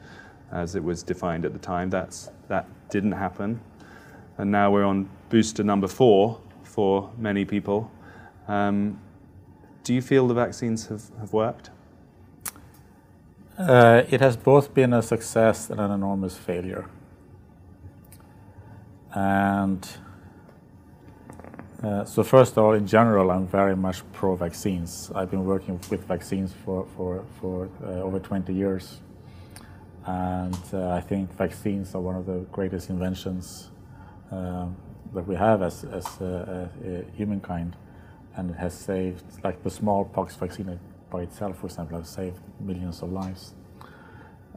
as 0.52 0.74
it 0.74 0.82
was 0.82 1.02
defined 1.02 1.44
at 1.44 1.52
the 1.52 1.58
time. 1.58 1.90
That's, 1.90 2.30
that 2.48 2.66
didn't 2.90 3.12
happen. 3.12 3.60
And 4.38 4.50
now 4.50 4.70
we're 4.70 4.84
on 4.84 5.08
booster 5.28 5.62
number 5.62 5.88
four 5.88 6.40
for 6.62 7.10
many 7.18 7.44
people. 7.44 7.90
Um, 8.48 9.00
do 9.84 9.94
you 9.94 10.02
feel 10.02 10.26
the 10.26 10.34
vaccines 10.34 10.86
have, 10.86 11.10
have 11.20 11.32
worked? 11.32 11.70
Uh, 13.56 14.02
it 14.10 14.20
has 14.20 14.36
both 14.36 14.74
been 14.74 14.92
a 14.92 15.02
success 15.02 15.70
and 15.70 15.80
an 15.80 15.90
enormous 15.90 16.36
failure. 16.36 16.86
And 19.12 19.88
uh, 21.84 22.04
so 22.04 22.22
first 22.22 22.52
of 22.52 22.58
all, 22.58 22.72
in 22.72 22.86
general, 22.86 23.30
I'm 23.30 23.46
very 23.46 23.76
much 23.76 24.02
pro-vaccines. 24.12 25.10
I've 25.14 25.30
been 25.30 25.44
working 25.44 25.78
with 25.90 26.04
vaccines 26.06 26.52
for, 26.64 26.86
for, 26.96 27.24
for 27.40 27.68
uh, 27.82 28.02
over 28.02 28.18
20 28.18 28.54
years. 28.54 29.00
And 30.06 30.58
uh, 30.72 30.90
I 30.90 31.00
think 31.00 31.30
vaccines 31.36 31.94
are 31.94 32.00
one 32.00 32.16
of 32.16 32.26
the 32.26 32.46
greatest 32.52 32.90
inventions 32.90 33.70
um, 34.30 34.76
that 35.12 35.26
we 35.26 35.34
have 35.34 35.62
as, 35.62 35.84
as 35.84 36.06
humankind. 37.16 37.76
And 38.36 38.50
it 38.50 38.56
has 38.56 38.74
saved, 38.74 39.24
like 39.44 39.62
the 39.62 39.70
smallpox 39.70 40.36
vaccine 40.36 40.80
by 41.10 41.22
itself, 41.22 41.60
for 41.60 41.66
example, 41.66 41.98
has 41.98 42.08
saved 42.08 42.40
millions 42.60 43.02
of 43.02 43.12
lives. 43.12 43.54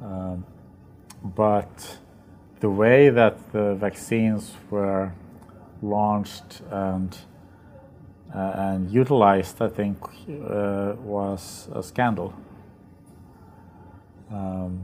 Um, 0.02 0.46
but 1.24 1.98
the 2.60 2.70
way 2.70 3.10
that 3.10 3.52
the 3.52 3.76
vaccines 3.76 4.54
were 4.70 5.12
launched 5.82 6.62
and 6.72 7.18
uh, 8.34 8.52
and 8.56 8.92
utilized, 8.92 9.62
I 9.62 9.70
think, 9.70 9.98
uh, 10.30 10.94
was 11.00 11.70
a 11.74 11.82
scandal. 11.82 12.34
Um, 14.30 14.84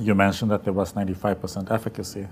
you 0.00 0.14
mentioned 0.14 0.50
that 0.50 0.64
there 0.64 0.72
was 0.72 0.94
95% 0.94 1.70
efficacy, 1.70 2.26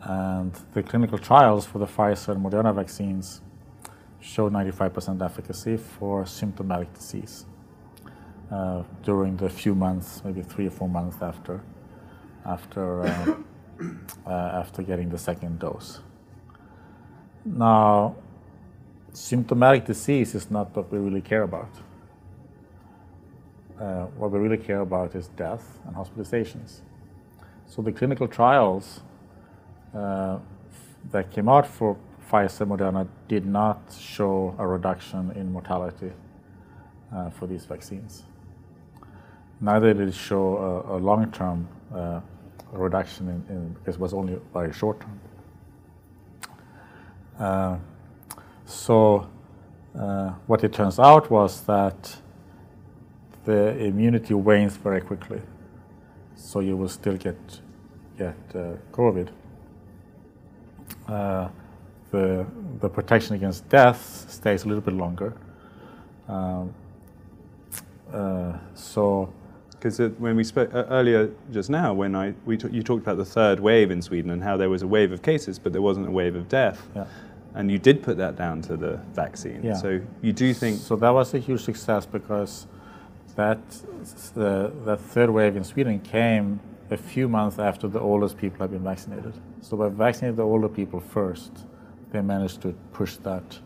and 0.00 0.52
the 0.74 0.82
clinical 0.82 1.18
trials 1.18 1.66
for 1.66 1.78
the 1.78 1.86
Pfizer 1.86 2.28
and 2.28 2.44
Moderna 2.44 2.74
vaccines 2.74 3.40
showed 4.20 4.52
95% 4.52 5.20
efficacy 5.22 5.76
for 5.76 6.24
symptomatic 6.24 6.94
disease 6.94 7.44
uh, 8.50 8.82
during 9.02 9.36
the 9.36 9.50
few 9.50 9.74
months, 9.74 10.22
maybe 10.24 10.42
three 10.42 10.66
or 10.68 10.70
four 10.70 10.88
months 10.88 11.16
after, 11.20 11.60
after, 12.46 13.36
uh, 14.26 14.30
after 14.30 14.82
getting 14.82 15.08
the 15.10 15.18
second 15.18 15.58
dose. 15.58 16.00
Now, 17.44 18.16
symptomatic 19.12 19.84
disease 19.84 20.34
is 20.34 20.50
not 20.50 20.74
what 20.76 20.90
we 20.92 20.98
really 20.98 21.20
care 21.20 21.42
about. 21.42 21.70
Uh, 23.80 24.04
what 24.16 24.30
we 24.30 24.38
really 24.38 24.62
care 24.62 24.80
about 24.80 25.14
is 25.14 25.28
death 25.28 25.78
and 25.86 25.96
hospitalizations. 25.96 26.80
So 27.66 27.82
the 27.82 27.92
clinical 27.92 28.28
trials 28.28 29.00
uh, 29.94 30.38
that 31.10 31.30
came 31.30 31.48
out 31.48 31.66
for 31.66 31.96
Pfizer 32.30 32.66
Moderna 32.66 33.08
did 33.28 33.44
not 33.44 33.80
show 33.98 34.54
a 34.58 34.66
reduction 34.66 35.32
in 35.32 35.52
mortality 35.52 36.12
uh, 37.14 37.30
for 37.30 37.46
these 37.46 37.64
vaccines. 37.64 38.22
Neither 39.60 39.94
did 39.94 40.08
it 40.08 40.14
show 40.14 40.84
a, 40.88 40.96
a 40.96 40.98
long-term 40.98 41.68
uh, 41.94 42.20
reduction 42.72 43.28
in, 43.28 43.54
in, 43.54 43.68
because 43.74 43.96
it 43.96 44.00
was 44.00 44.14
only 44.14 44.38
very 44.52 44.72
short 44.72 45.00
term. 45.00 45.20
Uh, 47.38 47.76
so 48.64 49.28
uh, 49.98 50.30
what 50.46 50.64
it 50.64 50.72
turns 50.72 50.98
out 50.98 51.30
was 51.30 51.60
that 51.62 52.16
the 53.44 53.76
immunity 53.78 54.34
wanes 54.34 54.76
very 54.76 55.00
quickly. 55.00 55.40
So 56.34 56.60
you 56.60 56.76
will 56.76 56.88
still 56.88 57.16
get 57.16 57.36
get 58.16 58.36
uh, 58.54 58.76
COVID. 58.92 59.28
Uh, 61.08 61.48
the 62.10 62.46
the 62.80 62.88
protection 62.88 63.34
against 63.34 63.68
death 63.68 64.30
stays 64.30 64.64
a 64.64 64.68
little 64.68 64.82
bit 64.82 64.94
longer. 64.94 65.34
Um, 66.28 66.74
uh, 68.12 68.58
so 68.74 69.32
because 69.82 69.98
when 70.18 70.36
we 70.36 70.44
spoke 70.44 70.72
uh, 70.72 70.84
earlier 70.90 71.28
just 71.50 71.68
now, 71.68 71.92
when 71.92 72.14
I 72.14 72.34
we 72.44 72.56
you 72.70 72.84
talked 72.84 73.02
about 73.02 73.16
the 73.16 73.24
third 73.24 73.58
wave 73.58 73.90
in 73.90 74.00
Sweden 74.00 74.30
and 74.30 74.40
how 74.40 74.56
there 74.56 74.70
was 74.70 74.82
a 74.82 74.86
wave 74.86 75.10
of 75.10 75.22
cases, 75.22 75.58
but 75.58 75.72
there 75.72 75.82
wasn't 75.82 76.06
a 76.06 76.10
wave 76.10 76.36
of 76.36 76.48
death. 76.48 76.86
Yeah. 76.94 77.06
And 77.54 77.70
you 77.70 77.78
did 77.78 78.00
put 78.02 78.16
that 78.18 78.36
down 78.36 78.62
to 78.62 78.76
the 78.76 79.00
vaccine. 79.12 79.60
Yeah. 79.62 79.74
So 79.74 80.00
you 80.22 80.32
do 80.32 80.54
think. 80.54 80.78
So 80.78 80.94
that 80.96 81.10
was 81.10 81.34
a 81.34 81.38
huge 81.38 81.62
success 81.62 82.06
because 82.06 82.68
that 83.34 83.58
the, 84.34 84.72
that 84.84 85.00
third 85.00 85.30
wave 85.30 85.56
in 85.56 85.64
Sweden 85.64 85.98
came 85.98 86.60
a 86.90 86.96
few 86.96 87.28
months 87.28 87.58
after 87.58 87.88
the 87.88 88.00
oldest 88.00 88.38
people 88.38 88.60
had 88.60 88.70
been 88.70 88.84
vaccinated. 88.84 89.34
So 89.62 89.76
by 89.76 89.88
vaccinating 89.88 90.36
the 90.36 90.44
older 90.44 90.68
people 90.68 91.00
first, 91.00 91.66
they 92.12 92.20
managed 92.20 92.62
to 92.62 92.72
push 92.92 93.16
that 93.16 93.58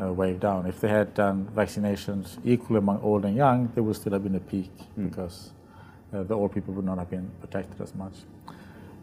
uh, 0.00 0.12
wave 0.12 0.40
down. 0.40 0.66
If 0.66 0.80
they 0.80 0.88
had 0.88 1.14
done 1.14 1.48
vaccinations 1.54 2.38
equally 2.44 2.78
among 2.78 3.00
old 3.02 3.24
and 3.24 3.36
young, 3.36 3.70
there 3.74 3.82
would 3.82 3.96
still 3.96 4.12
have 4.12 4.22
been 4.22 4.34
a 4.36 4.40
peak 4.40 4.70
mm. 4.98 5.10
because 5.10 5.52
uh, 6.12 6.22
the 6.22 6.34
old 6.34 6.52
people 6.52 6.74
would 6.74 6.84
not 6.84 6.98
have 6.98 7.10
been 7.10 7.30
protected 7.40 7.80
as 7.80 7.94
much. 7.94 8.14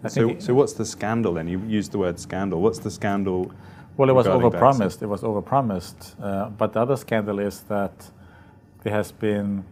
so, 0.07 0.37
so 0.39 0.53
what's 0.53 0.73
the 0.73 0.85
scandal 0.85 1.33
then? 1.33 1.47
You 1.47 1.59
used 1.67 1.91
the 1.91 1.97
word 1.97 2.19
scandal. 2.19 2.61
What's 2.61 2.79
the 2.79 2.91
scandal? 2.91 3.51
Well, 3.97 4.09
it 4.09 4.13
was 4.13 4.27
overpromised. 4.27 5.01
It 5.01 5.07
was 5.07 5.21
overpromised. 5.21 6.15
Uh, 6.21 6.49
but 6.49 6.73
the 6.73 6.81
other 6.81 6.95
scandal 6.95 7.39
is 7.39 7.61
that 7.63 8.09
there 8.83 8.93
has 8.93 9.11
been 9.11 9.65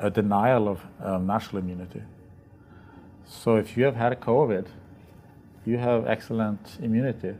a 0.00 0.10
denial 0.10 0.68
of 0.68 0.84
um, 1.00 1.26
natural 1.26 1.58
immunity. 1.62 2.02
So 3.24 3.56
if 3.56 3.76
you 3.76 3.84
have 3.84 3.96
had 3.96 4.18
COVID, 4.20 4.66
you 5.64 5.78
have 5.78 6.06
excellent 6.06 6.78
immunity. 6.80 7.34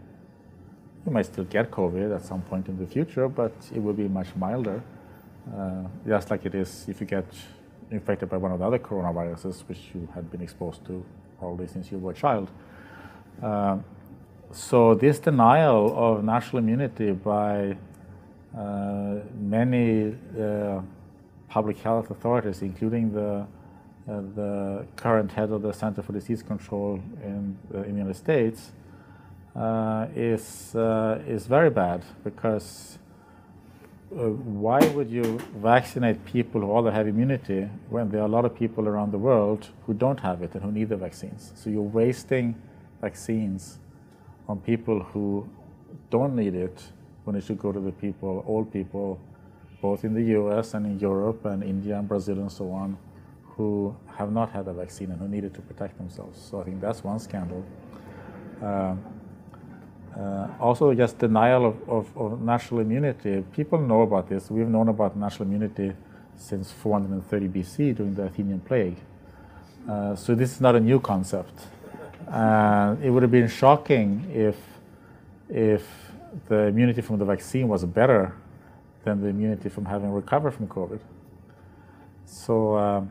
You 1.08 1.14
might 1.14 1.24
still 1.24 1.44
get 1.44 1.70
COVID 1.70 2.14
at 2.14 2.22
some 2.22 2.42
point 2.42 2.68
in 2.68 2.76
the 2.76 2.86
future, 2.86 3.28
but 3.30 3.54
it 3.74 3.82
will 3.82 3.94
be 3.94 4.08
much 4.08 4.26
milder, 4.36 4.82
uh, 5.56 5.84
just 6.06 6.30
like 6.30 6.44
it 6.44 6.54
is 6.54 6.84
if 6.86 7.00
you 7.00 7.06
get 7.06 7.24
infected 7.90 8.28
by 8.28 8.36
one 8.36 8.52
of 8.52 8.58
the 8.58 8.66
other 8.66 8.78
coronaviruses, 8.78 9.66
which 9.68 9.80
you 9.94 10.06
had 10.14 10.30
been 10.30 10.42
exposed 10.42 10.84
to 10.84 11.02
probably 11.38 11.66
since 11.66 11.90
you 11.90 11.96
were 11.96 12.10
a 12.10 12.14
child. 12.14 12.50
Uh, 13.42 13.78
so 14.52 14.94
this 14.94 15.18
denial 15.18 15.94
of 15.96 16.22
natural 16.22 16.58
immunity 16.58 17.12
by 17.12 17.74
uh, 18.54 19.14
many 19.40 20.14
uh, 20.38 20.82
public 21.48 21.78
health 21.78 22.10
authorities, 22.10 22.60
including 22.60 23.14
the, 23.14 23.46
uh, 24.10 24.20
the 24.36 24.86
current 24.96 25.32
head 25.32 25.52
of 25.52 25.62
the 25.62 25.72
Center 25.72 26.02
for 26.02 26.12
Disease 26.12 26.42
Control 26.42 27.00
in, 27.24 27.56
the 27.70 27.86
United 27.86 28.16
States, 28.16 28.72
is, 30.14 30.74
uh, 30.74 31.22
is 31.26 31.46
very 31.46 31.70
bad 31.70 32.04
because 32.24 32.98
uh, 34.10 34.30
why 34.30 34.80
would 34.88 35.10
you 35.10 35.38
vaccinate 35.56 36.24
people 36.24 36.62
who 36.62 36.70
already 36.70 36.96
have 36.96 37.06
immunity 37.06 37.68
when 37.90 38.08
there 38.08 38.22
are 38.22 38.26
a 38.26 38.30
lot 38.30 38.44
of 38.44 38.54
people 38.54 38.88
around 38.88 39.12
the 39.12 39.18
world 39.18 39.68
who 39.84 39.92
don't 39.92 40.20
have 40.20 40.42
it 40.42 40.54
and 40.54 40.62
who 40.62 40.72
need 40.72 40.88
the 40.88 40.96
vaccines? 40.96 41.52
So 41.54 41.68
you're 41.70 41.82
wasting 41.82 42.54
vaccines 43.00 43.78
on 44.48 44.60
people 44.60 45.02
who 45.02 45.48
don't 46.10 46.34
need 46.34 46.54
it 46.54 46.82
when 47.24 47.36
it 47.36 47.44
should 47.44 47.58
go 47.58 47.70
to 47.70 47.80
the 47.80 47.92
people, 47.92 48.42
old 48.46 48.72
people 48.72 49.20
both 49.82 50.04
in 50.04 50.14
the 50.14 50.22
US 50.38 50.74
and 50.74 50.86
in 50.86 50.98
Europe 50.98 51.44
and 51.44 51.62
India 51.62 51.98
and 51.98 52.08
Brazil 52.08 52.38
and 52.38 52.50
so 52.50 52.70
on, 52.70 52.96
who 53.44 53.94
have 54.16 54.32
not 54.32 54.50
had 54.50 54.66
a 54.68 54.72
vaccine 54.72 55.10
and 55.10 55.20
who 55.20 55.28
needed 55.28 55.52
to 55.54 55.60
protect 55.60 55.98
themselves. 55.98 56.40
So 56.40 56.60
I 56.60 56.64
think 56.64 56.80
that's 56.80 57.04
one 57.04 57.18
scandal. 57.18 57.64
Uh, 58.62 58.94
uh, 60.18 60.48
also, 60.58 60.92
just 60.94 61.18
denial 61.18 61.66
of, 61.66 61.88
of, 61.88 62.16
of, 62.16 62.42
natural 62.42 62.80
immunity. 62.80 63.44
People 63.52 63.78
know 63.80 64.02
about 64.02 64.28
this. 64.28 64.50
We've 64.50 64.66
known 64.66 64.88
about 64.88 65.16
natural 65.16 65.46
immunity 65.46 65.92
since 66.36 66.72
430 66.72 67.48
BC 67.48 67.96
during 67.96 68.14
the 68.14 68.24
Athenian 68.24 68.60
plague. 68.60 68.96
Uh, 69.88 70.16
so 70.16 70.34
this 70.34 70.52
is 70.52 70.60
not 70.60 70.74
a 70.74 70.80
new 70.80 70.98
concept. 70.98 71.52
it 72.26 73.10
would 73.10 73.22
have 73.22 73.30
been 73.30 73.48
shocking 73.48 74.28
if, 74.34 74.56
if 75.48 75.86
the 76.48 76.66
immunity 76.66 77.00
from 77.00 77.18
the 77.18 77.24
vaccine 77.24 77.68
was 77.68 77.84
better 77.84 78.34
than 79.04 79.20
the 79.20 79.28
immunity 79.28 79.68
from 79.68 79.84
having 79.84 80.10
recovered 80.10 80.50
from 80.52 80.66
COVID. 80.66 80.98
So, 82.26 82.74
uh, 82.74 83.04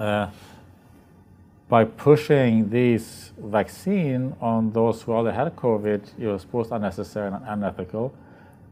uh, 0.00 0.30
by 1.70 1.84
pushing 1.84 2.68
this 2.68 3.32
vaccine 3.38 4.34
on 4.40 4.72
those 4.72 5.02
who 5.02 5.12
already 5.12 5.36
had 5.36 5.54
COVID, 5.54 6.02
it 6.18 6.26
was 6.26 6.44
both 6.44 6.72
unnecessary 6.72 7.28
and 7.28 7.36
unethical, 7.46 8.12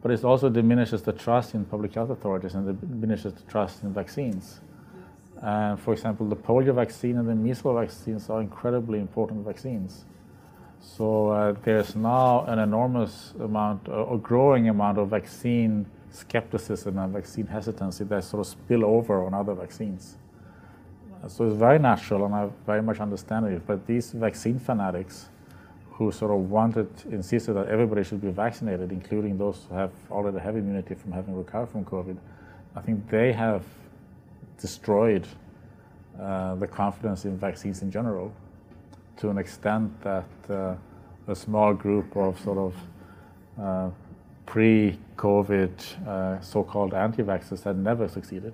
but 0.03 0.11
it 0.11 0.25
also 0.25 0.49
diminishes 0.49 1.03
the 1.03 1.13
trust 1.13 1.55
in 1.55 1.65
public 1.65 1.95
health 1.95 2.11
authorities 2.11 2.55
and 2.55 2.67
diminishes 2.81 3.33
the 3.35 3.43
trust 3.43 3.85
in 3.85 3.95
vaccines. 3.95 4.61
And 5.41 5.79
for 5.79 5.93
example, 5.93 6.29
the 6.29 6.35
polio 6.35 6.75
vaccine 6.75 7.19
and 7.19 7.29
the 7.29 7.37
measles 7.37 7.79
vaccines 7.79 8.29
are 8.31 8.41
incredibly 8.41 8.99
important 8.99 9.47
vaccines. 9.47 10.05
So 10.81 11.29
uh, 11.29 11.55
there's 11.63 11.95
now 11.95 12.45
an 12.47 12.59
enormous 12.59 13.33
amount, 13.39 13.89
uh, 13.89 14.07
a 14.09 14.19
growing 14.19 14.69
amount 14.69 14.99
of 14.99 15.09
vaccine 15.09 15.87
skepticism 16.11 16.99
and 16.99 17.13
vaccine 17.13 17.47
hesitancy 17.47 18.03
that 18.05 18.25
sort 18.25 18.41
of 18.41 18.47
spill 18.49 18.85
over 18.85 19.25
on 19.25 19.35
other 19.35 19.55
vaccines. 19.55 20.18
So 21.27 21.47
it's 21.47 21.57
very 21.57 21.79
natural, 21.79 22.25
and 22.27 22.35
I 22.35 22.49
very 22.65 22.83
much 22.83 23.01
understand 23.01 23.47
it. 23.47 23.67
But 23.67 23.87
these 23.87 24.13
vaccine 24.13 24.59
fanatics, 24.59 25.29
who 25.91 26.13
sort 26.13 26.31
of 26.31 26.49
wanted, 26.49 26.89
insisted 27.11 27.55
that 27.55 27.67
everybody 27.67 28.05
should 28.05 28.21
be 28.21 28.31
vaccinated, 28.31 28.93
including 28.93 29.37
those 29.37 29.67
who 29.69 29.75
have 29.75 29.91
already 30.11 30.39
have 30.39 30.57
immunity 30.57 30.95
from 30.95 31.11
having 31.11 31.35
recovered 31.37 31.71
from 31.71 31.85
COVID, 31.85 32.17
I 32.77 32.81
think 32.81 33.09
they 33.11 33.33
have 33.33 33.65
destroyed 34.61 35.27
uh, 36.21 36.55
the 36.55 36.69
confidence 36.69 37.25
in 37.25 37.37
vaccines 37.37 37.83
in 37.83 37.91
general 37.91 38.33
to 39.17 39.31
an 39.31 39.39
extent 39.39 40.01
that 40.03 40.25
uh, 40.49 40.77
a 41.27 41.35
small 41.35 41.75
group 41.75 42.17
of 42.17 42.39
sort 42.41 42.59
of 42.59 42.75
uh, 43.61 43.91
pre-COVID 44.47 46.07
uh, 46.07 46.41
so-called 46.41 46.95
anti-vaxxers 46.95 47.65
had 47.65 47.77
never 47.77 48.09
succeeded. 48.09 48.53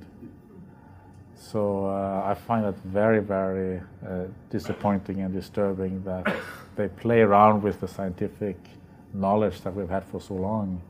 So 1.37 1.87
uh, 1.87 2.23
I 2.25 2.35
find 2.35 2.65
it 2.67 2.77
very, 2.85 3.21
very 3.21 3.81
uh, 4.07 4.25
disappointing 4.51 5.21
and 5.21 5.33
disturbing 5.33 6.03
that 6.05 6.35
they 6.77 6.89
play 6.89 7.21
around 7.21 7.63
with 7.63 7.81
the 7.81 7.89
scientific 7.89 8.57
knowledge 9.13 9.61
that 9.63 9.75
we've 9.75 9.89
had 9.89 10.05
for 10.05 10.21
so 10.21 10.35
long, 10.35 10.81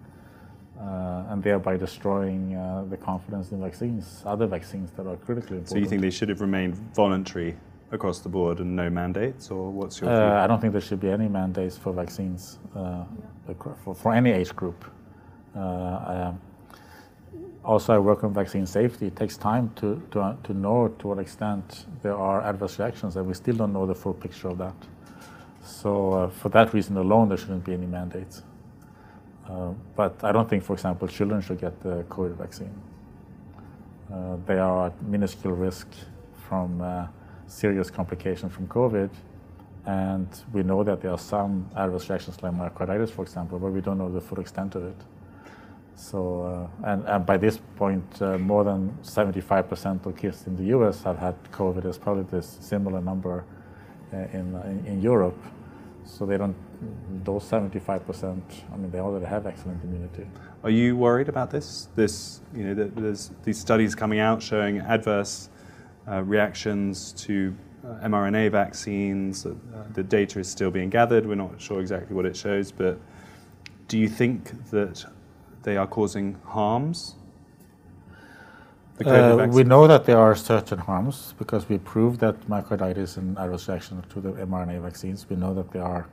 uh, 0.80 1.24
and 1.30 1.42
thereby 1.42 1.76
destroying 1.76 2.52
the 2.88 2.96
confidence 2.96 3.52
in 3.52 3.60
vaccines, 3.60 4.22
other 4.24 4.46
vaccines 4.46 4.90
that 4.92 5.06
are 5.06 5.16
critically 5.16 5.58
important. 5.58 5.68
So 5.68 5.76
you 5.76 5.86
think 5.86 6.00
they 6.02 6.10
should 6.10 6.28
have 6.30 6.40
remained 6.40 6.74
voluntary 6.94 7.56
across 7.92 8.20
the 8.20 8.28
board 8.28 8.58
and 8.60 8.74
no 8.74 8.90
mandates, 8.90 9.50
or 9.50 9.70
what's 9.70 10.00
your? 10.00 10.10
Uh, 10.10 10.42
I 10.42 10.46
don't 10.46 10.60
think 10.60 10.72
there 10.72 10.82
should 10.82 11.00
be 11.00 11.10
any 11.10 11.28
mandates 11.28 11.76
for 11.76 11.92
vaccines 11.92 12.58
uh, 12.74 13.04
for, 13.84 13.94
for 13.94 14.14
any 14.14 14.30
age 14.30 14.54
group. 14.54 14.84
Uh, 15.54 15.60
I, 15.60 16.34
also, 17.64 17.94
I 17.94 17.98
work 17.98 18.24
on 18.24 18.34
vaccine 18.34 18.66
safety. 18.66 19.06
It 19.06 19.16
takes 19.16 19.36
time 19.36 19.70
to, 19.76 20.02
to, 20.10 20.36
to 20.42 20.54
know 20.54 20.88
to 20.98 21.08
what 21.08 21.18
extent 21.18 21.86
there 22.02 22.16
are 22.16 22.42
adverse 22.42 22.78
reactions, 22.78 23.16
and 23.16 23.26
we 23.26 23.34
still 23.34 23.56
don't 23.56 23.72
know 23.72 23.86
the 23.86 23.94
full 23.94 24.14
picture 24.14 24.48
of 24.48 24.58
that. 24.58 24.74
So, 25.62 26.12
uh, 26.12 26.28
for 26.28 26.50
that 26.50 26.74
reason 26.74 26.96
alone, 26.96 27.28
there 27.28 27.38
shouldn't 27.38 27.64
be 27.64 27.72
any 27.72 27.86
mandates. 27.86 28.40
Uh, 28.40 28.42
Uh, 29.48 29.74
but 29.94 30.24
I 30.24 30.32
don't 30.32 30.48
think, 30.48 30.64
for 30.64 30.72
example, 30.72 31.06
children 31.08 31.40
should 31.40 31.60
get 31.60 31.80
the 31.82 32.04
COVID 32.08 32.36
vaccine. 32.36 32.74
Uh, 34.12 34.36
they 34.46 34.58
are 34.58 34.86
at 34.86 35.02
minuscule 35.02 35.54
risk 35.54 35.88
from 36.48 36.80
uh, 36.80 37.06
serious 37.46 37.90
complications 37.90 38.52
from 38.52 38.66
COVID. 38.68 39.10
And 39.86 40.28
we 40.52 40.62
know 40.62 40.82
that 40.82 41.02
there 41.02 41.10
are 41.10 41.18
some 41.18 41.68
adverse 41.76 42.08
reactions 42.08 42.42
like 42.42 42.54
myocarditis, 42.54 43.10
for 43.10 43.22
example, 43.22 43.58
but 43.58 43.70
we 43.70 43.82
don't 43.82 43.98
know 43.98 44.10
the 44.10 44.20
full 44.20 44.40
extent 44.40 44.74
of 44.76 44.84
it. 44.84 44.96
So, 45.96 46.42
uh, 46.84 46.90
and, 46.90 47.04
and, 47.06 47.24
by 47.24 47.36
this 47.36 47.58
point, 47.76 48.04
uh, 48.20 48.36
more 48.38 48.64
than 48.64 48.96
75% 49.02 50.06
of 50.06 50.16
kids 50.16 50.46
in 50.46 50.56
the 50.56 50.76
US 50.76 51.02
have 51.04 51.18
had 51.18 51.36
COVID. 51.52 51.82
There's 51.82 51.98
probably 51.98 52.24
this 52.24 52.58
similar 52.60 53.00
number 53.00 53.44
uh, 54.12 54.16
in, 54.32 54.54
in, 54.64 54.84
in, 54.86 55.02
Europe. 55.02 55.40
So 56.04 56.26
they 56.26 56.36
don't, 56.36 56.56
those 57.24 57.44
75%, 57.44 58.42
I 58.72 58.76
mean, 58.76 58.90
they 58.90 58.98
already 58.98 59.26
have 59.26 59.46
excellent 59.46 59.82
immunity. 59.84 60.26
Are 60.64 60.70
you 60.70 60.96
worried 60.96 61.28
about 61.28 61.50
this? 61.50 61.88
This, 61.94 62.40
you 62.54 62.64
know, 62.64 62.74
there's 62.74 63.30
these 63.44 63.58
studies 63.58 63.94
coming 63.94 64.18
out 64.18 64.42
showing 64.42 64.78
adverse 64.80 65.48
uh, 66.08 66.22
reactions 66.22 67.12
to 67.12 67.54
uh, 67.84 68.06
mRNA 68.08 68.50
vaccines. 68.50 69.46
Uh, 69.46 69.54
the 69.92 70.02
data 70.02 70.40
is 70.40 70.48
still 70.48 70.70
being 70.70 70.90
gathered. 70.90 71.24
We're 71.24 71.34
not 71.36 71.60
sure 71.60 71.80
exactly 71.80 72.16
what 72.16 72.26
it 72.26 72.36
shows, 72.36 72.72
but 72.72 72.98
do 73.88 73.98
you 73.98 74.08
think 74.08 74.70
that 74.70 75.04
they 75.64 75.76
are 75.76 75.86
causing 75.86 76.36
harms? 76.44 77.16
Uh, 79.04 79.48
we 79.50 79.64
know 79.64 79.88
that 79.88 80.04
there 80.04 80.18
are 80.18 80.36
certain 80.36 80.78
harms 80.78 81.34
because 81.36 81.68
we 81.68 81.78
proved 81.78 82.20
that 82.20 82.40
myocarditis 82.48 83.16
and 83.16 83.36
adverse 83.38 83.68
reaction 83.68 84.00
to 84.08 84.20
the 84.20 84.30
mRNA 84.32 84.80
vaccines. 84.82 85.26
We 85.28 85.34
know 85.34 85.52
that 85.54 85.72
there 85.72 85.82
are 85.82 86.06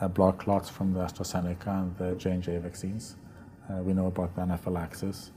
uh, 0.00 0.08
blood 0.08 0.38
clots 0.38 0.70
from 0.70 0.94
the 0.94 1.00
AstraZeneca 1.00 1.66
and 1.66 1.96
the 1.98 2.14
J&J 2.14 2.58
vaccines. 2.58 3.16
Uh, 3.68 3.82
we 3.82 3.92
know 3.92 4.06
about 4.06 4.34
the 4.34 4.40
anaphylaxis, 4.40 5.32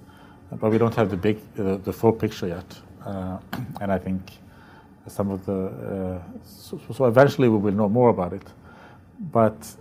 but 0.50 0.72
we 0.72 0.78
don't 0.78 0.96
have 0.96 1.10
the 1.10 1.18
big, 1.18 1.40
the 1.56 1.92
full 1.92 2.14
picture 2.14 2.48
yet. 2.48 2.80
Uh, 3.06 3.40
and 3.82 3.92
I 3.92 3.98
think 3.98 4.22
some 5.08 5.30
of 5.30 5.46
the 5.46 5.66
uh, 5.66 6.22
so, 6.46 6.80
so, 6.94 7.06
eventually 7.06 7.50
we 7.50 7.58
will 7.58 7.74
know 7.74 7.90
more 7.90 8.10
about 8.10 8.32
it, 8.32 8.48
but 9.20 9.76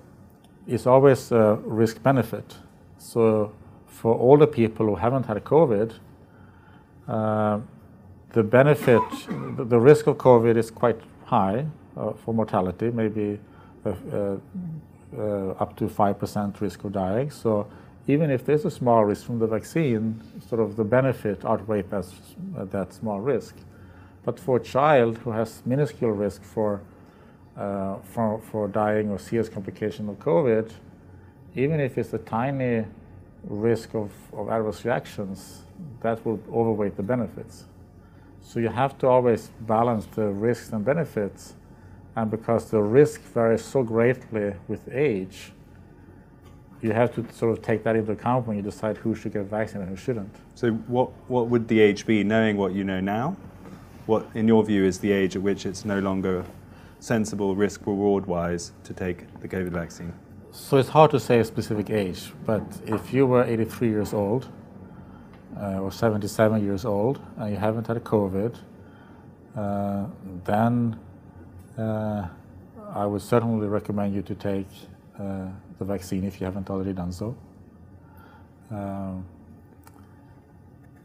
it's 0.67 0.87
always 0.87 1.31
a 1.31 1.55
risk 1.65 2.03
benefit. 2.03 2.57
So 3.01 3.53
for 3.87 4.15
older 4.15 4.47
people 4.47 4.87
who 4.87 4.95
haven't 4.95 5.25
had 5.25 5.43
COVID, 5.43 5.95
uh, 7.09 7.61
the 8.33 8.43
benefit, 8.43 9.03
the, 9.57 9.81
risk 9.81 10.07
of 10.07 10.19
COVID 10.19 10.57
is 10.57 10.71
quite 10.71 11.01
high 11.25 11.67
uh, 11.97 12.13
for 12.13 12.35
mortality, 12.35 12.91
maybe 12.91 13.41
uh, 13.85 13.93
uh, 14.13 14.37
uh 15.19 15.63
up 15.63 15.77
to 15.77 15.87
5% 15.87 16.61
risk 16.61 16.85
of 16.85 16.93
dying. 16.93 17.31
So 17.31 17.67
even 18.07 18.31
if 18.31 18.45
there's 18.45 18.67
a 18.67 18.71
small 18.71 19.05
risk 19.05 19.25
from 19.25 19.39
the 19.39 19.47
vaccine, 19.47 20.21
sort 20.47 20.61
of 20.61 20.77
the 20.77 20.85
benefit 20.85 21.45
outweighs 21.45 21.87
that, 22.55 22.93
small 22.93 23.21
risk. 23.21 23.57
But 24.25 24.39
for 24.39 24.59
a 24.59 24.61
child 24.61 25.19
who 25.19 25.31
has 25.31 25.63
minuscule 25.65 26.13
risk 26.13 26.45
for, 26.45 26.83
for, 27.57 28.41
for 28.51 28.69
dying 28.69 29.11
or 29.11 29.19
serious 29.19 29.49
complication 29.49 30.09
of 30.09 30.19
COVID, 30.19 30.71
even 31.55 31.81
if 31.81 31.99
it's 31.99 32.13
a 32.13 32.19
tiny 32.19 32.85
risk 33.45 33.95
of, 33.95 34.11
of 34.33 34.49
adverse 34.49 34.85
reactions, 34.85 35.63
that 36.01 36.25
will 36.25 36.41
overweight 36.53 36.97
the 36.97 37.03
benefits. 37.03 37.65
So 38.41 38.61
you 38.61 38.69
have 38.69 38.99
to 38.99 39.07
always 39.07 39.51
balance 39.61 40.07
the 40.07 40.27
risks 40.27 40.71
and 40.73 40.85
benefits. 40.85 41.55
And 42.17 42.31
because 42.31 42.71
the 42.71 42.83
risk 42.83 43.21
varies 43.23 43.65
so 43.65 43.83
greatly 43.83 44.55
with 44.69 44.89
age, 44.93 45.53
you 46.83 46.93
have 46.93 47.15
to 47.15 47.33
sort 47.33 47.57
of 47.57 47.63
take 47.63 47.85
that 47.85 47.95
into 47.95 48.13
account 48.13 48.47
when 48.47 48.57
you 48.57 48.63
decide 48.63 48.97
who 48.97 49.15
should 49.15 49.33
get 49.33 49.45
vaccinated 49.45 49.89
and 49.89 49.99
who 49.99 50.03
shouldn't. 50.03 50.35
So 50.55 50.73
what, 50.73 51.11
what 51.29 51.49
would 51.49 51.69
the 51.69 51.81
age 51.81 52.07
be, 52.07 52.25
knowing 52.25 52.57
what 52.57 52.73
you 52.73 52.85
know 52.85 53.01
now? 53.01 53.37
What, 54.07 54.27
in 54.35 54.49
your 54.49 54.65
view, 54.65 54.85
is 54.85 54.99
the 54.99 55.13
age 55.13 55.37
at 55.37 55.43
which 55.43 55.67
it's 55.67 55.85
no 55.85 56.01
longer 56.01 56.45
sensible 56.99 57.55
risk 57.55 57.87
reward 57.87 58.27
wise 58.27 58.73
to 58.85 58.95
take 58.95 59.41
the 59.41 59.49
COVID 59.49 59.71
vaccine? 59.71 60.13
So 60.53 60.79
it's 60.79 60.89
hard 60.89 61.13
to 61.13 61.21
say 61.21 61.39
a 61.39 61.45
specific 61.45 61.91
age, 61.91 62.33
but 62.45 62.63
if 62.85 63.13
you 63.13 63.25
were 63.25 63.45
83 63.45 63.89
years 63.89 64.13
old 64.13 64.49
uh, 65.57 65.79
or 65.79 65.93
77 65.93 66.65
years 66.65 66.85
old 66.85 67.21
and 67.37 67.53
you 67.53 67.57
haven't 67.57 67.87
had 67.87 68.03
COVID, 68.03 68.57
uh, 69.57 70.07
then 70.45 70.99
uh, 71.79 72.27
I 72.93 73.07
would 73.07 73.23
certainly 73.23 73.69
recommend 73.69 74.13
you 74.13 74.23
to 74.23 74.35
take 74.35 74.67
uh, 75.21 75.47
the 75.79 75.85
vaccine 75.85 76.25
if 76.25 76.41
you 76.41 76.47
haven't 76.47 76.69
already 76.69 76.95
done 76.95 77.13
so. 77.13 77.37
Um, 78.73 79.25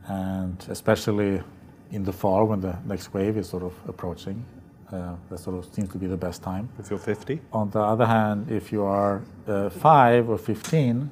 and 0.07 0.65
especially 0.69 1.43
in 1.91 2.03
the 2.03 2.13
fall 2.13 2.45
when 2.45 2.61
the 2.61 2.79
next 2.85 3.13
wave 3.13 3.37
is 3.37 3.47
sort 3.47 3.61
of 3.61 3.73
approaching. 3.87 4.43
Uh, 4.91 5.15
that 5.29 5.39
sort 5.39 5.57
of 5.57 5.73
seems 5.73 5.89
to 5.91 5.97
be 5.97 6.05
the 6.05 6.17
best 6.17 6.43
time. 6.43 6.69
If 6.77 6.91
you're 6.91 6.99
50? 6.99 7.41
On 7.51 7.69
the 7.71 7.79
other 7.79 8.05
hand, 8.05 8.51
if 8.51 8.71
you 8.71 8.83
are 8.83 9.23
uh, 9.47 9.69
5 9.69 10.29
or 10.29 10.37
15, 10.37 11.09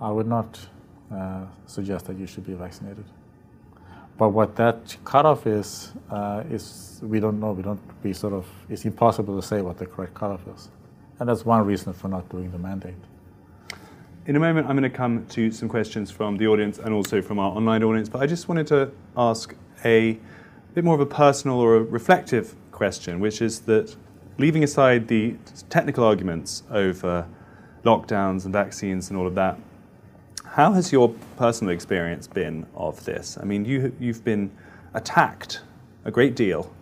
I 0.00 0.10
would 0.10 0.26
not 0.26 0.58
uh, 1.12 1.44
suggest 1.66 2.06
that 2.06 2.18
you 2.18 2.26
should 2.26 2.44
be 2.44 2.54
vaccinated. 2.54 3.04
But 4.16 4.30
what 4.30 4.56
that 4.56 4.96
cutoff 5.04 5.46
is, 5.46 5.92
uh, 6.10 6.42
is 6.50 6.98
we 7.02 7.20
don't 7.20 7.38
know. 7.38 7.52
We 7.52 7.62
don't, 7.62 7.80
we 8.02 8.12
sort 8.12 8.32
of, 8.32 8.46
it's 8.68 8.84
impossible 8.84 9.40
to 9.40 9.46
say 9.46 9.62
what 9.62 9.78
the 9.78 9.86
correct 9.86 10.14
cutoff 10.14 10.40
is. 10.54 10.68
And 11.20 11.28
that's 11.28 11.44
one 11.44 11.64
reason 11.64 11.92
for 11.92 12.08
not 12.08 12.28
doing 12.28 12.50
the 12.50 12.58
mandate. 12.58 12.94
In 14.26 14.34
a 14.34 14.40
moment, 14.40 14.66
I'm 14.68 14.76
going 14.76 14.90
to 14.90 14.94
come 14.94 15.24
to 15.26 15.52
some 15.52 15.68
questions 15.68 16.10
from 16.10 16.36
the 16.36 16.48
audience 16.48 16.78
and 16.78 16.92
also 16.92 17.22
from 17.22 17.38
our 17.38 17.56
online 17.56 17.84
audience, 17.84 18.08
but 18.08 18.20
I 18.20 18.26
just 18.26 18.48
wanted 18.48 18.66
to 18.66 18.90
ask 19.16 19.54
a 19.84 20.18
bit 20.74 20.84
more 20.84 20.94
of 20.94 21.00
a 21.00 21.06
personal 21.06 21.58
or 21.60 21.76
a 21.76 21.82
reflective 21.82 22.54
question, 22.78 23.18
which 23.20 23.42
is 23.42 23.60
that 23.60 23.94
leaving 24.38 24.62
aside 24.62 25.08
the 25.08 25.34
technical 25.68 26.04
arguments 26.04 26.62
over 26.70 27.26
lockdowns 27.84 28.44
and 28.44 28.52
vaccines 28.52 29.10
and 29.10 29.18
all 29.18 29.26
of 29.26 29.34
that, 29.34 29.58
how 30.46 30.72
has 30.72 30.92
your 30.92 31.08
personal 31.36 31.74
experience 31.74 32.26
been 32.28 32.66
of 32.74 33.04
this? 33.04 33.36
I 33.40 33.44
mean, 33.44 33.64
you, 33.64 33.94
you've 33.98 34.24
been 34.24 34.50
attacked 34.94 35.60
a 36.04 36.10
great 36.10 36.36
deal. 36.36 36.72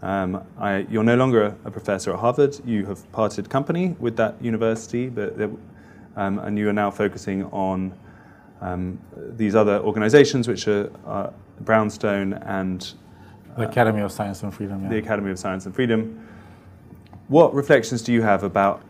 Um, 0.00 0.44
I, 0.58 0.86
you're 0.90 1.04
no 1.04 1.16
longer 1.16 1.54
a 1.64 1.70
professor 1.70 2.12
at 2.12 2.20
Harvard. 2.20 2.58
You 2.64 2.86
have 2.86 3.10
parted 3.12 3.50
company 3.50 3.96
with 3.98 4.16
that 4.16 4.34
university, 4.42 5.08
but, 5.08 5.38
um, 6.16 6.38
and 6.38 6.56
you 6.58 6.68
are 6.68 6.72
now 6.72 6.90
focusing 6.90 7.44
on 7.46 7.92
um, 8.60 8.98
these 9.36 9.54
other 9.54 9.78
organizations, 9.80 10.46
which 10.48 10.68
are 10.68 10.90
uh, 11.06 11.30
Brownstone 11.60 12.32
and 12.34 12.94
the 13.56 13.68
Academy 13.68 14.00
of 14.00 14.12
Science 14.12 14.42
and 14.42 14.54
Freedom. 14.54 14.82
Yeah. 14.82 14.90
The 14.90 14.98
Academy 14.98 15.30
of 15.30 15.38
Science 15.38 15.66
and 15.66 15.74
Freedom. 15.74 16.26
What 17.28 17.54
reflections 17.54 18.02
do 18.02 18.12
you 18.12 18.22
have 18.22 18.42
about 18.42 18.82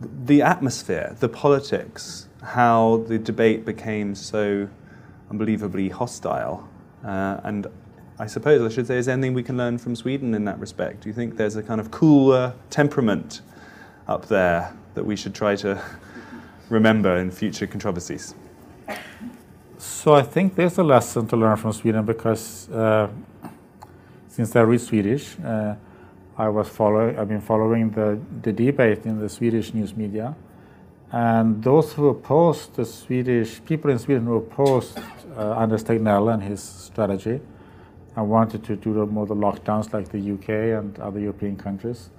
the 0.00 0.42
atmosphere, 0.42 1.16
the 1.20 1.28
politics, 1.28 2.28
how 2.42 3.04
the 3.08 3.18
debate 3.18 3.64
became 3.64 4.14
so 4.14 4.68
unbelievably 5.30 5.88
hostile? 5.90 6.68
Uh, 7.04 7.40
and 7.44 7.66
I 8.18 8.26
suppose 8.26 8.60
I 8.60 8.74
should 8.74 8.86
say, 8.86 8.98
is 8.98 9.08
anything 9.08 9.34
we 9.34 9.42
can 9.42 9.56
learn 9.56 9.78
from 9.78 9.94
Sweden 9.94 10.34
in 10.34 10.44
that 10.44 10.58
respect? 10.58 11.02
Do 11.02 11.08
you 11.08 11.14
think 11.14 11.36
there's 11.36 11.56
a 11.56 11.62
kind 11.62 11.80
of 11.80 11.90
cooler 11.90 12.54
temperament 12.70 13.40
up 14.08 14.26
there 14.26 14.72
that 14.94 15.04
we 15.04 15.16
should 15.16 15.34
try 15.34 15.56
to 15.56 15.82
remember 16.68 17.16
in 17.16 17.30
future 17.30 17.66
controversies? 17.66 18.34
So 19.86 20.14
I 20.14 20.22
think 20.22 20.56
there's 20.56 20.78
a 20.78 20.82
lesson 20.82 21.28
to 21.28 21.36
learn 21.36 21.56
from 21.56 21.72
Sweden 21.72 22.04
because 22.04 22.68
uh, 22.70 23.08
since 24.26 24.54
I 24.56 24.62
read 24.62 24.80
Swedish, 24.80 25.36
uh, 25.38 25.76
I 26.36 26.48
was 26.48 26.68
following. 26.68 27.16
I've 27.16 27.28
been 27.28 27.40
following 27.40 27.90
the, 27.90 28.18
the 28.42 28.52
debate 28.52 29.06
in 29.06 29.20
the 29.20 29.28
Swedish 29.28 29.72
news 29.74 29.96
media, 29.96 30.34
and 31.12 31.62
those 31.62 31.92
who 31.92 32.08
opposed 32.08 32.74
the 32.74 32.84
Swedish 32.84 33.64
people 33.64 33.90
in 33.90 33.98
Sweden 34.00 34.26
who 34.26 34.36
opposed 34.36 34.98
uh, 35.36 35.60
Anders 35.60 35.84
Tegnell 35.84 36.34
and 36.34 36.42
his 36.42 36.60
strategy, 36.62 37.40
and 38.16 38.28
wanted 38.28 38.64
to 38.64 38.74
do 38.74 39.06
more 39.06 39.24
the 39.24 39.36
lockdowns 39.36 39.92
like 39.92 40.08
the 40.08 40.32
UK 40.32 40.78
and 40.78 40.98
other 40.98 41.20
European 41.20 41.56
countries, 41.56 42.10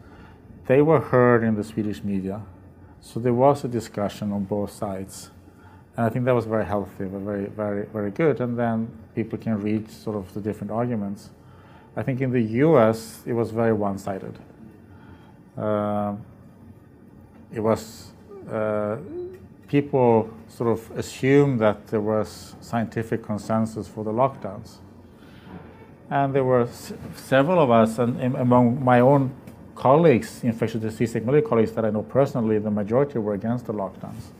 they 0.68 0.82
were 0.82 1.02
heard 1.02 1.44
in 1.44 1.56
the 1.56 1.64
Swedish 1.66 2.02
media. 2.02 2.42
So 3.02 3.20
there 3.20 3.34
was 3.34 3.66
a 3.66 3.68
discussion 3.68 4.32
on 4.32 4.46
both 4.46 4.72
sides. 4.72 5.32
And 5.98 6.06
I 6.06 6.10
think 6.10 6.26
that 6.26 6.36
was 6.36 6.46
very 6.46 6.66
healthy, 6.66 7.06
very, 7.06 7.46
very, 7.48 7.86
very 7.88 8.12
good. 8.12 8.40
And 8.40 8.58
then 8.58 8.88
people 9.16 9.40
can 9.40 9.60
read 9.60 9.90
sort 9.90 10.16
of 10.16 10.32
the 10.36 10.40
different 10.40 10.70
arguments. 10.72 11.32
I 11.96 12.04
think 12.04 12.22
in 12.22 12.32
the 12.32 12.42
US, 12.66 13.24
it 13.26 13.34
was 13.34 13.50
very 13.50 13.74
one 13.74 13.98
sided. 13.98 14.38
Uh, 15.58 16.14
it 17.52 17.60
was, 17.60 18.12
uh, 18.52 18.98
people 19.68 20.30
sort 20.48 20.70
of 20.70 20.92
assumed 20.96 21.60
that 21.62 21.88
there 21.88 22.02
was 22.02 22.56
scientific 22.62 23.24
consensus 23.24 23.88
for 23.88 24.04
the 24.04 24.12
lockdowns. 24.12 24.76
And 26.12 26.32
there 26.34 26.44
were 26.44 26.62
s- 26.62 26.94
several 27.16 27.60
of 27.60 27.72
us, 27.72 27.98
and 27.98 28.36
among 28.36 28.84
my 28.84 29.00
own 29.00 29.32
colleagues, 29.74 30.44
infectious 30.44 30.82
disease 30.82 31.12
technology 31.14 31.46
colleagues 31.46 31.72
that 31.72 31.86
I 31.86 31.90
know 31.90 32.04
personally, 32.04 32.60
the 32.60 32.72
majority 32.72 33.18
were 33.18 33.34
against 33.34 33.66
the 33.66 33.74
lockdowns. 33.74 34.32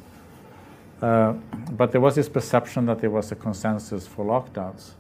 Uh, 1.02 1.34
but 1.72 1.92
there 1.92 2.02
was 2.02 2.16
this 2.16 2.28
perception 2.28 2.86
that 2.88 3.00
there 3.00 3.10
was 3.10 3.32
a 3.32 3.36
consensus 3.36 4.08
for 4.08 4.26
lockdowns. 4.26 4.92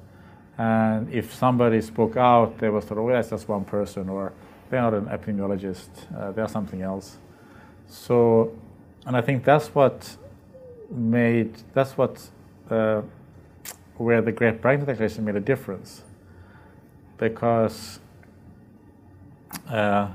And 0.58 1.12
if 1.14 1.34
somebody 1.34 1.82
spoke 1.82 2.18
out, 2.18 2.58
they 2.58 2.70
of, 2.98 3.04
well, 3.04 3.16
that's 3.16 3.30
just 3.30 3.48
one 3.48 3.64
person, 3.64 4.10
or 4.10 4.34
they're 4.70 4.82
not 4.82 4.93
an 4.93 5.06
epidemiologist, 5.06 5.89
uh, 6.18 6.32
they're 6.32 6.48
something 6.48 6.82
else. 6.82 7.18
So, 7.88 8.52
and 9.06 9.16
I 9.16 9.22
think 9.22 9.43
that's 9.43 9.74
what 9.74 10.18
made, 10.89 11.54
that's 11.74 11.98
what, 11.98 12.30
uh, 12.70 13.02
where 13.98 14.22
the 14.22 14.32
Great 14.32 14.62
Barrington 14.62 14.88
Declaration 14.88 15.26
made 15.26 15.36
a 15.36 15.39
difference. 15.39 16.04
Because 17.18 18.00
uh, 19.70 20.10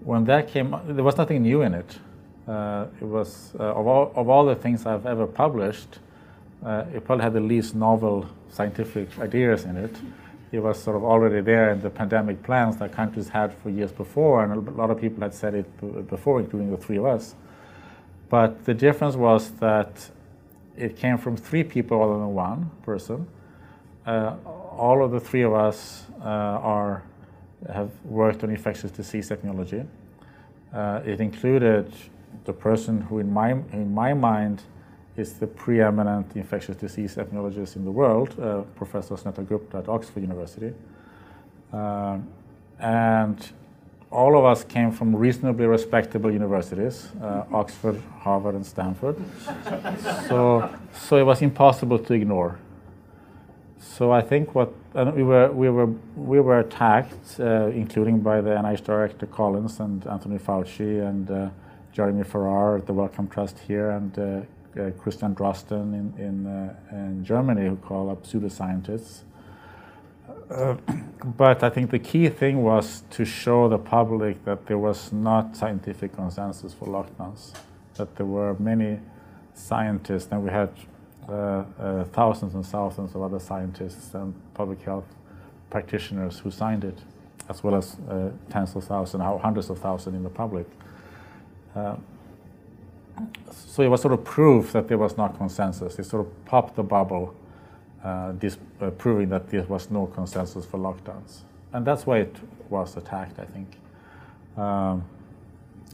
when 0.00 0.24
that 0.24 0.48
came, 0.48 0.76
there 0.86 1.04
was 1.04 1.16
nothing 1.16 1.42
new 1.42 1.62
in 1.62 1.74
it. 1.74 1.98
Uh, 2.46 2.86
it 3.00 3.04
was 3.04 3.52
uh, 3.58 3.62
of 3.62 3.86
all 3.86 4.12
of 4.16 4.28
all 4.28 4.44
the 4.44 4.54
things 4.54 4.84
I've 4.84 5.06
ever 5.06 5.26
published, 5.26 5.98
uh, 6.64 6.84
it 6.94 7.04
probably 7.04 7.22
had 7.22 7.32
the 7.32 7.40
least 7.40 7.74
novel 7.74 8.26
scientific 8.50 9.18
ideas 9.18 9.64
in 9.64 9.76
it. 9.76 9.96
It 10.52 10.60
was 10.60 10.80
sort 10.80 10.96
of 10.96 11.04
already 11.04 11.40
there 11.40 11.72
in 11.72 11.80
the 11.80 11.90
pandemic 11.90 12.42
plans 12.42 12.76
that 12.76 12.92
countries 12.92 13.28
had 13.28 13.54
for 13.54 13.70
years 13.70 13.90
before, 13.90 14.44
and 14.44 14.68
a 14.68 14.70
lot 14.72 14.90
of 14.90 15.00
people 15.00 15.22
had 15.22 15.34
said 15.34 15.54
it 15.54 16.08
before, 16.08 16.38
including 16.38 16.70
the 16.70 16.76
three 16.76 16.98
of 16.98 17.06
us. 17.06 17.34
But 18.28 18.64
the 18.64 18.74
difference 18.74 19.16
was 19.16 19.50
that 19.52 20.10
it 20.76 20.96
came 20.96 21.18
from 21.18 21.36
three 21.36 21.64
people 21.64 21.98
rather 21.98 22.18
than 22.18 22.34
one 22.34 22.70
person. 22.82 23.26
Uh, 24.06 24.36
all 24.44 25.02
of 25.04 25.12
the 25.12 25.20
three 25.20 25.42
of 25.42 25.54
us 25.54 26.06
uh, 26.20 26.24
are 26.24 27.02
have 27.72 27.90
worked 28.04 28.44
on 28.44 28.50
infectious 28.50 28.90
disease 28.90 29.28
technology. 29.28 29.82
Uh, 30.72 31.00
it 31.06 31.20
included 31.20 31.90
the 32.44 32.52
person 32.52 33.02
who, 33.02 33.18
in 33.18 33.32
my, 33.32 33.50
in 33.50 33.94
my 33.94 34.14
mind, 34.14 34.62
is 35.16 35.34
the 35.34 35.46
preeminent 35.46 36.34
infectious 36.34 36.76
disease 36.76 37.16
epidemiologist 37.16 37.76
in 37.76 37.84
the 37.84 37.90
world, 37.90 38.38
uh, 38.40 38.62
Professor 38.76 39.14
Sunetra 39.14 39.46
Gupta 39.46 39.78
at 39.78 39.88
Oxford 39.88 40.20
University. 40.20 40.72
Uh, 41.72 42.18
and 42.80 43.50
all 44.10 44.38
of 44.38 44.44
us 44.44 44.64
came 44.64 44.90
from 44.92 45.14
reasonably 45.14 45.66
respectable 45.66 46.30
universities, 46.30 47.08
uh, 47.22 47.44
Oxford, 47.52 48.00
Harvard, 48.20 48.54
and 48.54 48.66
Stanford. 48.66 49.16
so, 50.28 50.68
so 50.92 51.16
it 51.16 51.24
was 51.24 51.42
impossible 51.42 51.98
to 51.98 52.14
ignore. 52.14 52.58
So 53.78 54.12
I 54.12 54.22
think 54.22 54.54
what 54.54 54.72
we 54.94 55.22
were 55.22 55.52
we 55.52 55.68
were 55.68 55.86
we 56.16 56.40
were 56.40 56.60
attacked, 56.60 57.38
uh, 57.38 57.66
including 57.66 58.20
by 58.20 58.40
the 58.40 58.50
NIH 58.50 58.84
director 58.84 59.26
Collins 59.26 59.78
and 59.78 60.06
Anthony 60.06 60.38
Fauci 60.38 61.06
and 61.06 61.30
uh, 61.30 61.50
Jeremy 61.94 62.24
Farrar 62.24 62.78
at 62.78 62.86
the 62.86 62.92
Wellcome 62.92 63.28
Trust 63.28 63.56
here 63.60 63.90
and 63.90 64.18
uh, 64.18 64.22
uh 64.80 64.90
Christian 64.98 65.32
Drosten 65.32 65.94
in 65.94 66.12
in, 66.18 66.46
uh, 66.46 66.74
in, 66.90 67.24
Germany 67.24 67.68
who 67.68 67.76
call 67.76 68.10
up 68.10 68.24
pseudoscientists. 68.24 69.20
Uh, 70.50 70.74
but 71.24 71.62
I 71.62 71.70
think 71.70 71.92
the 71.92 72.00
key 72.00 72.28
thing 72.30 72.64
was 72.64 73.04
to 73.10 73.24
show 73.24 73.68
the 73.68 73.78
public 73.78 74.44
that 74.44 74.66
there 74.66 74.78
was 74.78 75.12
not 75.12 75.56
scientific 75.56 76.16
consensus 76.16 76.74
for 76.74 76.88
lockdowns, 76.88 77.52
that 77.94 78.16
there 78.16 78.26
were 78.26 78.56
many 78.58 78.98
scientists, 79.54 80.32
and 80.32 80.42
we 80.42 80.50
had 80.50 80.70
uh, 81.28 81.32
uh, 81.32 82.04
thousands 82.12 82.54
and 82.56 82.66
thousands 82.66 83.14
of 83.14 83.22
other 83.22 83.38
scientists 83.38 84.14
and 84.14 84.34
public 84.52 84.82
health 84.82 85.06
practitioners 85.70 86.40
who 86.40 86.50
signed 86.50 86.82
it, 86.82 86.98
as 87.48 87.62
well 87.62 87.76
as 87.76 87.96
tens 88.50 88.74
of 88.74 88.82
thousands, 88.82 89.22
hundreds 89.40 89.70
of 89.70 89.78
thousands 89.78 90.16
in 90.16 90.24
the 90.24 90.28
public. 90.28 90.66
So 91.74 93.82
it 93.82 93.88
was 93.88 94.00
sort 94.00 94.14
of 94.14 94.24
proof 94.24 94.72
that 94.72 94.88
there 94.88 94.98
was 94.98 95.16
not 95.16 95.36
consensus. 95.36 95.98
It 95.98 96.04
sort 96.04 96.26
of 96.26 96.44
popped 96.44 96.76
the 96.76 96.82
bubble, 96.82 97.34
this, 98.38 98.58
proving 98.98 99.28
that 99.30 99.50
there 99.50 99.64
was 99.64 99.90
no 99.90 100.06
consensus 100.06 100.64
for 100.64 100.78
lockdowns. 100.78 101.40
And 101.72 101.84
that's 101.84 102.06
why 102.06 102.18
it 102.18 102.36
was 102.70 102.96
attacked, 102.96 103.38
I 103.38 103.44
think. 103.44 103.78
Um, 104.56 105.04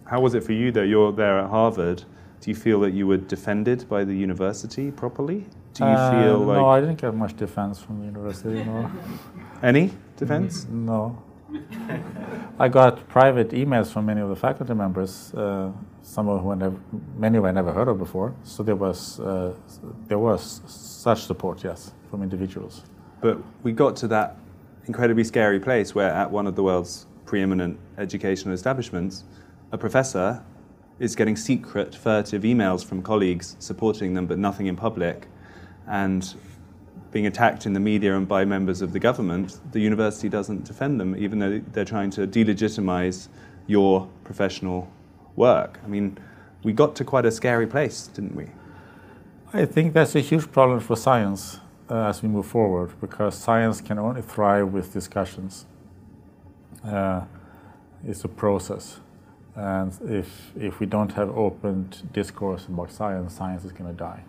How 0.05 0.20
was 0.20 0.35
it 0.35 0.45
for 0.45 0.53
you, 0.53 0.70
though? 0.70 0.83
You're 0.83 1.12
there 1.12 1.39
at 1.39 1.49
Harvard 1.49 2.05
do 2.41 2.51
you 2.51 2.55
feel 2.55 2.81
that 2.81 2.93
you 2.93 3.07
were 3.07 3.18
defended 3.18 3.89
by 3.89 4.05
the 4.05 4.14
university 4.14 4.91
properly? 4.91 5.45
Do 5.74 5.85
you 5.85 5.91
uh, 5.91 6.22
feel 6.22 6.39
like 6.39 6.57
no? 6.57 6.68
I 6.68 6.81
didn't 6.81 7.01
get 7.01 7.14
much 7.14 7.37
defense 7.37 7.81
from 7.81 8.01
the 8.01 8.07
university. 8.07 8.64
No. 8.64 8.91
Any 9.62 9.91
defense? 10.16 10.66
No. 10.70 11.22
I 12.59 12.68
got 12.68 13.09
private 13.09 13.51
emails 13.51 13.92
from 13.92 14.07
many 14.07 14.20
of 14.20 14.28
the 14.28 14.36
faculty 14.36 14.74
members, 14.74 15.32
uh, 15.34 15.72
some 16.03 16.28
of 16.28 16.42
whom 16.42 16.59
never, 16.59 16.76
many 17.16 17.38
who 17.38 17.46
I 17.46 17.53
never 17.53 17.72
heard 17.72 17.88
of 17.88 17.98
before. 17.98 18.34
So 18.44 18.62
there 18.62 18.76
was 18.76 19.20
uh, 19.20 19.55
there 20.07 20.18
was 20.18 20.61
such 20.66 21.24
support, 21.24 21.64
yes, 21.64 21.92
from 22.11 22.22
individuals. 22.22 22.82
But 23.20 23.38
we 23.62 23.72
got 23.72 23.96
to 23.96 24.09
that 24.09 24.36
incredibly 24.86 25.24
scary 25.24 25.61
place 25.61 25.94
where, 25.94 26.11
at 26.11 26.30
one 26.30 26.46
of 26.46 26.55
the 26.57 26.62
world's 26.62 27.07
preeminent 27.26 27.78
educational 27.98 28.55
establishments, 28.55 29.24
a 29.72 29.78
professor 29.78 30.42
is 30.98 31.16
getting 31.16 31.36
secret, 31.36 31.94
furtive 31.94 32.42
emails 32.42 32.84
from 32.84 33.03
colleagues 33.03 33.57
supporting 33.59 34.14
them, 34.14 34.26
but 34.26 34.38
nothing 34.38 34.66
in 34.66 34.76
public, 34.76 35.28
and 35.86 36.34
being 37.12 37.26
attacked 37.26 37.66
in 37.66 37.72
the 37.72 37.80
media 37.80 38.16
and 38.16 38.28
by 38.28 38.44
members 38.44 38.82
of 38.82 38.92
the 38.92 38.98
government, 39.00 39.58
the 39.72 39.80
university 39.80 40.28
doesn't 40.28 40.64
defend 40.64 41.00
them, 41.00 41.16
even 41.16 41.38
though 41.38 41.61
they're 41.72 41.84
trying 41.84 42.11
to 42.11 42.26
delegitimize 42.26 43.28
your 43.66 44.08
professional 44.24 44.88
work. 45.36 45.80
I 45.84 45.88
mean, 45.88 46.18
we 46.62 46.72
got 46.72 46.94
to 46.96 47.04
quite 47.04 47.26
a 47.26 47.30
scary 47.30 47.66
place, 47.66 48.06
didn't 48.06 48.34
we? 48.34 48.46
I 49.52 49.64
think 49.64 49.94
that's 49.94 50.14
a 50.14 50.20
huge 50.20 50.52
problem 50.52 50.80
for 50.80 50.96
science 50.96 51.58
uh, 51.90 52.08
as 52.08 52.22
we 52.22 52.28
move 52.28 52.46
forward, 52.46 52.92
because 53.00 53.34
science 53.34 53.80
can 53.80 53.98
only 53.98 54.22
thrive 54.22 54.72
with 54.72 54.92
discussions. 54.92 55.66
Uh, 56.84 57.22
it's 58.06 58.24
a 58.24 58.28
process. 58.28 59.00
And 59.56 59.92
if, 60.04 60.52
if 60.56 60.78
we 60.78 60.86
don't 60.86 61.12
have 61.12 61.30
open 61.36 61.92
discourse 62.12 62.66
about 62.66 62.92
science, 62.92 63.34
science 63.34 63.64
is 63.64 63.72
going 63.72 63.90
to 63.90 63.96
die. 63.96 64.22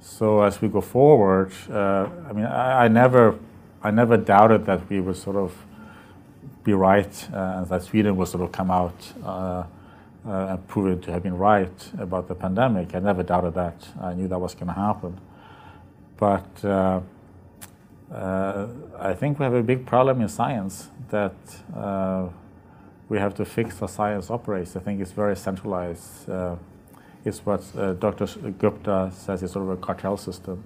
So 0.00 0.42
as 0.42 0.60
we 0.60 0.68
go 0.68 0.80
forward, 0.80 1.52
uh, 1.70 2.08
I 2.28 2.32
mean, 2.32 2.46
I, 2.46 2.84
I, 2.84 2.88
never, 2.88 3.38
I 3.82 3.90
never 3.90 4.16
doubted 4.16 4.66
that 4.66 4.88
we 4.88 5.00
would 5.00 5.16
sort 5.16 5.36
of 5.36 5.52
be 6.64 6.72
right, 6.72 7.28
uh, 7.32 7.64
that 7.64 7.82
Sweden 7.82 8.16
would 8.16 8.28
sort 8.28 8.42
of 8.42 8.52
come 8.52 8.70
out 8.70 9.12
uh, 9.24 9.64
uh 10.26 10.46
and 10.50 10.66
prove 10.66 10.98
it 10.98 11.02
to 11.04 11.12
have 11.12 11.22
been 11.22 11.38
right 11.38 11.92
about 11.98 12.26
the 12.28 12.34
pandemic. 12.34 12.94
I 12.94 12.98
never 12.98 13.22
doubted 13.22 13.54
that. 13.54 13.88
I 14.00 14.14
knew 14.14 14.26
that 14.28 14.38
was 14.38 14.54
going 14.54 14.66
to 14.66 14.72
happen. 14.72 15.20
But 16.16 16.64
uh, 16.64 17.00
uh, 18.12 18.66
I 18.98 19.14
think 19.14 19.38
we 19.38 19.44
have 19.44 19.54
a 19.54 19.62
big 19.62 19.86
problem 19.86 20.20
in 20.20 20.28
science 20.28 20.88
that 21.10 21.36
we 23.08 23.18
have 23.18 23.34
to 23.36 23.44
fix 23.44 23.78
how 23.78 23.86
science 23.86 24.30
operates. 24.30 24.74
I 24.74 24.80
think 24.80 25.00
it's 25.00 25.12
very 25.12 25.36
centralized. 25.36 26.28
It's 27.26 27.44
what 27.44 27.60
uh, 27.76 27.94
Dr. 27.94 28.26
Gupta 28.52 29.10
says 29.12 29.42
is 29.42 29.50
sort 29.50 29.64
of 29.64 29.70
a 29.70 29.76
cartel 29.78 30.16
system. 30.16 30.62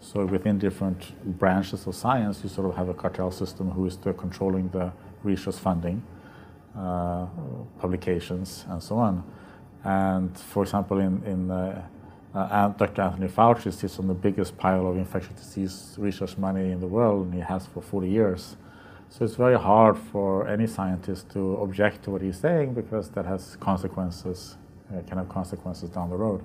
So 0.00 0.24
within 0.24 0.58
different 0.58 1.38
branches 1.38 1.86
of 1.86 1.94
science, 1.94 2.40
you 2.42 2.48
sort 2.48 2.70
of 2.70 2.76
have 2.76 2.88
a 2.88 2.94
cartel 2.94 3.30
system 3.30 3.70
who 3.70 3.84
is 3.84 3.98
controlling 4.16 4.70
the 4.70 4.92
research 5.22 5.56
funding, 5.56 6.02
uh, 6.74 7.26
publications, 7.78 8.64
and 8.70 8.82
so 8.82 8.96
on. 8.96 9.22
And 9.84 10.38
for 10.38 10.62
example, 10.62 11.00
in, 11.00 11.22
in 11.24 11.50
uh, 11.50 11.86
uh, 12.34 12.68
Dr. 12.68 13.02
Anthony 13.02 13.28
Fauci 13.28 13.70
sits 13.70 13.98
on 13.98 14.06
the 14.06 14.14
biggest 14.14 14.56
pile 14.56 14.86
of 14.86 14.96
infectious 14.96 15.34
disease 15.34 15.96
research 15.98 16.38
money 16.38 16.70
in 16.70 16.80
the 16.80 16.86
world, 16.86 17.26
and 17.26 17.34
he 17.34 17.40
has 17.40 17.66
for 17.66 17.82
40 17.82 18.08
years. 18.08 18.56
So 19.10 19.26
it's 19.26 19.34
very 19.34 19.58
hard 19.58 19.98
for 19.98 20.48
any 20.48 20.66
scientist 20.66 21.28
to 21.32 21.56
object 21.56 22.04
to 22.04 22.10
what 22.10 22.22
he's 22.22 22.38
saying 22.38 22.72
because 22.72 23.10
that 23.10 23.26
has 23.26 23.56
consequences, 23.56 24.56
can 25.06 25.18
have 25.18 25.28
consequences 25.28 25.90
down 25.90 26.10
the 26.10 26.16
road. 26.16 26.42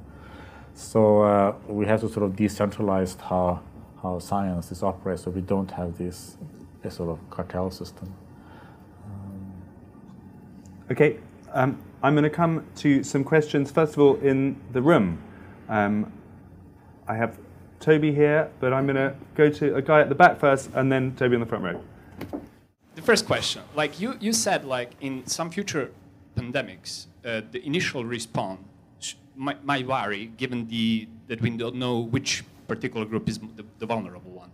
So 0.74 1.22
uh, 1.24 1.56
we 1.68 1.86
have 1.86 2.02
to 2.02 2.10
sort 2.10 2.26
of 2.26 2.36
decentralize 2.36 3.20
how, 3.20 3.62
how 4.02 4.20
science 4.20 4.72
is 4.72 4.84
operated 4.84 5.24
so 5.24 5.32
we 5.32 5.42
don't 5.42 5.72
have 5.72 5.98
this, 5.98 6.38
this 6.82 6.96
sort 6.96 7.10
of 7.10 7.30
cartel 7.30 7.72
system. 7.72 8.14
Um, 9.06 9.54
okay, 10.92 11.18
um, 11.54 11.82
I'm 12.04 12.14
going 12.14 12.24
to 12.24 12.30
come 12.30 12.66
to 12.78 13.04
some 13.04 13.24
questions, 13.24 13.72
first 13.72 13.94
of 13.94 14.00
all, 14.00 14.16
in 14.18 14.60
the 14.74 14.82
room. 14.82 15.22
Um, 15.70 16.12
I 17.08 17.16
have 17.16 17.38
Toby 17.80 18.14
here, 18.14 18.52
but 18.60 18.74
I'm 18.74 18.86
going 18.86 18.96
to 18.96 19.16
go 19.36 19.50
to 19.50 19.76
a 19.76 19.82
guy 19.82 20.02
at 20.02 20.10
the 20.10 20.16
back 20.16 20.40
first 20.40 20.70
and 20.74 20.92
then 20.92 21.16
Toby 21.16 21.36
in 21.36 21.40
the 21.40 21.46
front 21.46 21.64
row 21.64 21.82
the 22.96 23.02
first 23.02 23.26
question, 23.26 23.62
like 23.76 24.00
you, 24.00 24.16
you 24.20 24.34
said, 24.34 24.66
like 24.66 24.92
in 25.02 25.26
some 25.28 25.52
future 25.52 25.92
pandemics, 26.36 27.08
uh, 27.26 27.42
the 27.52 27.66
initial 27.66 28.06
response 28.06 28.60
might, 29.36 29.64
might, 29.66 29.86
vary 29.86 30.28
given 30.38 30.68
the 30.68 31.08
that 31.28 31.42
we 31.42 31.50
don't 31.50 31.76
know 31.76 32.00
which 32.00 32.44
particular 32.68 33.06
group 33.06 33.28
is 33.28 33.40
the, 33.40 33.66
the 33.80 33.86
vulnerable 33.86 34.32
one. 34.32 34.52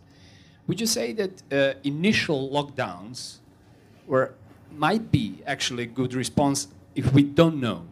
Would 0.68 0.80
you 0.80 0.88
say 0.88 1.14
that 1.14 1.44
uh, 1.52 1.74
initial 1.84 2.50
lockdowns 2.50 3.38
were 4.08 4.34
might 4.78 5.12
be 5.12 5.40
actually 5.46 5.84
a 5.84 5.88
good 5.88 6.14
response 6.14 6.68
if 6.96 7.12
we 7.14 7.24
don't 7.24 7.60
know? 7.60 7.86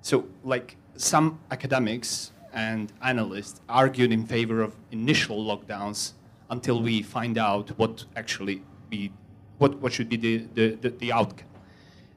So, 0.00 0.26
like 0.42 0.76
some 0.96 1.38
academics 1.50 2.32
and 2.52 2.92
analysts 3.02 3.60
argued 3.68 4.12
in 4.12 4.26
favor 4.26 4.62
of 4.62 4.74
initial 4.90 5.44
lockdowns 5.44 6.12
until 6.50 6.82
we 6.82 7.02
find 7.02 7.38
out 7.38 7.70
what 7.78 8.04
actually 8.16 8.62
be 8.90 9.10
what, 9.58 9.78
what 9.78 9.92
should 9.92 10.08
be 10.08 10.16
the, 10.16 10.38
the, 10.54 10.70
the, 10.76 10.88
the 10.90 11.12
outcome. 11.12 11.46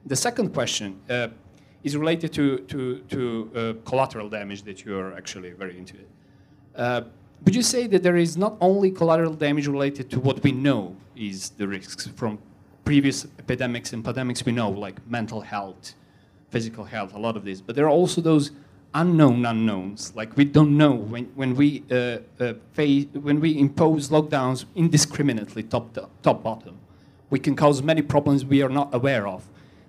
The 0.05 0.16
second 0.16 0.53
question 0.53 0.99
uh, 1.09 1.28
is 1.86 1.95
related 1.95 2.33
to, 2.33 2.57
to, 2.71 2.99
to 3.13 3.51
uh, 3.55 3.89
collateral 3.89 4.27
damage 4.27 4.63
that 4.63 4.83
you 4.83 4.97
are 4.97 5.13
actually 5.13 5.51
very 5.51 5.77
into. 5.77 5.95
Uh, 6.75 7.01
would 7.43 7.55
you 7.55 7.61
say 7.61 7.86
that 7.86 8.01
there 8.01 8.17
is 8.17 8.36
not 8.36 8.57
only 8.59 8.89
collateral 8.89 9.33
damage 9.33 9.67
related 9.67 10.09
to 10.09 10.19
what 10.19 10.41
we 10.43 10.51
know 10.51 10.95
is 11.15 11.51
the 11.51 11.67
risks 11.67 12.07
from 12.07 12.39
previous 12.83 13.27
epidemics 13.38 13.93
and 13.93 14.03
pandemics 14.03 14.43
we 14.43 14.51
know, 14.51 14.71
like 14.71 14.97
mental 15.07 15.41
health, 15.41 15.93
physical 16.49 16.83
health, 16.83 17.13
a 17.13 17.19
lot 17.19 17.38
of 17.38 17.45
this, 17.45 17.61
but 17.61 17.75
there 17.75 17.86
are 17.86 17.95
also 18.01 18.19
those 18.19 18.49
unknown 18.95 19.45
unknowns. 19.45 20.15
Like 20.15 20.36
we 20.36 20.45
don't 20.45 20.75
know 20.75 20.93
when, 20.93 21.25
when 21.36 21.55
we 21.55 21.83
uh, 21.91 22.17
uh, 22.39 22.53
face, 22.73 23.05
when 23.13 23.39
we 23.39 23.59
impose 23.59 24.09
lockdowns 24.09 24.65
indiscriminately, 24.73 25.61
top 25.61 25.93
to, 25.93 26.09
top 26.23 26.41
bottom, 26.41 26.79
we 27.29 27.38
can 27.38 27.55
cause 27.55 27.83
many 27.83 28.01
problems 28.01 28.43
we 28.43 28.63
are 28.63 28.69
not 28.69 28.91
aware 28.91 29.27
of. 29.27 29.47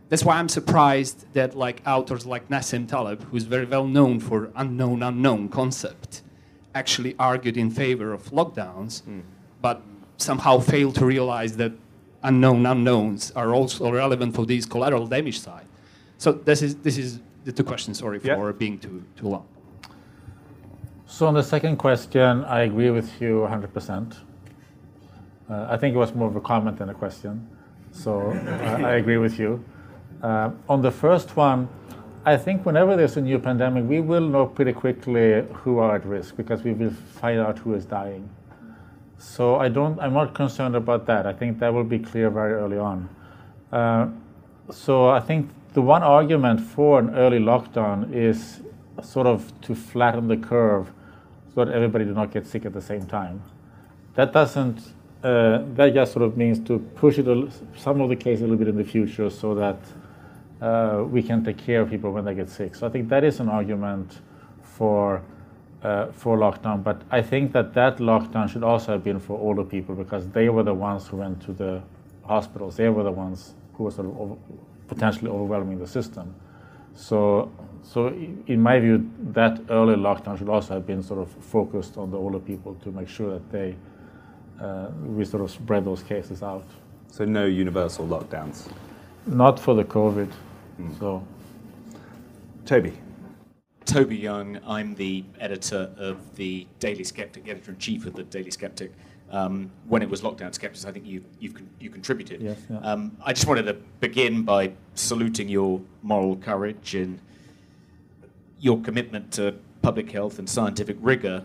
That's 0.09 0.25
why 0.25 0.37
I'm 0.37 0.49
surprised 0.49 1.27
that 1.35 1.57
like 1.57 1.83
authors 1.87 2.27
like 2.27 2.49
Nassim 2.49 2.87
Taleb, 2.87 3.23
who's 3.25 3.45
very 3.45 3.67
well 3.67 3.87
known 3.87 4.21
for 4.21 4.51
unknown 4.55 5.03
unknown 5.03 5.49
concept, 5.49 6.23
actually 6.75 7.17
argued 7.19 7.57
in 7.57 7.71
favor 7.71 8.13
of 8.13 8.31
lockdowns, 8.31 9.03
mm. 9.03 9.23
but 9.61 9.83
somehow 10.19 10.59
failed 10.59 10.95
to 10.97 11.05
realize 11.05 11.57
that 11.57 11.73
unknown 12.23 12.65
unknowns 12.67 13.33
are 13.33 13.53
also 13.53 13.91
relevant 13.91 14.35
for 14.35 14.47
these 14.47 14.65
collateral 14.65 15.07
damage 15.07 15.41
side. 15.41 15.67
So 16.19 16.33
this 16.33 16.63
is 16.63 16.77
this 16.77 16.99
is 16.99 17.21
the 17.45 17.53
two 17.53 17.65
questions. 17.65 17.99
Sorry 17.99 18.19
for 18.21 18.47
yeah. 18.47 18.53
being 18.53 18.79
too 18.79 19.05
too 19.17 19.29
long. 19.29 19.47
So 21.07 21.27
on 21.27 21.35
the 21.35 21.43
second 21.43 21.77
question, 21.77 22.45
I 22.45 22.63
agree 22.63 22.91
with 22.91 23.21
you 23.21 23.47
100%. 23.49 24.17
Uh, 25.49 25.67
I 25.71 25.77
think 25.77 25.95
it 25.95 25.99
was 25.99 26.13
more 26.15 26.29
of 26.29 26.35
a 26.35 26.41
comment 26.41 26.79
than 26.79 26.91
a 26.91 26.95
question. 26.95 27.49
So 27.93 28.33
uh, 28.33 28.85
I 28.85 28.97
agree 28.97 29.17
with 29.17 29.39
you. 29.39 29.65
Uh, 30.23 30.51
on 30.69 30.83
the 30.83 30.91
first 30.91 31.37
one, 31.37 31.69
I 32.25 32.37
think 32.37 32.67
whenever 32.67 32.97
there's 32.97 33.17
a 33.17 33.21
new 33.21 33.39
pandemic, 33.39 33.85
we 33.85 34.01
will 34.01 34.29
know 34.29 34.47
pretty 34.47 34.73
quickly 34.73 35.45
who 35.53 35.79
are 35.79 35.95
at 35.95 36.05
risk 36.05 36.37
because 36.37 36.63
we 36.63 36.73
will 36.73 36.91
find 36.91 37.39
out 37.39 37.59
who 37.59 37.75
is 37.75 37.85
dying. 37.85 38.29
So 39.19 39.57
I 39.57 39.69
don't, 39.69 39.99
I'm 40.01 40.13
not 40.13 40.35
concerned 40.35 40.75
about 40.75 41.07
that. 41.07 41.27
I 41.27 41.33
think 41.33 41.59
that 41.61 41.73
will 41.73 41.85
be 41.85 41.99
clear 41.99 42.29
very 42.31 42.55
early 42.55 42.79
on. 42.79 43.09
Uh, 43.71 44.09
so 44.71 45.09
I 45.09 45.21
think 45.21 45.51
the 45.75 45.83
one 45.83 46.03
argument 46.03 46.61
for 46.61 46.99
an 46.99 47.15
early 47.15 47.39
lockdown 47.39 48.13
is 48.13 48.61
sort 49.03 49.27
of 49.27 49.53
to 49.61 49.75
flatten 49.75 50.27
the 50.27 50.37
curve 50.37 50.91
so 51.55 51.65
that 51.65 51.73
everybody 51.73 52.05
do 52.05 52.13
not 52.13 52.33
get 52.33 52.47
sick 52.47 52.65
at 52.67 52.73
the 52.73 52.83
same 52.83 53.07
time. 53.07 53.43
That 54.15 54.33
doesn't, 54.33 54.81
uh, 55.23 55.63
that 55.75 55.95
just 55.95 56.13
sort 56.13 56.25
of 56.25 56.37
means 56.37 56.59
to 56.67 56.79
push 56.97 57.19
it 57.19 57.29
a, 57.29 57.49
some 57.77 58.01
of 58.01 58.09
the 58.09 58.17
case 58.17 58.41
a 58.41 58.43
little 58.43 58.57
bit 58.57 58.69
in 58.69 58.77
the 58.77 58.85
future 58.85 59.31
so 59.31 59.55
that 59.55 59.79
uh, 60.61 61.05
we 61.09 61.23
can 61.23 61.45
take 61.45 61.59
care 61.59 61.83
of 61.83 61.91
people 61.91 62.13
when 62.13 62.25
they 62.25 62.35
get 62.35 62.49
sick. 62.49 62.75
So 62.75 62.87
I 62.87 62.91
think 62.91 63.09
that 63.09 63.25
is 63.25 63.41
an 63.41 63.49
argument 63.49 64.21
for 64.63 65.23
uh, 65.83 66.11
for 66.13 66.37
lockdown. 66.37 66.83
But 66.83 67.03
I 67.11 67.23
think 67.23 67.53
that 67.53 67.75
that 67.75 67.99
lockdown 67.99 68.49
should 68.49 68.65
also 68.65 68.93
have 68.93 69.05
been 69.05 69.21
for 69.21 69.39
older 69.39 69.65
people 69.65 69.95
because 69.95 70.29
they 70.31 70.49
were 70.49 70.63
the 70.63 70.75
ones 70.75 71.07
who 71.07 71.19
went 71.19 71.41
to 71.43 71.53
the 71.53 71.83
hospitals. 72.25 72.77
They 72.77 72.89
were 72.89 73.05
the 73.05 73.13
ones 73.13 73.55
who 73.75 73.85
were 73.85 73.91
sort 73.91 74.09
of 74.09 74.19
over, 74.19 74.37
potentially 74.89 75.31
overwhelming 75.31 75.79
the 75.79 75.87
system. 75.87 76.35
So, 76.95 77.53
so 77.83 78.09
in 78.47 78.61
my 78.61 78.81
view, 78.81 79.11
that 79.33 79.61
early 79.69 79.97
lockdown 79.97 80.39
should 80.39 80.49
also 80.49 80.75
have 80.75 80.87
been 80.87 81.03
sort 81.03 81.21
of 81.21 81.31
focused 81.31 81.99
on 81.99 82.11
the 82.11 82.17
older 82.17 82.39
people 82.39 82.75
to 82.83 82.91
make 82.91 83.09
sure 83.09 83.31
that 83.35 83.51
they 83.53 83.77
uh, 84.61 84.89
we 85.05 85.25
sort 85.25 85.43
of 85.43 85.51
spread 85.51 85.85
those 85.85 86.03
cases 86.03 86.43
out. 86.43 86.65
So 87.11 87.25
no 87.25 87.45
universal 87.45 88.07
lockdowns. 88.07 88.69
Not 89.27 89.61
for 89.61 89.75
the 89.75 89.85
COVID. 89.85 90.31
Mm. 90.81 90.99
So, 90.99 91.27
Toby. 92.65 92.93
Toby 93.85 94.17
Young. 94.17 94.59
I'm 94.67 94.95
the 94.95 95.25
editor 95.39 95.91
of 95.97 96.37
the 96.37 96.67
Daily 96.81 97.05
Skeptic, 97.05 97.49
editor 97.49 97.71
in 97.71 97.79
chief 97.79 98.07
of 98.07 98.15
the 98.15 98.25
Daily 98.25 98.51
Skeptic. 98.51 98.93
Um, 99.31 99.71
when 99.89 100.03
it 100.03 100.09
was 100.09 100.23
lockdown 100.23 100.55
skeptics, 100.55 100.85
I 100.85 100.93
think 100.93 101.05
you 101.05 101.25
you've 101.41 101.61
you 101.81 101.91
contributed. 101.91 102.41
Yes, 102.41 102.59
yeah. 102.71 102.79
um, 102.79 103.17
I 103.25 103.33
just 103.33 103.47
wanted 103.47 103.65
to 103.65 103.75
begin 104.01 104.43
by 104.43 104.73
saluting 104.95 105.49
your 105.49 105.81
moral 106.03 106.37
courage 106.37 106.95
and 106.95 107.19
your 108.61 108.81
commitment 108.81 109.33
to 109.33 109.55
public 109.83 110.11
health 110.13 110.39
and 110.39 110.49
scientific 110.49 110.97
rigor. 111.01 111.45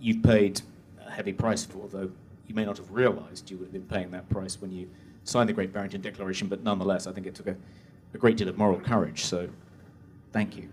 You've 0.00 0.22
paid 0.22 0.62
a 1.04 1.10
heavy 1.10 1.32
price 1.32 1.64
for, 1.64 1.88
though 1.88 2.10
you 2.46 2.54
may 2.54 2.64
not 2.64 2.76
have 2.76 2.90
realised 2.90 3.50
you 3.50 3.56
would 3.58 3.66
have 3.66 3.72
been 3.72 3.82
paying 3.82 4.10
that 4.12 4.28
price 4.28 4.60
when 4.60 4.70
you 4.72 4.88
signed 5.24 5.48
the 5.48 5.52
Great 5.52 5.72
Barrington 5.72 6.00
Declaration. 6.00 6.48
But 6.48 6.62
nonetheless, 6.62 7.06
I 7.06 7.12
think 7.12 7.26
it 7.26 7.34
took 7.34 7.48
a, 7.48 7.56
a 8.14 8.18
great 8.18 8.36
deal 8.36 8.48
of 8.48 8.58
moral 8.58 8.80
courage. 8.80 9.24
So, 9.24 9.48
thank 10.32 10.56
you. 10.56 10.68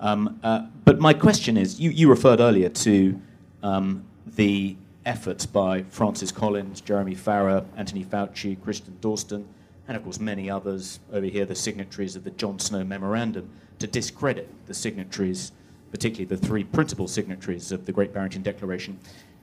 Um, 0.00 0.38
uh, 0.42 0.66
but 0.84 1.00
my 1.00 1.14
question 1.14 1.56
is 1.56 1.80
you, 1.80 1.90
you 1.90 2.10
referred 2.10 2.40
earlier 2.40 2.68
to 2.68 3.20
um, 3.62 4.04
the 4.26 4.76
efforts 5.06 5.46
by 5.46 5.82
Francis 5.84 6.32
Collins, 6.32 6.80
Jeremy 6.80 7.14
Farrar, 7.14 7.64
Anthony 7.76 8.04
Fauci, 8.04 8.60
Christian 8.62 8.96
Drosten, 9.00 9.44
and 9.86 9.96
of 9.96 10.02
course 10.02 10.18
many 10.18 10.50
others 10.50 11.00
over 11.12 11.26
here, 11.26 11.44
the 11.44 11.54
signatories 11.54 12.16
of 12.16 12.24
the 12.24 12.30
John 12.30 12.58
Snow 12.58 12.84
Memorandum, 12.84 13.48
to 13.78 13.86
discredit 13.86 14.48
the 14.66 14.74
signatories, 14.74 15.52
particularly 15.90 16.24
the 16.24 16.36
three 16.36 16.64
principal 16.64 17.06
signatories 17.06 17.70
of 17.70 17.86
the 17.86 17.92
Great 17.92 18.12
Barrington 18.12 18.42
Declaration, 18.42 18.98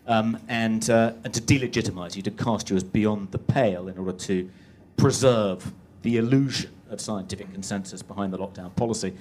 um, 0.07 0.39
and, 0.47 0.89
uh, 0.89 1.13
and 1.23 1.33
to 1.33 1.41
delegitimize 1.41 2.15
you, 2.15 2.21
to 2.23 2.31
cast 2.31 2.69
you 2.69 2.75
as 2.75 2.83
beyond 2.83 3.31
the 3.31 3.37
pale 3.37 3.87
in 3.87 3.97
order 3.97 4.13
to 4.13 4.49
preserve 4.97 5.73
the 6.01 6.17
illusion 6.17 6.71
of 6.91 7.01
scientific 7.01 7.51
consensus 7.53 8.01
behind 8.01 8.33
the 8.33 8.37
lockdown 8.37 8.75
policy. 8.75 9.13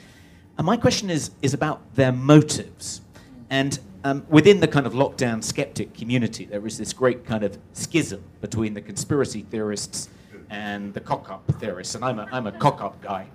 And 0.59 0.67
my 0.67 0.77
question 0.77 1.11
is, 1.11 1.31
is 1.43 1.55
about 1.55 1.95
their 1.95 2.13
motives. 2.13 3.01
And 3.49 3.79
um, 4.05 4.27
within 4.29 4.61
the 4.61 4.69
kind 4.69 4.87
of 4.87 4.93
lockdown 4.95 5.43
skeptic 5.43 5.95
community, 5.95 6.45
there 6.45 6.67
is 6.67 6.79
this 6.79 6.93
great 6.93 7.25
kind 7.25 7.45
of 7.45 7.59
schism 7.73 8.23
between 8.41 8.75
the 8.75 8.81
conspiracy 8.81 9.43
theorists 9.51 10.09
and 10.51 10.93
the 10.95 11.01
cock 11.01 11.31
up 11.31 11.43
theorists. 11.61 11.95
And 11.95 12.05
I'm 12.05 12.19
a, 12.19 12.27
I'm 12.33 12.47
a 12.47 12.53
cock 12.53 12.83
up 12.83 13.01
guy. 13.01 13.27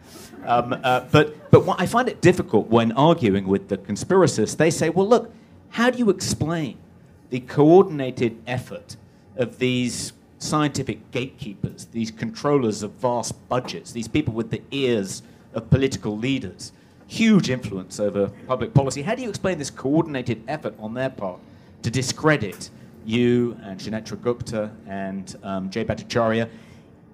Um, 0.46 0.74
uh, 0.84 1.02
but 1.12 1.50
but 1.50 1.66
what, 1.66 1.80
I 1.80 1.86
find 1.86 2.10
it 2.10 2.22
difficult 2.22 2.68
when 2.68 2.92
arguing 2.92 3.48
with 3.48 3.70
the 3.70 3.78
conspiracists. 3.78 4.58
They 4.58 4.70
say, 4.70 4.90
well, 4.90 5.08
look, 5.08 5.34
how 5.70 5.90
do 5.90 5.98
you 5.98 6.10
explain 6.10 6.78
the 7.30 7.40
coordinated 7.40 8.42
effort 8.46 8.98
of 9.38 9.58
these 9.60 10.14
scientific 10.46 11.12
gatekeepers, 11.12 11.86
these 11.92 12.12
controllers 12.12 12.84
of 12.84 12.92
vast 12.92 13.50
budgets, 13.50 13.92
these 13.92 14.08
people 14.08 14.34
with 14.34 14.52
the 14.52 14.62
ears 14.72 15.24
of 15.54 15.70
political 15.70 16.18
leaders? 16.18 16.72
huge 17.08 17.50
influence 17.50 18.00
over 18.00 18.32
public 18.48 18.74
policy. 18.74 19.02
How 19.02 19.16
do 19.16 19.22
you 19.22 19.30
explain 19.30 19.58
this 19.58 19.70
coordinated 19.70 20.44
effort 20.48 20.76
on 20.80 20.94
their 20.94 21.10
part 21.10 21.40
to 21.84 21.92
discredit 21.92 22.70
you 23.06 23.58
and 23.64 23.80
Sunetra 23.80 24.20
Gupta 24.22 24.72
and 24.88 25.36
um, 25.44 25.70
Jay 25.70 25.86
Bhattacharya? 25.86 26.50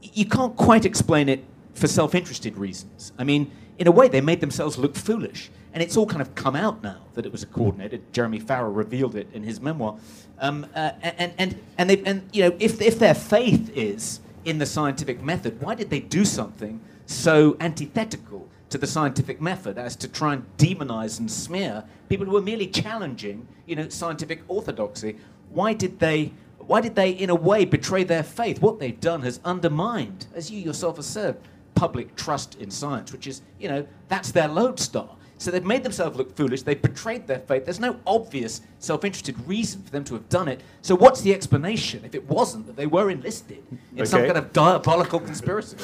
You 0.02 0.26
can't 0.26 0.56
quite 0.56 0.86
explain 0.86 1.30
it 1.30 1.44
for 1.74 1.88
self 1.88 2.16
interested 2.16 2.58
reasons. 2.58 3.12
I 3.18 3.24
mean, 3.24 3.52
in 3.78 3.88
a 3.88 3.92
way, 3.92 4.08
they 4.08 4.22
made 4.22 4.42
themselves 4.42 4.78
look 4.78 4.96
foolish. 4.96 5.50
And 5.74 5.82
it's 5.82 5.96
all 5.96 6.06
kind 6.06 6.22
of 6.22 6.36
come 6.36 6.56
out 6.56 6.84
now 6.84 7.02
that 7.14 7.26
it 7.26 7.32
was 7.32 7.44
a 7.44 7.46
coordinated. 7.46 8.14
Jeremy 8.14 8.40
Farrar 8.40 8.72
revealed 8.72 9.16
it 9.16 9.28
in 9.34 9.44
his 9.44 9.62
memoir. 9.62 9.98
Um, 10.40 10.66
uh, 10.76 10.92
and, 11.02 11.34
and, 11.38 11.60
and, 11.78 11.90
they, 11.90 12.02
and, 12.04 12.30
you 12.34 12.44
know, 12.44 12.56
if, 12.60 12.82
if 12.82 13.00
their 13.00 13.14
faith 13.14 13.72
is 13.76 14.20
in 14.44 14.58
the 14.58 14.66
scientific 14.66 15.22
method, 15.22 15.62
why 15.62 15.76
did 15.76 15.90
they 15.90 16.00
do 16.00 16.26
something 16.26 16.82
so 17.06 17.56
antithetical 17.60 18.50
to 18.72 18.78
the 18.78 18.88
scientific 18.88 19.42
method 19.42 19.78
as 19.78 19.96
to 19.98 20.08
try 20.08 20.34
and 20.34 20.46
demonize 20.58 21.20
and 21.20 21.30
smear 21.30 21.84
people 22.10 22.26
who 22.26 22.32
were 22.32 22.42
merely 22.42 22.68
challenging, 22.68 23.48
you 23.66 23.76
know, 23.76 23.88
scientific 23.90 24.42
orthodoxy. 24.48 25.18
Why 25.50 25.74
did 25.74 26.00
they 26.00 26.32
why 26.58 26.80
did 26.80 26.96
they 26.96 27.12
in 27.12 27.30
a 27.30 27.36
way 27.36 27.66
betray 27.66 28.04
their 28.04 28.24
faith? 28.24 28.62
What 28.62 28.80
they've 28.80 29.00
done 29.00 29.24
has 29.24 29.40
undermined, 29.44 30.28
as 30.34 30.50
you 30.50 30.60
yourself 30.60 30.98
have 30.98 31.06
said, 31.06 31.38
public 31.76 32.16
trust 32.16 32.56
in 32.56 32.70
science, 32.72 33.12
which 33.12 33.28
is, 33.28 33.42
you 33.60 33.68
know, 33.68 33.86
that's 34.08 34.32
their 34.32 34.48
lodestar. 34.48 35.10
So 35.42 35.50
they've 35.50 35.66
made 35.66 35.82
themselves 35.82 36.16
look 36.18 36.36
foolish. 36.36 36.62
They've 36.62 36.80
betrayed 36.80 37.26
their 37.26 37.40
faith. 37.40 37.66
There's 37.66 37.80
no 37.80 38.00
obvious 38.06 38.62
self 38.78 39.04
interested 39.04 39.36
reason 39.48 39.82
for 39.82 39.90
them 39.90 40.04
to 40.04 40.14
have 40.14 40.30
done 40.30 40.48
it. 40.48 40.62
So, 40.84 40.94
what's 40.94 41.22
the 41.22 41.34
explanation 41.34 42.06
if 42.06 42.14
it 42.14 42.30
wasn't 42.30 42.68
that 42.68 42.76
they 42.76 42.86
were 42.86 43.10
enlisted 43.10 43.64
in 43.72 43.80
okay. 43.96 44.06
some 44.06 44.22
kind 44.22 44.38
of 44.38 44.54
diabolical 44.54 45.20
conspiracy? 45.20 45.78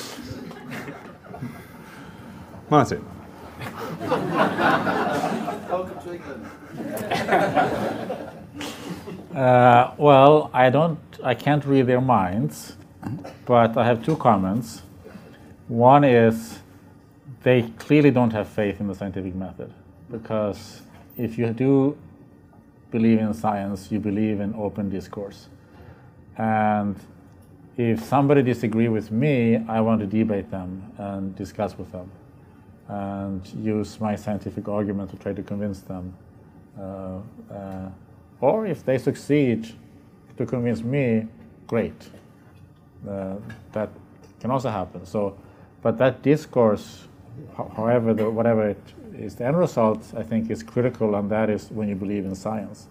Martin. 2.69 3.03
Welcome, 5.67 5.97
uh, 9.35 9.91
well, 9.97 10.51
I 10.53 10.69
don't, 10.69 10.99
I 11.23 11.33
can't 11.33 11.65
read 11.65 11.87
their 11.87 12.01
minds, 12.01 12.77
but 13.47 13.75
I 13.75 13.85
have 13.85 14.05
two 14.05 14.17
comments. 14.17 14.83
One 15.67 16.03
is 16.03 16.59
they 17.47 17.61
clearly 17.79 18.11
don't 18.11 18.33
have 18.33 18.45
faith 18.45 18.81
in 18.81 18.87
the 18.87 18.93
scientific 18.93 19.33
method. 19.33 19.71
because 20.11 20.81
if 21.17 21.37
you 21.37 21.47
do 21.53 21.97
believe 22.91 23.19
in 23.19 23.33
science, 23.33 23.89
you 23.91 23.99
believe 23.99 24.41
in 24.41 24.53
open 24.55 24.89
discourse. 24.89 25.47
And 26.37 26.95
if 27.77 28.03
somebody 28.03 28.41
disagree 28.43 28.89
with 28.89 29.11
me, 29.11 29.63
I 29.67 29.79
want 29.79 30.01
to 30.01 30.07
debate 30.07 30.51
them 30.51 30.69
and 30.97 31.35
discuss 31.35 31.77
with 31.77 31.89
them 31.91 32.11
and 32.89 33.41
use 33.75 33.99
my 34.01 34.15
scientific 34.15 34.67
argument 34.67 35.09
to 35.11 35.17
try 35.17 35.33
to 35.33 35.43
convince 35.43 35.79
them. 35.81 36.13
Uh, 36.77 37.19
uh, 37.49 37.89
or 38.41 38.67
if 38.67 38.83
they 38.83 38.97
succeed 38.97 39.59
to 40.37 40.45
convince 40.45 40.81
me, 40.83 41.27
great. 41.65 42.09
Uh, 43.09 43.35
that 43.71 43.89
can 44.41 44.51
also 44.51 44.69
happen. 44.69 45.05
So, 45.05 45.37
but 45.81 45.97
that 45.97 46.21
discourse, 46.21 47.07
however, 47.75 48.13
the, 48.13 48.29
whatever 48.29 48.69
it 48.69 48.81
is, 49.15 49.35
the 49.35 49.45
end 49.45 49.57
result, 49.57 50.03
I 50.15 50.23
think, 50.23 50.49
is 50.49 50.63
critical, 50.63 51.15
and 51.15 51.29
that 51.29 51.49
is 51.49 51.69
when 51.71 51.87
you 51.89 51.95
believe 51.95 52.25
in 52.25 52.35
science. 52.35 52.87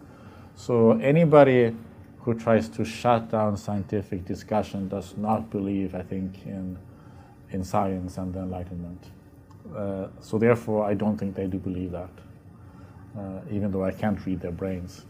So 0.55 0.92
anybody 0.92 1.74
who 2.20 2.34
tries 2.34 2.68
to 2.70 2.84
shut 2.84 3.30
down 3.30 3.57
scientific 3.57 4.24
discussion 4.24 4.88
does 4.88 5.16
not 5.16 5.51
believe, 5.51 5.94
I 5.94 6.03
think, 6.03 6.47
in 6.47 6.78
in 7.53 7.64
science 7.64 8.18
and 8.18 8.32
the 8.34 8.40
Enlightenment. 8.40 9.11
Uh, 9.74 10.09
so 10.20 10.38
therefore, 10.38 10.84
I 10.84 10.94
don't 10.94 11.16
think 11.16 11.34
they 11.34 11.47
do 11.47 11.59
believe 11.59 11.92
that, 11.92 12.11
uh, 13.18 13.40
even 13.51 13.70
though 13.70 13.84
I 13.84 13.92
can't 13.92 14.24
read 14.26 14.40
their 14.40 14.53
brains. 14.53 15.05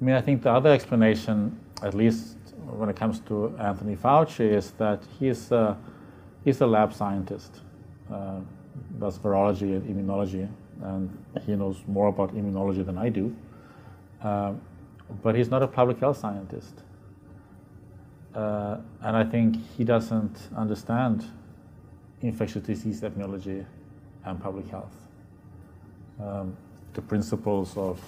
I 0.00 0.04
mean, 0.04 0.14
I 0.14 0.20
think 0.20 0.42
the 0.42 0.50
other 0.50 0.70
explanation, 0.70 1.58
at 1.82 1.94
least 1.94 2.36
when 2.66 2.88
it 2.88 2.96
comes 2.96 3.20
to 3.20 3.54
Anthony 3.58 3.96
Fauci, 3.96 4.48
is 4.50 4.70
that 4.72 5.02
he's 5.18 5.52
a, 5.52 5.76
he's 6.44 6.60
a 6.60 6.66
lab 6.66 6.92
scientist. 6.92 7.60
Uh, 8.12 8.40
does 8.98 9.18
virology 9.18 9.76
and 9.76 9.84
immunology, 9.84 10.48
and 10.82 11.24
he 11.44 11.54
knows 11.56 11.82
more 11.86 12.08
about 12.08 12.34
immunology 12.34 12.84
than 12.84 12.98
I 12.98 13.08
do. 13.08 13.34
Um, 14.22 14.60
but 15.22 15.34
he's 15.34 15.48
not 15.48 15.62
a 15.62 15.66
public 15.66 15.98
health 15.98 16.18
scientist. 16.18 16.82
Uh, 18.34 18.78
and 19.02 19.16
I 19.16 19.24
think 19.24 19.56
he 19.76 19.84
doesn't 19.84 20.48
understand 20.56 21.24
infectious 22.22 22.62
disease 22.62 23.00
epidemiology 23.00 23.64
and 24.24 24.40
public 24.40 24.68
health. 24.68 24.94
Um, 26.22 26.56
the 26.92 27.02
principles 27.02 27.76
of 27.76 28.00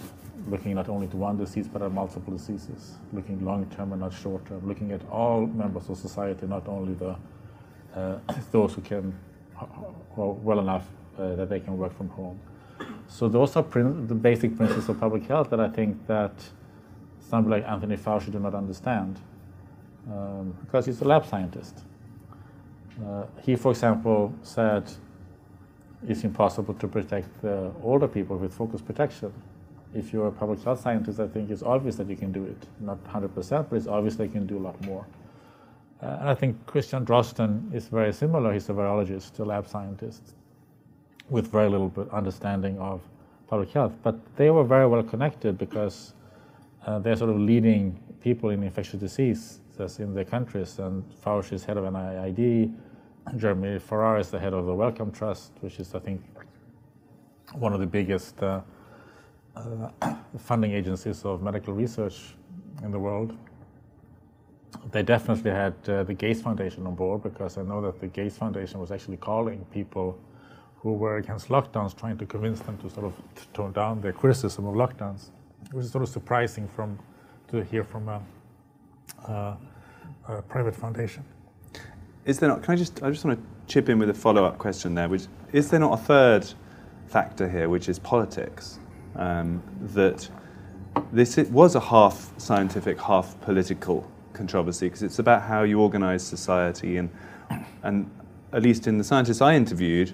looking 0.49 0.75
not 0.75 0.89
only 0.89 1.07
to 1.09 1.17
one 1.17 1.37
disease 1.37 1.69
but 1.69 1.83
at 1.83 1.93
multiple 1.93 2.33
diseases, 2.33 2.95
looking 3.13 3.45
long 3.45 3.67
term 3.67 3.93
and 3.93 4.01
not 4.01 4.13
short 4.13 4.47
term, 4.47 4.67
looking 4.67 4.93
at 4.93 5.01
all 5.11 5.47
members 5.47 5.89
of 5.89 5.97
society, 5.97 6.47
not 6.47 6.69
only 6.69 6.95
the 6.95 7.17
uh, 7.95 8.19
those 8.53 8.75
who 8.75 8.81
can 8.81 9.13
well 10.17 10.61
enough 10.61 10.87
uh, 11.19 11.35
that 11.35 11.49
they 11.49 11.61
can 11.61 11.77
work 11.79 11.97
from 11.97 12.09
home. 12.11 12.39
So 13.09 13.29
those 13.29 13.57
are 13.57 13.63
the 13.63 14.15
basic 14.15 14.57
principles 14.57 14.89
of 14.89 14.99
public 14.99 15.25
health 15.25 15.51
that 15.51 15.61
I 15.61 15.69
think 15.69 16.07
that 16.07 16.33
somebody 17.21 17.61
like 17.63 17.71
Anthony 17.71 17.97
Fauci 17.97 18.31
do 18.31 18.39
not 18.39 18.55
understand 18.55 19.21
um, 20.11 20.55
because 20.61 20.87
he's 20.87 21.01
a 21.01 21.05
lab 21.05 21.27
scientist. 21.27 21.81
Uh, 23.05 23.25
he, 23.43 23.57
for 23.57 23.73
example, 23.73 24.35
said 24.43 24.91
it's 26.07 26.25
impossible 26.25 26.75
to 26.75 26.89
protect 26.89 27.45
older 27.83 28.09
people 28.09 28.37
with 28.37 28.53
focused 28.53 28.85
protection. 28.85 29.33
If 29.95 30.13
you're 30.13 30.29
a 30.29 30.33
public 30.33 30.63
health 30.63 30.81
scientist, 30.81 31.21
I 31.21 31.29
think 31.29 31.51
it's 31.51 31.63
obvious 31.63 31.97
that 31.97 32.09
you 32.09 32.17
can 32.17 32.33
do 32.33 32.45
it. 32.45 32.67
Not 32.81 33.03
100%, 33.05 33.69
but 33.69 33.77
it's 33.77 33.87
obvious 33.87 34.19
you 34.19 34.29
can 34.29 34.47
do 34.47 34.59
a 34.59 34.65
lot 34.69 34.81
more. 34.85 35.07
Uh, 36.03 36.19
and 36.21 36.29
I 36.29 36.35
think 36.35 36.67
Christian 36.67 37.07
Drosten 37.07 37.73
is 37.73 37.87
very 37.89 38.13
similar. 38.13 38.53
He's 38.53 38.69
a 38.69 38.73
virologist, 38.73 39.39
a 39.39 39.45
lab 39.45 39.69
scientist, 39.69 40.35
with 41.31 41.51
very 41.51 41.69
little 41.69 41.93
understanding 42.13 42.79
of 42.79 43.03
public 43.47 43.71
health. 43.71 43.93
But 44.03 44.17
they 44.37 44.51
were 44.51 44.65
very 44.65 44.87
well 44.87 45.03
connected 45.03 45.59
because 45.59 46.15
uh, 46.87 46.99
they're 46.99 47.17
sort 47.17 47.31
of 47.31 47.39
leading 47.39 48.03
people 48.21 48.51
in 48.51 48.63
infectious 48.63 49.01
disease 49.01 49.59
in 49.99 50.15
their 50.15 50.25
countries. 50.25 50.79
And 50.79 51.05
Fauci 51.25 51.55
is 51.55 51.65
head 51.65 51.77
of 51.77 51.85
NIAID. 51.85 52.73
Jeremy 53.37 53.79
Farrar 53.79 54.19
is 54.19 54.31
the 54.31 54.39
head 54.39 54.53
of 54.53 54.67
the 54.67 54.75
Wellcome 54.75 55.13
Trust, 55.13 55.53
which 55.61 55.79
is, 55.81 55.95
I 55.95 55.99
think, 55.99 56.21
one 57.55 57.73
of 57.73 57.81
the 57.81 57.87
biggest 57.87 58.43
uh, 58.43 58.61
uh, 59.57 59.91
funding 60.39 60.73
agencies 60.73 61.25
of 61.25 61.43
medical 61.43 61.75
research 61.75 62.35
in 62.83 62.91
the 62.91 62.99
world. 62.99 63.37
They 64.91 65.03
definitely 65.03 65.51
had 65.51 65.75
uh, 65.89 66.03
the 66.05 66.15
Gates 66.15 66.41
Foundation 66.41 66.87
on 66.87 66.95
board 66.95 67.23
because 67.23 67.59
I 67.59 67.63
know 67.63 67.81
that 67.83 68.01
the 68.01 68.07
Gates 68.07 68.37
Foundation 68.37 68.81
was 68.81 68.91
actually 68.91 69.19
calling 69.19 69.65
people 69.73 70.19
who 70.77 70.95
were 70.95 71.19
against 71.19 71.49
lockdowns, 71.49 71.97
trying 71.97 72.19
to 72.19 72.27
convince 72.27 72.61
them 72.61 72.77
to 72.79 72.91
sort 72.91 73.07
of 73.07 73.15
tone 73.53 73.73
down 73.73 74.01
their 74.01 74.13
criticism 74.13 74.67
of 74.67 74.75
lockdowns, 74.75 75.29
which 75.71 75.85
is 75.85 75.93
sort 75.93 76.03
of 76.03 76.09
surprising 76.09 76.67
from 76.69 76.99
to 77.49 77.63
hear 77.65 77.85
from 77.85 78.09
a, 78.09 78.21
a, 79.29 79.57
a 80.29 80.43
private 80.43 80.75
foundation. 80.75 81.25
Is 82.25 82.39
there 82.39 82.49
not? 82.49 82.63
Can 82.63 82.73
I 82.73 82.77
just? 82.77 83.03
I 83.03 83.11
just 83.11 83.25
want 83.25 83.39
to 83.39 83.73
chip 83.73 83.89
in 83.89 83.99
with 83.99 84.11
a 84.11 84.15
follow-up 84.15 84.59
question 84.59 84.95
there. 84.95 85.09
Which 85.09 85.27
is 85.53 85.71
there 85.71 85.81
not 85.81 85.93
a 85.93 86.03
third 86.03 86.47
factor 87.07 87.49
here, 87.49 87.69
which 87.69 87.89
is 87.89 87.99
politics? 87.99 88.79
Um, 89.17 89.63
that 89.95 90.29
this 91.13 91.37
it 91.37 91.51
was 91.51 91.75
a 91.75 91.81
half 91.81 92.33
scientific, 92.39 93.01
half 93.01 93.41
political 93.41 94.11
controversy 94.33 94.87
because 94.87 95.03
it's 95.03 95.19
about 95.19 95.43
how 95.43 95.63
you 95.63 95.81
organise 95.81 96.23
society, 96.23 96.97
and 96.97 97.11
and 97.83 98.11
at 98.53 98.63
least 98.63 98.87
in 98.87 98.99
the 98.99 99.05
scientists 99.05 99.41
I 99.41 99.55
interviewed, 99.55 100.13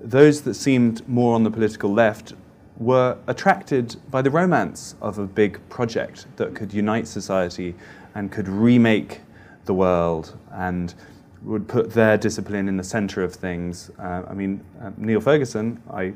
those 0.00 0.42
that 0.42 0.54
seemed 0.54 1.06
more 1.08 1.34
on 1.34 1.44
the 1.44 1.50
political 1.50 1.92
left 1.92 2.34
were 2.78 3.16
attracted 3.26 3.96
by 4.10 4.22
the 4.22 4.30
romance 4.30 4.94
of 5.02 5.18
a 5.18 5.26
big 5.26 5.60
project 5.68 6.26
that 6.36 6.54
could 6.54 6.72
unite 6.72 7.06
society 7.06 7.74
and 8.14 8.32
could 8.32 8.48
remake 8.48 9.20
the 9.66 9.74
world 9.74 10.36
and 10.52 10.94
would 11.42 11.68
put 11.68 11.92
their 11.92 12.16
discipline 12.16 12.68
in 12.68 12.76
the 12.76 12.84
center 12.84 13.22
of 13.22 13.34
things. 13.34 13.90
Uh, 13.98 14.22
I 14.28 14.34
mean, 14.34 14.62
uh, 14.82 14.90
Neil 14.96 15.20
Ferguson, 15.20 15.82
I, 15.90 16.04
am 16.04 16.14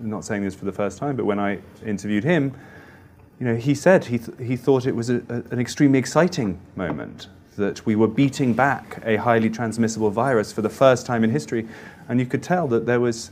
not 0.00 0.24
saying 0.24 0.44
this 0.44 0.54
for 0.54 0.64
the 0.64 0.72
first 0.72 0.98
time, 0.98 1.16
but 1.16 1.24
when 1.24 1.38
I 1.38 1.58
interviewed 1.84 2.24
him, 2.24 2.54
you 3.38 3.46
know, 3.46 3.56
he 3.56 3.74
said 3.74 4.06
he, 4.06 4.18
th- 4.18 4.38
he 4.38 4.56
thought 4.56 4.86
it 4.86 4.94
was 4.94 5.10
a, 5.10 5.16
a, 5.28 5.42
an 5.52 5.58
extremely 5.58 5.98
exciting 5.98 6.58
moment, 6.74 7.28
that 7.56 7.84
we 7.86 7.96
were 7.96 8.08
beating 8.08 8.54
back 8.54 9.02
a 9.04 9.16
highly 9.16 9.50
transmissible 9.50 10.10
virus 10.10 10.52
for 10.52 10.62
the 10.62 10.70
first 10.70 11.06
time 11.06 11.24
in 11.24 11.30
history. 11.30 11.66
And 12.08 12.20
you 12.20 12.26
could 12.26 12.42
tell 12.42 12.68
that 12.68 12.86
there 12.86 13.00
was, 13.00 13.30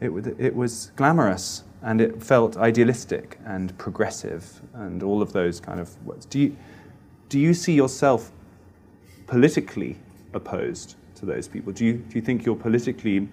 it, 0.00 0.10
it 0.38 0.54
was 0.54 0.92
glamorous 0.96 1.62
and 1.82 2.00
it 2.00 2.22
felt 2.22 2.56
idealistic 2.56 3.38
and 3.44 3.76
progressive 3.78 4.60
and 4.74 5.02
all 5.02 5.22
of 5.22 5.32
those 5.32 5.60
kind 5.60 5.78
of 5.78 6.04
words. 6.04 6.26
Do 6.26 6.38
you, 6.38 6.56
do 7.28 7.38
you 7.38 7.54
see 7.54 7.74
yourself 7.74 8.32
politically 9.26 9.96
opposed 10.32 10.96
to 11.16 11.26
those 11.26 11.48
people? 11.48 11.72
Do 11.72 11.84
you, 11.84 11.94
do 11.94 12.14
you 12.14 12.22
think 12.22 12.44
you're 12.44 12.56
politically 12.56 13.28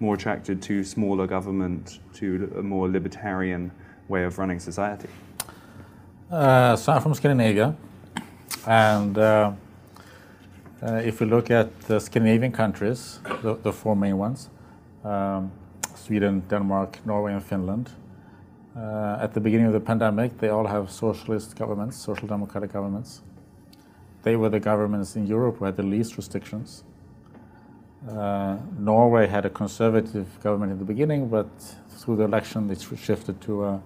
more 0.00 0.14
attracted 0.14 0.60
to 0.62 0.84
smaller 0.84 1.26
government, 1.26 2.00
to 2.14 2.52
a 2.58 2.62
more 2.62 2.88
libertarian 2.88 3.70
way 4.08 4.24
of 4.24 4.38
running 4.38 4.60
society? 4.60 5.08
Uh, 6.28 6.74
so 6.74 6.90
I'm 6.92 7.00
from 7.00 7.14
Scandinavia, 7.14 7.76
and 8.66 9.16
uh, 9.16 9.52
uh, 10.82 10.94
if 10.94 11.20
we 11.20 11.26
look 11.26 11.52
at 11.52 11.80
the 11.82 12.00
Scandinavian 12.00 12.50
countries, 12.50 13.20
the, 13.42 13.54
the 13.54 13.72
four 13.72 13.94
main 13.94 14.18
ones, 14.18 14.48
um, 15.04 15.52
Sweden, 15.94 16.42
Denmark, 16.48 16.98
Norway, 17.06 17.32
and 17.32 17.44
Finland, 17.44 17.90
uh, 18.76 19.18
at 19.20 19.34
the 19.34 19.40
beginning 19.40 19.66
of 19.68 19.72
the 19.72 19.78
pandemic, 19.78 20.36
they 20.38 20.48
all 20.48 20.66
have 20.66 20.90
socialist 20.90 21.54
governments, 21.54 21.96
social 21.96 22.26
democratic 22.26 22.72
governments. 22.72 23.20
They 24.24 24.34
were 24.34 24.48
the 24.48 24.58
governments 24.58 25.14
in 25.14 25.28
Europe 25.28 25.58
who 25.58 25.64
had 25.66 25.76
the 25.76 25.84
least 25.84 26.16
restrictions. 26.16 26.82
Uh, 28.10 28.56
Norway 28.76 29.28
had 29.28 29.46
a 29.46 29.50
conservative 29.50 30.26
government 30.42 30.72
in 30.72 30.78
the 30.80 30.84
beginning, 30.84 31.28
but 31.28 31.46
through 31.88 32.16
the 32.16 32.24
election 32.24 32.68
it 32.68 32.84
shifted 32.98 33.40
to 33.42 33.64
a, 33.64 33.80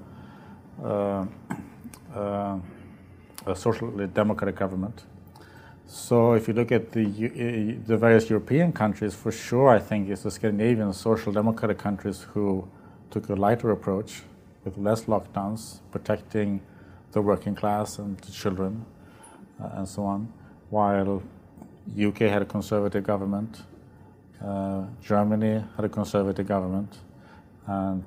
a, 2.14 2.20
a, 2.20 2.60
a 3.46 3.56
social 3.56 3.90
democratic 4.06 4.56
government. 4.56 5.04
So 5.86 6.34
if 6.34 6.46
you 6.46 6.54
look 6.54 6.70
at 6.70 6.92
the, 6.92 7.04
the 7.84 7.96
various 7.96 8.30
European 8.30 8.72
countries, 8.72 9.14
for 9.14 9.32
sure 9.32 9.70
I 9.70 9.80
think 9.80 10.08
it's 10.08 10.22
the 10.22 10.30
Scandinavian 10.30 10.92
social 10.92 11.32
democratic 11.32 11.78
countries 11.78 12.26
who 12.32 12.68
took 13.10 13.28
a 13.28 13.34
lighter 13.34 13.70
approach 13.70 14.22
with 14.64 14.78
less 14.78 15.04
lockdowns, 15.04 15.80
protecting 15.90 16.60
the 17.12 17.20
working 17.20 17.54
class 17.54 17.98
and 17.98 18.16
the 18.18 18.30
children. 18.30 18.84
Uh, 19.60 19.68
and 19.74 19.88
so 19.88 20.04
on, 20.04 20.32
while 20.70 21.22
UK 22.00 22.18
had 22.18 22.42
a 22.42 22.46
conservative 22.46 23.04
government, 23.04 23.62
uh, 24.44 24.84
Germany 25.02 25.64
had 25.76 25.84
a 25.84 25.88
conservative 25.88 26.46
government, 26.46 26.98
and 27.66 28.04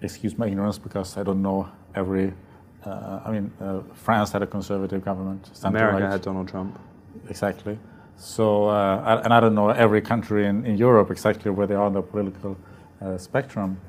excuse 0.00 0.36
my 0.36 0.46
ignorance 0.46 0.78
because 0.78 1.16
I 1.16 1.22
don't 1.22 1.42
know 1.42 1.68
every. 1.94 2.32
Uh, 2.84 3.20
I 3.24 3.30
mean, 3.30 3.52
uh, 3.60 3.80
France 3.94 4.32
had 4.32 4.42
a 4.42 4.46
conservative 4.46 5.04
government. 5.04 5.50
America 5.62 6.08
had 6.08 6.22
Donald 6.22 6.48
Trump. 6.48 6.78
Exactly. 7.28 7.78
So, 8.16 8.68
uh, 8.68 9.20
and 9.24 9.32
I 9.32 9.40
don't 9.40 9.54
know 9.54 9.70
every 9.70 10.00
country 10.00 10.46
in, 10.46 10.64
in 10.66 10.76
Europe 10.76 11.10
exactly 11.10 11.50
where 11.50 11.66
they 11.66 11.74
are 11.74 11.86
on 11.86 11.92
the 11.92 12.02
political 12.02 12.56
uh, 13.00 13.18
spectrum. 13.18 13.80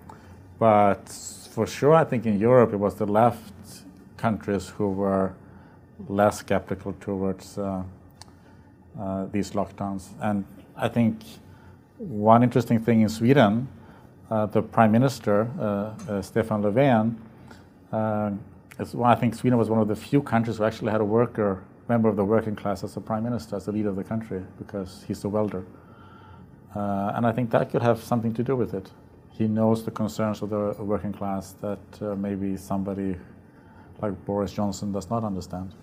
but 0.59 1.09
for 1.53 1.67
sure, 1.67 1.93
I 1.93 2.03
think 2.03 2.25
in 2.25 2.39
Europe 2.39 2.73
it 2.73 2.77
was 2.77 2.95
the 2.95 3.05
left 3.05 3.53
countries 4.17 4.69
who 4.69 4.89
were 4.89 5.33
less 6.07 6.39
skeptical 6.39 6.93
towards 6.99 7.57
uh, 7.57 7.83
uh, 8.99 9.25
these 9.31 9.51
lockdowns. 9.51 10.09
And 10.19 10.45
I 10.75 10.87
think 10.87 11.21
one 11.97 12.41
interesting 12.43 12.79
thing 12.79 13.01
in 13.01 13.09
Sweden, 13.09 13.67
uh, 14.31 14.47
the 14.47 14.61
Prime 14.61 14.91
Minister, 14.91 15.47
Stefan 16.21 16.63
Löfven, 16.63 17.15
uh, 18.79 18.83
is, 18.83 18.95
well, 18.95 19.09
I 19.09 19.15
think 19.15 19.35
Sweden 19.35 19.57
was 19.59 19.69
one 19.69 19.79
of 19.79 19.87
the 19.87 19.95
few 19.95 20.21
countries 20.21 20.57
who 20.57 20.63
actually 20.63 20.91
had 20.91 21.01
a 21.01 21.05
worker, 21.05 21.63
member 21.89 22.09
of 22.09 22.15
the 22.15 22.25
working 22.25 22.55
class 22.55 22.83
as 22.83 22.95
a 22.97 23.01
Prime 23.01 23.23
Minister, 23.23 23.55
as 23.55 23.65
the 23.65 23.71
leader 23.71 23.89
of 23.89 23.95
the 23.95 24.03
country, 24.03 24.41
because 24.57 25.03
he's 25.07 25.23
a 25.23 25.29
welder. 25.29 25.65
and 26.75 27.25
I 27.25 27.31
think 27.31 27.51
that 27.51 27.71
could 27.71 27.81
have 27.81 28.01
something 28.01 28.33
to 28.33 28.43
do 28.43 28.55
with 28.55 28.73
it. 28.73 28.89
He 29.31 29.47
knows 29.47 29.83
the 29.83 29.91
concerns 29.91 30.41
of 30.41 30.49
the 30.49 30.75
working 30.83 31.11
class 31.11 31.55
that 31.61 31.79
maybe 32.17 32.55
somebody 32.57 33.15
like 34.01 34.25
Boris 34.25 34.53
Johnson 34.53 34.91
does 34.91 35.09
not 35.09 35.23
understand. 35.23 35.73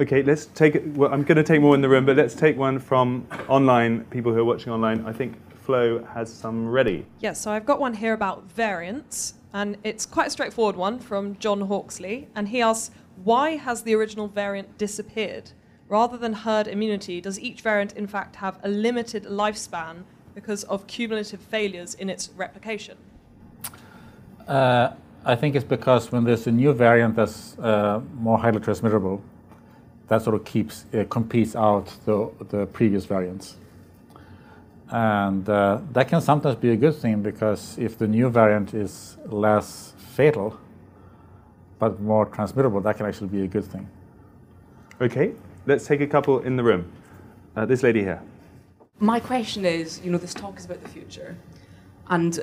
Okay, 0.00 0.22
let's 0.22 0.46
take. 0.46 0.80
Well, 0.94 1.12
I'm 1.12 1.24
going 1.24 1.36
to 1.36 1.42
take 1.42 1.60
more 1.60 1.74
in 1.74 1.80
the 1.80 1.88
room, 1.88 2.06
but 2.06 2.16
let's 2.16 2.34
take 2.34 2.56
one 2.56 2.78
from 2.78 3.26
online, 3.48 4.04
people 4.04 4.32
who 4.32 4.38
are 4.38 4.44
watching 4.44 4.72
online. 4.72 5.04
I 5.04 5.12
think 5.12 5.34
Flo 5.58 6.04
has 6.14 6.32
some 6.32 6.68
ready. 6.68 7.04
Yes, 7.18 7.40
so 7.40 7.50
I've 7.50 7.66
got 7.66 7.80
one 7.80 7.94
here 7.94 8.12
about 8.12 8.44
variants, 8.52 9.34
and 9.52 9.76
it's 9.82 10.04
quite 10.06 10.26
a 10.28 10.30
straightforward 10.30 10.76
one 10.76 10.98
from 10.98 11.36
John 11.38 11.62
Hawksley. 11.62 12.28
And 12.34 12.48
he 12.48 12.60
asks, 12.60 12.90
Why 13.24 13.56
has 13.56 13.82
the 13.82 13.94
original 13.94 14.28
variant 14.28 14.78
disappeared? 14.78 15.52
Rather 15.88 16.18
than 16.18 16.32
herd 16.34 16.68
immunity, 16.68 17.20
does 17.20 17.40
each 17.40 17.62
variant 17.62 17.92
in 17.94 18.06
fact 18.06 18.36
have 18.36 18.58
a 18.62 18.68
limited 18.68 19.24
lifespan 19.24 20.04
because 20.34 20.64
of 20.64 20.86
cumulative 20.86 21.40
failures 21.40 21.94
in 21.94 22.10
its 22.10 22.30
replication? 22.36 22.98
Uh, 24.46 24.90
I 25.24 25.34
think 25.34 25.56
it's 25.56 25.64
because 25.64 26.12
when 26.12 26.24
there's 26.24 26.46
a 26.46 26.52
new 26.52 26.72
variant 26.72 27.16
that's 27.16 27.58
uh, 27.58 28.00
more 28.14 28.38
highly 28.38 28.60
transmittable, 28.60 29.22
that 30.08 30.22
sort 30.22 30.36
of 30.36 30.44
keeps 30.44 30.84
uh, 30.94 31.04
competes 31.08 31.56
out 31.56 31.92
the, 32.04 32.30
the 32.50 32.66
previous 32.66 33.04
variants. 33.04 33.56
And 34.90 35.48
uh, 35.48 35.80
that 35.92 36.08
can 36.08 36.20
sometimes 36.20 36.56
be 36.56 36.70
a 36.70 36.76
good 36.76 36.96
thing 36.96 37.22
because 37.22 37.76
if 37.78 37.98
the 37.98 38.08
new 38.08 38.30
variant 38.30 38.74
is 38.74 39.16
less 39.26 39.94
fatal 39.98 40.58
but 41.78 42.00
more 42.00 42.26
transmittable, 42.26 42.80
that 42.82 42.96
can 42.96 43.06
actually 43.06 43.28
be 43.28 43.42
a 43.42 43.46
good 43.46 43.64
thing. 43.64 43.88
Okay, 45.00 45.32
let's 45.66 45.86
take 45.86 46.00
a 46.00 46.06
couple 46.06 46.40
in 46.40 46.56
the 46.56 46.62
room. 46.62 46.90
Uh, 47.54 47.66
this 47.66 47.82
lady 47.82 48.00
here. 48.00 48.20
My 48.98 49.20
question 49.20 49.64
is 49.64 50.00
you 50.00 50.10
know, 50.10 50.18
this 50.18 50.34
talk 50.34 50.58
is 50.58 50.64
about 50.64 50.82
the 50.82 50.88
future 50.88 51.36
and 52.08 52.40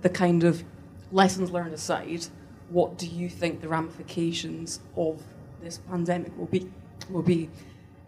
the 0.00 0.08
kind 0.08 0.44
of 0.44 0.64
lessons 1.12 1.50
learned 1.50 1.74
aside, 1.74 2.26
what 2.68 2.96
do 2.96 3.06
you 3.06 3.28
think 3.28 3.60
the 3.60 3.68
ramifications 3.68 4.80
of 4.96 5.22
this 5.62 5.78
pandemic 5.78 6.36
will 6.38 6.46
be? 6.46 6.70
will 7.08 7.22
be. 7.22 7.48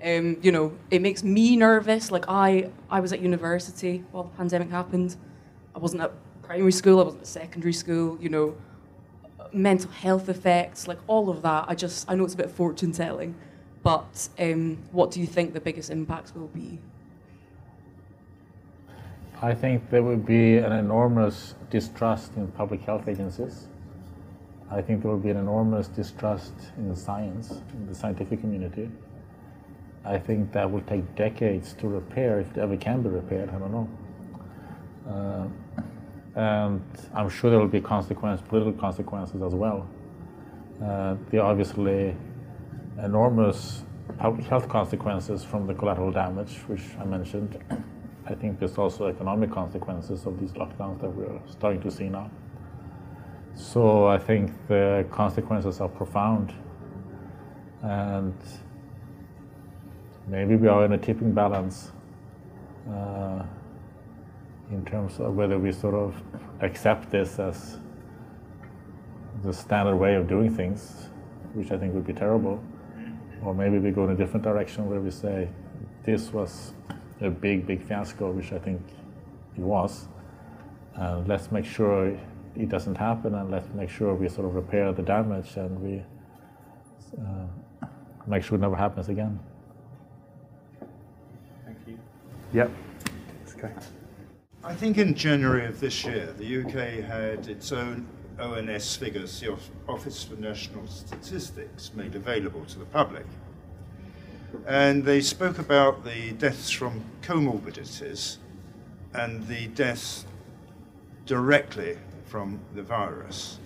Um, 0.04 0.36
you 0.42 0.50
know, 0.50 0.72
it 0.90 1.00
makes 1.00 1.22
me 1.22 1.56
nervous. 1.56 2.10
Like 2.10 2.24
I, 2.28 2.70
I 2.90 3.00
was 3.00 3.12
at 3.12 3.20
university 3.20 4.04
while 4.10 4.24
the 4.24 4.36
pandemic 4.36 4.70
happened. 4.70 5.16
I 5.74 5.78
wasn't 5.78 6.02
at 6.02 6.12
primary 6.42 6.72
school. 6.72 7.00
I 7.00 7.04
wasn't 7.04 7.22
at 7.22 7.28
secondary 7.28 7.72
school. 7.72 8.18
You 8.20 8.28
know, 8.28 8.56
mental 9.52 9.90
health 9.90 10.28
effects, 10.28 10.88
like 10.88 10.98
all 11.06 11.30
of 11.30 11.42
that. 11.42 11.66
I 11.68 11.74
just, 11.74 12.10
I 12.10 12.14
know 12.14 12.24
it's 12.24 12.34
a 12.34 12.36
bit 12.36 12.50
fortune 12.50 12.92
telling, 12.92 13.34
but 13.82 14.28
um, 14.38 14.78
what 14.92 15.10
do 15.10 15.20
you 15.20 15.26
think 15.26 15.52
the 15.52 15.60
biggest 15.60 15.90
impacts 15.90 16.34
will 16.34 16.48
be? 16.48 16.78
I 19.40 19.54
think 19.54 19.90
there 19.90 20.02
will 20.02 20.16
be 20.16 20.58
an 20.58 20.72
enormous 20.72 21.54
distrust 21.70 22.36
in 22.36 22.46
public 22.48 22.82
health 22.82 23.08
agencies. 23.08 23.66
I 24.70 24.80
think 24.80 25.02
there 25.02 25.10
will 25.10 25.18
be 25.18 25.30
an 25.30 25.36
enormous 25.36 25.88
distrust 25.88 26.52
in 26.76 26.88
the 26.88 26.96
science, 26.96 27.60
in 27.74 27.86
the 27.86 27.94
scientific 27.94 28.40
community. 28.40 28.88
I 30.04 30.18
think 30.18 30.52
that 30.52 30.70
will 30.70 30.80
take 30.82 31.14
decades 31.14 31.74
to 31.74 31.88
repair, 31.88 32.40
if 32.40 32.50
it 32.56 32.58
ever 32.58 32.76
can 32.76 33.02
be 33.02 33.08
repaired, 33.08 33.50
I 33.50 33.58
don't 33.58 33.72
know. 33.72 33.88
Uh, 35.08 35.46
and 36.34 36.82
I'm 37.14 37.28
sure 37.28 37.50
there 37.50 37.60
will 37.60 37.68
be 37.68 37.80
consequences, 37.80 38.44
political 38.48 38.72
consequences 38.72 39.42
as 39.42 39.54
well. 39.54 39.88
Uh, 40.82 41.16
there 41.30 41.42
are 41.42 41.50
obviously 41.50 42.16
enormous 43.02 43.82
public 44.18 44.46
health 44.46 44.68
consequences 44.68 45.44
from 45.44 45.66
the 45.66 45.74
collateral 45.74 46.10
damage, 46.10 46.58
which 46.66 46.82
I 46.98 47.04
mentioned. 47.04 47.58
I 48.26 48.34
think 48.34 48.58
there's 48.58 48.78
also 48.78 49.06
economic 49.06 49.50
consequences 49.50 50.26
of 50.26 50.40
these 50.40 50.52
lockdowns 50.52 51.00
that 51.00 51.10
we're 51.10 51.40
starting 51.48 51.80
to 51.82 51.90
see 51.90 52.08
now. 52.08 52.30
So 53.54 54.06
I 54.06 54.18
think 54.18 54.52
the 54.68 55.06
consequences 55.10 55.80
are 55.80 55.88
profound. 55.88 56.54
And 57.82 58.34
maybe 60.32 60.56
we 60.56 60.66
are 60.66 60.86
in 60.86 60.92
a 60.94 60.98
tipping 60.98 61.32
balance 61.32 61.92
uh, 62.90 63.42
in 64.70 64.82
terms 64.86 65.20
of 65.20 65.36
whether 65.36 65.58
we 65.58 65.70
sort 65.70 65.94
of 65.94 66.14
accept 66.62 67.10
this 67.10 67.38
as 67.38 67.76
the 69.42 69.52
standard 69.52 69.96
way 69.96 70.14
of 70.14 70.26
doing 70.26 70.50
things, 70.54 71.10
which 71.52 71.70
I 71.70 71.76
think 71.76 71.92
would 71.92 72.06
be 72.06 72.14
terrible, 72.14 72.64
or 73.44 73.54
maybe 73.54 73.78
we 73.78 73.90
go 73.90 74.04
in 74.04 74.10
a 74.10 74.16
different 74.16 74.42
direction 74.42 74.88
where 74.88 75.00
we 75.00 75.10
say 75.10 75.48
this 76.02 76.32
was 76.32 76.72
a 77.20 77.28
big, 77.28 77.66
big 77.66 77.82
fiasco, 77.82 78.30
which 78.30 78.52
I 78.52 78.58
think 78.58 78.80
it 79.54 79.60
was. 79.60 80.08
And 80.94 81.28
let's 81.28 81.52
make 81.52 81.66
sure 81.66 82.18
it 82.56 82.68
doesn't 82.70 82.96
happen 82.96 83.34
and 83.34 83.50
let's 83.50 83.68
make 83.74 83.90
sure 83.90 84.14
we 84.14 84.30
sort 84.30 84.46
of 84.46 84.54
repair 84.54 84.92
the 84.92 85.02
damage 85.02 85.56
and 85.56 85.78
we 85.78 86.02
uh, 87.20 87.86
make 88.26 88.42
sure 88.42 88.56
it 88.56 88.62
never 88.62 88.76
happens 88.76 89.10
again. 89.10 89.38
Yep. 92.52 92.70
Okay. 93.56 93.72
I 94.62 94.74
think 94.74 94.98
in 94.98 95.14
January 95.14 95.64
of 95.66 95.80
this 95.80 96.04
year, 96.04 96.34
the 96.38 96.60
UK 96.62 97.04
had 97.04 97.48
its 97.48 97.72
own 97.72 98.06
ONS 98.38 98.96
figures, 98.96 99.40
the 99.40 99.56
Office 99.88 100.22
for 100.22 100.36
National 100.36 100.86
Statistics, 100.86 101.92
made 101.94 102.14
available 102.14 102.64
to 102.66 102.78
the 102.78 102.84
public. 102.86 103.24
And 104.66 105.04
they 105.04 105.20
spoke 105.20 105.58
about 105.58 106.04
the 106.04 106.32
deaths 106.32 106.70
from 106.70 107.02
comorbidities 107.22 108.36
and 109.14 109.46
the 109.46 109.68
deaths 109.68 110.26
directly 111.24 111.96
from 112.26 112.60
the 112.74 112.82
virus. 112.82 113.58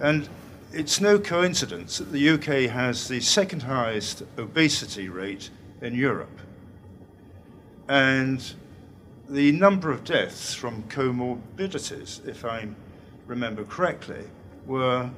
And 0.00 0.28
it's 0.72 1.00
no 1.00 1.18
coincidence 1.18 1.98
that 1.98 2.12
the 2.12 2.30
UK 2.30 2.70
has 2.70 3.08
the 3.08 3.20
second 3.20 3.62
highest 3.62 4.22
obesity 4.36 5.08
rate 5.08 5.50
in 5.80 5.94
Europe. 5.94 6.38
And 7.88 8.54
the 9.28 9.52
number 9.52 9.90
of 9.90 10.04
deaths 10.04 10.54
from 10.54 10.82
comorbidities, 10.84 12.26
if 12.26 12.44
I 12.44 12.68
remember 13.26 13.64
correctly, 13.64 14.24
were 14.66 15.10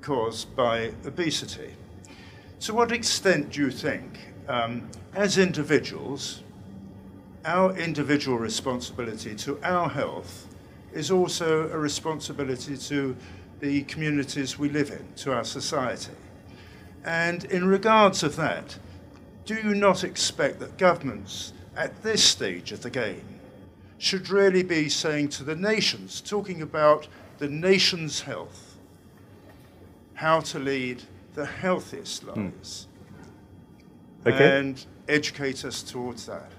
caused 0.00 0.54
by 0.56 0.92
obesity. 1.06 1.74
To 2.60 2.74
what 2.74 2.92
extent 2.92 3.52
do 3.52 3.60
you 3.60 3.70
think, 3.70 4.18
um, 4.48 4.88
as 5.14 5.38
individuals, 5.38 6.42
our 7.44 7.74
individual 7.76 8.38
responsibility 8.38 9.34
to 9.34 9.58
our 9.62 9.88
health 9.88 10.46
is 10.92 11.10
also 11.10 11.70
a 11.70 11.78
responsibility 11.78 12.76
to 12.76 13.16
the 13.60 13.82
communities 13.82 14.58
we 14.58 14.68
live 14.68 14.90
in, 14.90 15.06
to 15.16 15.32
our 15.32 15.44
society. 15.44 16.12
And 17.04 17.44
in 17.44 17.66
regards 17.66 18.22
of 18.22 18.36
that, 18.36 18.78
do 19.46 19.54
you 19.54 19.74
not 19.74 20.04
expect 20.04 20.60
that 20.60 20.76
governments 20.76 21.52
at 21.80 22.02
this 22.02 22.22
stage 22.22 22.72
of 22.72 22.82
the 22.82 22.90
game 22.90 23.40
should 23.96 24.28
really 24.28 24.62
be 24.62 24.86
saying 24.86 25.28
to 25.28 25.42
the 25.42 25.56
nations, 25.56 26.20
talking 26.20 26.60
about 26.60 27.08
the 27.38 27.48
nation's 27.48 28.20
health, 28.20 28.76
how 30.12 30.40
to 30.40 30.58
lead 30.58 31.02
the 31.32 31.46
healthiest 31.46 32.22
hmm. 32.22 32.28
lives, 32.28 32.86
okay. 34.26 34.58
and 34.58 34.84
educate 35.08 35.64
us 35.64 35.82
towards 35.82 36.26
that? 36.26 36.50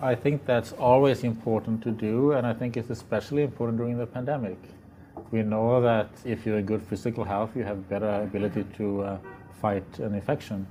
I 0.00 0.16
think 0.16 0.44
that's 0.44 0.72
always 0.72 1.22
important 1.22 1.82
to 1.84 1.92
do, 1.92 2.32
and 2.32 2.44
I 2.44 2.52
think 2.52 2.76
it's 2.76 2.90
especially 2.90 3.42
important 3.44 3.78
during 3.78 3.96
the 3.96 4.06
pandemic. 4.06 4.58
We 5.30 5.42
know 5.42 5.80
that 5.80 6.10
if 6.24 6.44
you're 6.44 6.58
in 6.58 6.66
good 6.66 6.82
physical 6.82 7.22
health, 7.22 7.50
you 7.54 7.62
have 7.62 7.88
better 7.88 8.12
ability 8.22 8.64
to 8.78 9.02
uh, 9.02 9.18
fight 9.60 9.86
an 10.00 10.14
infection. 10.14 10.66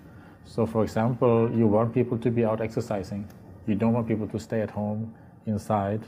So, 0.46 0.66
for 0.66 0.84
example, 0.84 1.50
you 1.52 1.68
want 1.68 1.94
people 1.94 2.18
to 2.18 2.32
be 2.32 2.46
out 2.46 2.62
exercising. 2.62 3.28
You 3.68 3.76
don't 3.76 3.94
want 3.94 4.08
people 4.08 4.28
to 4.28 4.40
stay 4.40 4.62
at 4.62 4.70
home 4.70 5.14
inside. 5.46 6.02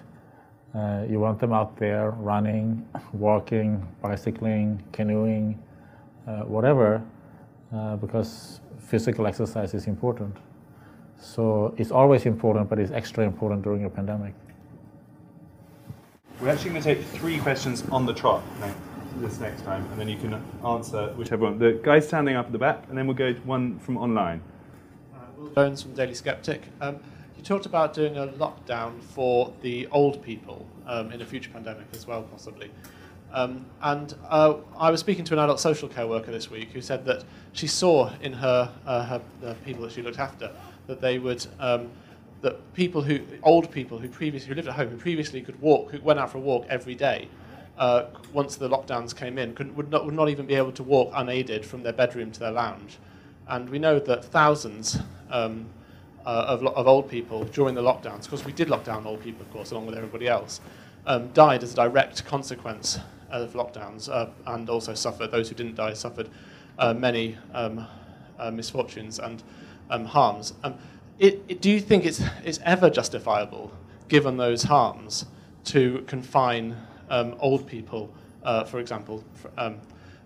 Uh, 0.73 1.05
you 1.09 1.19
want 1.19 1.39
them 1.39 1.53
out 1.53 1.77
there 1.77 2.11
running, 2.11 2.85
walking, 3.13 3.85
bicycling, 4.01 4.83
canoeing, 4.91 5.57
uh, 6.27 6.41
whatever, 6.41 7.01
uh, 7.73 7.95
because 7.95 8.59
physical 8.79 9.25
exercise 9.25 9.73
is 9.73 9.87
important. 9.87 10.35
So 11.19 11.73
it's 11.77 11.91
always 11.91 12.25
important, 12.25 12.69
but 12.69 12.77
it's 12.77 12.91
extra 12.91 13.23
important 13.23 13.63
during 13.63 13.85
a 13.85 13.89
pandemic. 13.89 14.33
We're 16.41 16.49
actually 16.49 16.71
going 16.71 16.83
to 16.83 16.95
take 16.95 17.05
three 17.05 17.39
questions 17.39 17.83
on 17.89 18.05
the 18.05 18.13
trot 18.13 18.43
next, 18.59 18.75
this 19.21 19.39
next 19.39 19.63
time, 19.63 19.85
and 19.91 19.99
then 19.99 20.07
you 20.07 20.17
can 20.17 20.41
answer 20.65 21.13
whichever 21.15 21.45
one. 21.45 21.57
The 21.57 21.79
guy 21.83 21.99
standing 21.99 22.35
up 22.35 22.47
at 22.47 22.51
the 22.51 22.57
back, 22.57 22.85
and 22.89 22.97
then 22.97 23.07
we'll 23.07 23.15
go 23.15 23.33
one 23.45 23.79
from 23.79 23.97
online. 23.97 24.41
Uh, 25.13 25.19
Will 25.37 25.49
Jones 25.49 25.81
from 25.81 25.93
Daily 25.93 26.13
Skeptic. 26.13 26.63
Um, 26.81 26.99
you 27.37 27.43
talked 27.43 27.65
about 27.65 27.93
doing 27.93 28.17
a 28.17 28.27
lockdown 28.27 29.01
for 29.01 29.53
the 29.61 29.87
old 29.87 30.21
people 30.21 30.65
um, 30.85 31.11
in 31.11 31.21
a 31.21 31.25
future 31.25 31.49
pandemic 31.51 31.87
as 31.93 32.07
well, 32.07 32.23
possibly. 32.23 32.71
Um, 33.31 33.65
and 33.81 34.15
uh, 34.29 34.55
I 34.77 34.91
was 34.91 35.01
speaking 35.01 35.25
to 35.25 35.33
an 35.33 35.39
adult 35.39 35.59
social 35.59 35.89
care 35.89 36.07
worker 36.07 36.31
this 36.31 36.49
week 36.49 36.71
who 36.71 36.81
said 36.81 37.05
that 37.05 37.25
she 37.51 37.67
saw 37.67 38.13
in 38.21 38.33
her, 38.33 38.71
uh, 38.85 39.05
her 39.05 39.21
the 39.41 39.55
people 39.65 39.83
that 39.83 39.91
she 39.91 40.01
looked 40.01 40.19
after 40.19 40.51
that 40.87 41.01
they 41.01 41.19
would 41.19 41.45
um, 41.59 41.89
that 42.41 42.73
people 42.73 43.01
who 43.01 43.19
old 43.43 43.71
people 43.71 43.97
who 43.97 44.07
previously 44.07 44.47
who 44.47 44.55
lived 44.55 44.67
at 44.67 44.75
home 44.75 44.87
who 44.87 44.97
previously 44.97 45.41
could 45.41 45.59
walk 45.59 45.91
who 45.91 45.99
went 46.01 46.19
out 46.19 46.29
for 46.29 46.37
a 46.37 46.41
walk 46.41 46.65
every 46.69 46.95
day 46.95 47.27
uh, 47.77 48.05
once 48.33 48.55
the 48.55 48.69
lockdowns 48.69 49.15
came 49.15 49.37
in 49.37 49.53
could, 49.53 49.75
would 49.75 49.89
not 49.89 50.05
would 50.05 50.13
not 50.13 50.29
even 50.29 50.45
be 50.45 50.55
able 50.55 50.71
to 50.71 50.83
walk 50.83 51.11
unaided 51.13 51.65
from 51.65 51.83
their 51.83 51.93
bedroom 51.93 52.31
to 52.31 52.39
their 52.39 52.51
lounge, 52.51 52.97
and 53.47 53.69
we 53.69 53.79
know 53.79 53.99
that 53.99 54.25
thousands. 54.25 54.99
Um, 55.29 55.67
uh, 56.25 56.45
of, 56.47 56.65
of 56.65 56.87
old 56.87 57.07
people 57.09 57.43
during 57.45 57.75
the 57.75 57.81
lockdowns, 57.81 58.23
because 58.23 58.43
we 58.43 58.51
did 58.51 58.69
lock 58.69 58.83
down 58.83 59.05
old 59.05 59.21
people, 59.21 59.43
of 59.43 59.51
course, 59.51 59.71
along 59.71 59.85
with 59.85 59.95
everybody 59.95 60.27
else, 60.27 60.59
um, 61.05 61.29
died 61.33 61.61
as 61.61 61.73
a 61.73 61.75
direct 61.75 62.25
consequence 62.25 62.99
of 63.29 63.53
lockdowns, 63.53 64.09
uh, 64.09 64.27
and 64.47 64.69
also 64.69 64.93
suffered. 64.93 65.31
Those 65.31 65.49
who 65.49 65.55
didn't 65.55 65.75
die 65.75 65.93
suffered 65.93 66.29
uh, 66.79 66.93
many 66.93 67.37
um, 67.53 67.85
uh, 68.39 68.51
misfortunes 68.51 69.19
and 69.19 69.43
um, 69.89 70.05
harms. 70.05 70.53
Um, 70.63 70.75
it, 71.19 71.43
it, 71.47 71.61
do 71.61 71.69
you 71.69 71.79
think 71.79 72.05
it's, 72.05 72.21
it's 72.43 72.59
ever 72.65 72.89
justifiable, 72.89 73.71
given 74.07 74.37
those 74.37 74.63
harms, 74.63 75.25
to 75.65 76.03
confine 76.07 76.75
um, 77.09 77.35
old 77.39 77.67
people, 77.67 78.13
uh, 78.43 78.63
for 78.63 78.79
example, 78.79 79.23
um, 79.57 79.77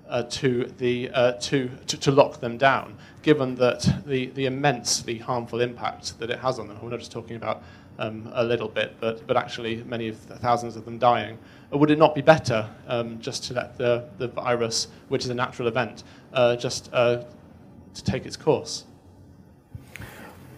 uh, 0.08 0.24
to, 0.24 0.66
the, 0.78 1.10
uh, 1.12 1.34
to, 1.34 1.70
to, 1.86 1.98
to, 1.98 2.12
lock 2.12 2.40
them 2.40 2.58
down, 2.58 2.98
given 3.22 3.56
that 3.56 3.88
the, 4.06 4.28
the 4.28 4.48
immensely 4.48 5.20
harmful 5.20 5.62
impact 5.62 6.18
that 6.20 6.32
it 6.32 6.40
has 6.40 6.58
on 6.58 6.68
them? 6.68 6.78
We're 6.82 6.90
not 6.90 7.00
just 7.00 7.12
talking 7.12 7.36
about 7.36 7.62
um, 8.00 8.30
a 8.34 8.44
little 8.44 8.68
bit, 8.68 8.96
but, 9.00 9.26
but 9.28 9.38
actually 9.38 9.84
many 9.84 10.08
of 10.08 10.28
the 10.28 10.36
thousands 10.36 10.76
of 10.76 10.86
them 10.86 10.98
dying. 10.98 11.38
Would 11.72 11.92
it 11.92 12.00
not 12.00 12.16
be 12.16 12.22
better 12.22 12.68
um, 12.88 13.20
just 13.20 13.44
to 13.46 13.54
let 13.54 13.78
the, 13.78 14.10
the 14.18 14.28
virus, 14.30 14.88
which 15.10 15.24
is 15.24 15.30
a 15.30 15.36
natural 15.36 15.68
event, 15.68 16.04
uh, 16.34 16.56
just 16.56 16.90
uh, 16.92 17.24
to 17.94 18.04
take 18.04 18.26
its 18.26 18.36
course? 18.36 18.86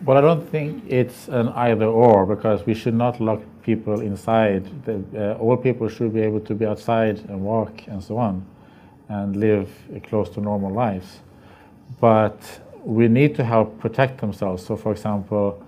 Well, 0.06 0.18
I 0.18 0.22
don't 0.22 0.48
think 0.50 0.84
it's 0.88 1.28
an 1.28 1.50
either 1.50 1.86
or 1.86 2.26
because 2.26 2.66
we 2.66 2.74
should 2.74 2.96
not 2.96 3.20
lock 3.20 3.42
people 3.64 4.02
inside. 4.02 4.66
The, 4.86 5.04
uh, 5.16 5.38
all 5.38 5.58
people 5.58 5.88
should 5.90 6.14
be 6.14 6.22
able 6.22 6.40
to 6.42 6.56
be 6.56 6.66
outside 6.66 7.20
and 7.30 7.42
walk 7.42 7.88
and 7.88 8.04
so 8.04 8.18
on 8.18 8.46
and 9.10 9.36
live 9.36 9.70
close 10.04 10.30
to 10.30 10.42
normal 10.42 10.72
lives. 10.72 11.20
But 12.00 12.62
we 12.84 13.08
need 13.08 13.36
to 13.36 13.44
help 13.44 13.80
protect 13.80 14.22
themselves. 14.22 14.66
So, 14.66 14.76
for 14.76 14.92
example, 14.92 15.64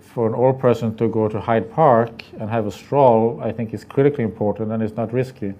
for 0.00 0.26
an 0.26 0.34
old 0.34 0.60
person 0.60 0.94
to 0.96 1.08
go 1.08 1.28
to 1.28 1.40
Hyde 1.40 1.70
Park 1.70 2.22
and 2.38 2.50
have 2.50 2.66
a 2.66 2.70
stroll, 2.70 3.40
I 3.42 3.52
think 3.52 3.72
is 3.74 3.84
critically 3.84 4.24
important 4.24 4.70
and 4.72 4.82
it's 4.82 4.96
not 4.96 5.12
risky. 5.12 5.54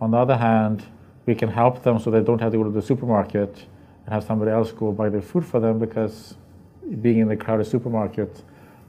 On 0.00 0.10
the 0.10 0.16
other 0.16 0.36
hand, 0.36 0.84
we 1.26 1.34
can 1.34 1.48
help 1.48 1.82
them 1.82 1.98
so 1.98 2.10
they 2.10 2.22
don't 2.22 2.40
have 2.40 2.52
to 2.52 2.58
go 2.58 2.64
to 2.64 2.70
the 2.70 2.82
supermarket 2.82 3.66
and 4.04 4.14
have 4.14 4.24
somebody 4.24 4.50
else 4.50 4.72
go 4.72 4.92
buy 4.92 5.08
their 5.08 5.22
food 5.22 5.44
for 5.44 5.60
them 5.60 5.78
because 5.78 6.34
being 7.02 7.18
in 7.18 7.28
the 7.28 7.36
crowded 7.36 7.66
supermarket 7.66 8.42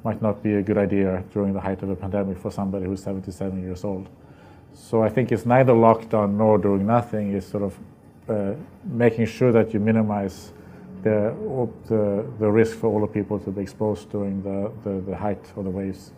might 0.03 0.21
not 0.21 0.41
be 0.41 0.55
a 0.55 0.61
good 0.61 0.77
idea 0.77 1.23
during 1.33 1.53
the 1.53 1.59
height 1.59 1.83
of 1.83 1.89
a 1.89 1.95
pandemic 1.95 2.37
for 2.37 2.51
somebody 2.51 2.85
who's 2.85 3.03
77 3.03 3.61
years 3.61 3.83
old. 3.83 4.07
So 4.73 5.03
I 5.03 5.09
think 5.09 5.31
it's 5.31 5.45
neither 5.45 5.73
lockdown 5.73 6.35
nor 6.35 6.57
doing 6.57 6.85
nothing. 6.85 7.33
It's 7.33 7.47
sort 7.47 7.63
of 7.63 7.77
uh, 8.29 8.53
making 8.85 9.25
sure 9.25 9.51
that 9.51 9.73
you 9.73 9.79
minimize 9.79 10.53
the, 11.03 11.35
the, 11.87 12.25
the, 12.39 12.51
risk 12.51 12.77
for 12.77 12.87
older 12.87 13.07
people 13.07 13.39
to 13.39 13.51
be 13.51 13.61
exposed 13.61 14.09
during 14.11 14.43
the, 14.43 14.71
the, 14.83 15.01
the 15.01 15.15
height 15.15 15.43
of 15.55 15.63
the 15.63 15.69
waves. 15.69 16.11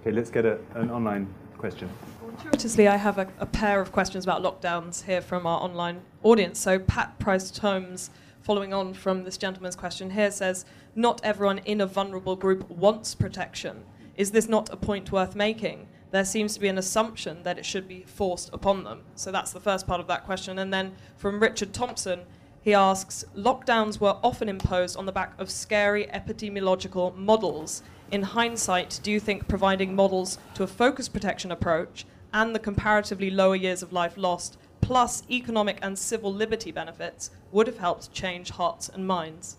Okay, 0.00 0.12
let's 0.12 0.30
get 0.30 0.44
a, 0.44 0.58
an 0.74 0.90
online 0.90 1.26
question. 1.58 1.88
Fortuitously, 2.36 2.86
I 2.86 2.96
have 2.96 3.18
a, 3.18 3.28
a, 3.40 3.46
pair 3.46 3.80
of 3.80 3.90
questions 3.90 4.24
about 4.24 4.42
lockdowns 4.42 5.04
here 5.04 5.20
from 5.20 5.46
our 5.46 5.60
online 5.60 6.02
audience. 6.22 6.60
So 6.60 6.78
Pat 6.78 7.18
Price 7.18 7.56
Holmes 7.58 8.10
following 8.48 8.72
on 8.72 8.94
from 8.94 9.24
this 9.24 9.36
gentleman's 9.36 9.76
question 9.76 10.08
here, 10.08 10.30
says, 10.30 10.64
Not 10.94 11.20
everyone 11.22 11.58
in 11.66 11.82
a 11.82 11.86
vulnerable 11.86 12.34
group 12.34 12.66
wants 12.70 13.14
protection. 13.14 13.84
Is 14.16 14.30
this 14.30 14.48
not 14.48 14.72
a 14.72 14.76
point 14.78 15.12
worth 15.12 15.36
making? 15.36 15.86
There 16.12 16.24
seems 16.24 16.54
to 16.54 16.60
be 16.60 16.68
an 16.68 16.78
assumption 16.78 17.42
that 17.42 17.58
it 17.58 17.66
should 17.66 17.86
be 17.86 18.04
forced 18.04 18.48
upon 18.54 18.84
them. 18.84 19.02
So 19.16 19.30
that's 19.30 19.52
the 19.52 19.60
first 19.60 19.86
part 19.86 20.00
of 20.00 20.06
that 20.06 20.24
question. 20.24 20.58
And 20.58 20.72
then 20.72 20.94
from 21.18 21.40
Richard 21.40 21.74
Thompson, 21.74 22.20
he 22.62 22.72
asks 22.72 23.22
Lockdowns 23.36 24.00
were 24.00 24.16
often 24.24 24.48
imposed 24.48 24.96
on 24.96 25.04
the 25.04 25.12
back 25.12 25.38
of 25.38 25.50
scary 25.50 26.06
epidemiological 26.06 27.14
models. 27.14 27.82
In 28.10 28.22
hindsight, 28.22 28.98
do 29.02 29.10
you 29.10 29.20
think 29.20 29.46
providing 29.46 29.94
models 29.94 30.38
to 30.54 30.62
a 30.62 30.66
focused 30.66 31.12
protection 31.12 31.52
approach 31.52 32.06
and 32.32 32.54
the 32.54 32.58
comparatively 32.58 33.30
lower 33.30 33.56
years 33.56 33.82
of 33.82 33.92
life 33.92 34.16
lost 34.16 34.56
plus 34.80 35.22
economic 35.30 35.78
and 35.82 35.98
civil 35.98 36.32
liberty 36.32 36.72
benefits 36.72 37.30
would 37.52 37.66
have 37.66 37.78
helped 37.78 38.12
change 38.12 38.50
hearts 38.50 38.88
and 38.88 39.06
minds. 39.06 39.56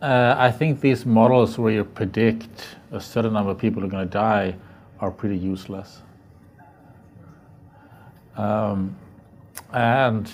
Uh, 0.00 0.34
I 0.36 0.50
think 0.50 0.80
these 0.80 1.06
models 1.06 1.58
where 1.58 1.72
you 1.72 1.84
predict 1.84 2.76
a 2.92 3.00
certain 3.00 3.32
number 3.32 3.50
of 3.52 3.58
people 3.58 3.82
are 3.82 3.88
going 3.88 4.06
to 4.06 4.12
die 4.12 4.54
are 5.00 5.10
pretty 5.10 5.38
useless. 5.38 6.02
Um, 8.36 8.96
and 9.72 10.30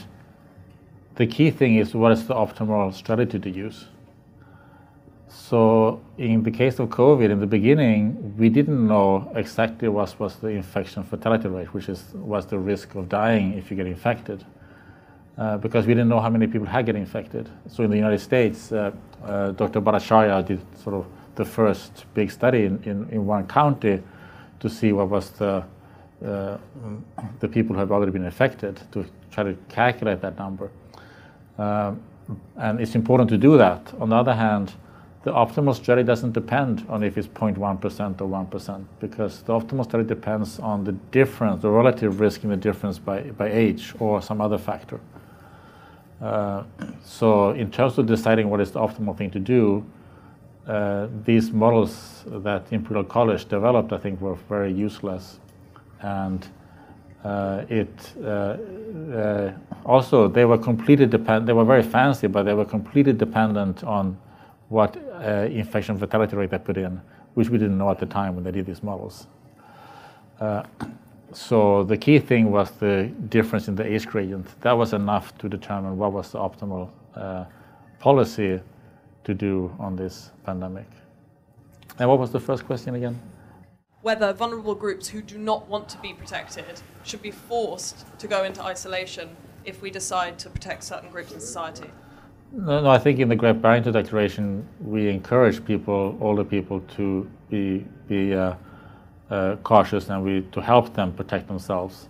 the 1.15 1.27
key 1.27 1.51
thing 1.51 1.77
is 1.77 1.95
what 1.95 2.13
is 2.13 2.27
the 2.27 2.35
optimal 2.35 2.93
strategy 2.93 3.39
to 3.39 3.51
use? 3.51 3.87
So 5.31 6.01
in 6.19 6.43
the 6.43 6.51
case 6.51 6.81
of 6.81 6.89
COVID, 6.89 7.31
in 7.31 7.39
the 7.39 7.47
beginning, 7.47 8.37
we 8.37 8.49
didn't 8.49 8.85
know 8.85 9.31
exactly 9.37 9.89
what 9.89 10.19
was 10.19 10.35
the 10.37 10.49
infection 10.49 11.05
fatality 11.05 11.47
rate, 11.47 11.73
which 11.73 11.89
is 11.89 12.13
was 12.15 12.47
the 12.47 12.59
risk 12.59 12.97
of 12.97 13.09
dying 13.09 13.55
if 13.55 13.71
you 13.71 13.77
get 13.77 13.87
infected, 13.87 14.45
uh, 15.39 15.57
because 15.59 15.87
we 15.87 15.95
didn't 15.95 16.09
know 16.09 16.19
how 16.19 16.31
many 16.31 16.49
people 16.49 16.67
had 16.67 16.85
get 16.85 16.97
infected. 16.97 17.49
So 17.69 17.85
in 17.85 17.91
the 17.91 17.97
United 17.97 18.19
States, 18.19 18.73
uh, 18.73 18.91
uh, 19.25 19.53
Dr. 19.53 19.81
Bhattacharya 19.81 20.45
did 20.45 20.61
sort 20.77 20.97
of 20.97 21.07
the 21.37 21.45
first 21.45 22.07
big 22.13 22.33
study 22.33 22.65
in, 22.65 22.83
in, 22.83 23.09
in 23.11 23.25
one 23.25 23.47
county 23.47 24.03
to 24.59 24.69
see 24.69 24.93
what 24.93 25.09
was 25.09 25.31
the 25.31 25.63
uh, 26.27 26.59
the 27.39 27.49
people 27.49 27.75
who 27.75 27.81
have 27.81 27.93
already 27.93 28.11
been 28.11 28.25
infected 28.25 28.81
to 28.91 29.07
try 29.31 29.45
to 29.45 29.57
calculate 29.69 30.21
that 30.23 30.37
number. 30.37 30.71
Um, 31.57 32.03
and 32.57 32.81
it's 32.81 32.97
important 32.97 33.31
to 33.31 33.39
do 33.39 33.57
that. 33.59 33.95
On 34.01 34.09
the 34.09 34.17
other 34.17 34.35
hand, 34.35 34.73
the 35.23 35.31
optimal 35.31 35.75
strategy 35.75 36.07
doesn't 36.07 36.33
depend 36.33 36.87
on 36.89 37.03
if 37.03 37.19
it's 37.19 37.29
0.1% 37.29 37.59
or 38.21 38.47
1% 38.47 38.85
because 39.01 39.43
the 39.43 39.53
optimal 39.53 39.85
strategy 39.85 40.09
depends 40.09 40.59
on 40.59 40.83
the 40.85 40.93
difference, 41.13 41.61
the 41.61 41.71
relative 41.71 42.21
risk 42.21 42.43
in 42.43 42.51
the 42.51 42.57
difference 42.57 42.99
by, 42.99 43.21
by 43.23 43.51
age 43.51 43.95
or 43.99 44.23
some 44.23 44.41
other 44.41 44.57
factor. 44.57 44.99
Uh, 46.23 46.65
so, 47.03 47.51
in 47.51 47.71
terms 47.71 47.99
of 47.99 48.07
deciding 48.07 48.49
what 48.49 48.61
is 48.61 48.71
the 48.71 48.81
optimal 48.81 49.17
thing 49.17 49.31
to 49.31 49.39
do, 49.39 49.85
uh, 50.67 51.09
these 51.25 51.51
models 51.51 52.25
that 52.27 52.71
Imperial 52.73 53.05
College 53.05 53.47
developed, 53.47 53.93
I 53.93 53.99
think, 53.99 54.21
were 54.21 54.35
very 54.49 54.73
useless. 54.73 55.39
And 56.01 56.47
uh, 57.25 57.65
it 57.69 58.13
uh, 58.23 58.57
uh, 59.15 59.53
also, 59.85 60.29
they 60.29 60.45
were 60.45 60.59
completely 60.59 61.07
dependent, 61.07 61.47
they 61.47 61.53
were 61.53 61.65
very 61.65 61.83
fancy, 61.83 62.27
but 62.27 62.45
they 62.45 62.55
were 62.55 62.65
completely 62.65 63.13
dependent 63.13 63.85
on 63.85 64.17
what 64.71 64.97
uh, 64.97 65.49
infection 65.51 65.99
fatality 65.99 66.37
rate 66.37 66.51
they 66.51 66.59
put 66.59 66.77
in, 66.77 67.01
which 67.35 67.51
we 67.51 67.59
didn't 67.59 67.77
know 67.77 67.91
at 67.91 67.99
the 67.99 68.07
time 68.07 68.37
when 68.37 68.45
they 68.45 68.53
did 68.53 68.65
these 68.65 68.83
models. 68.83 69.27
Uh, 70.41 70.63
so 71.33 71.85
the 71.85 71.97
key 71.97 72.19
thing 72.19 72.51
was 72.51 72.71
the 72.73 73.13
difference 73.29 73.69
in 73.69 73.75
the 73.75 73.85
age 73.85 74.07
gradient. 74.07 74.47
That 74.63 74.73
was 74.73 74.93
enough 74.93 75.37
to 75.39 75.49
determine 75.49 75.99
what 75.99 76.13
was 76.13 76.31
the 76.31 76.39
optimal 76.39 76.89
uh, 77.15 77.45
policy 77.99 78.61
to 79.25 79.35
do 79.35 79.75
on 79.79 79.97
this 79.97 80.31
pandemic. 80.45 80.87
And 81.99 82.09
what 82.09 82.19
was 82.19 82.31
the 82.31 82.41
first 82.41 82.65
question 82.65 82.95
again? 82.95 83.21
Whether 84.03 84.33
vulnerable 84.33 84.75
groups 84.75 85.09
who 85.09 85.21
do 85.21 85.37
not 85.37 85.69
want 85.69 85.89
to 85.91 85.99
be 85.99 86.15
protected 86.15 86.81
should 87.03 87.23
be 87.23 87.33
forced 87.33 88.07
to 88.19 88.29
go 88.29 88.45
into 88.45 88.63
isolation 88.63 89.37
if 89.65 89.83
we 89.83 89.91
decide 89.91 90.39
to 90.39 90.49
protect 90.49 90.85
certain 90.85 91.11
groups 91.11 91.33
in 91.33 91.41
society. 91.41 91.91
No, 92.53 92.83
no, 92.83 92.91
I 92.91 92.99
think 92.99 93.21
in 93.21 93.29
the 93.29 93.37
Great 93.37 93.63
Barrington 93.63 93.93
Declaration, 93.93 94.67
we 94.81 95.09
encourage 95.09 95.65
people, 95.65 96.19
older 96.21 96.43
people, 96.43 96.81
to 96.97 97.31
be, 97.49 97.87
be 98.09 98.35
uh, 98.35 98.55
uh, 99.31 99.55
cautious 99.63 100.09
and 100.09 100.25
we, 100.25 100.41
to 100.51 100.61
help 100.61 100.93
them 100.95 101.13
protect 101.13 101.47
themselves. 101.47 102.09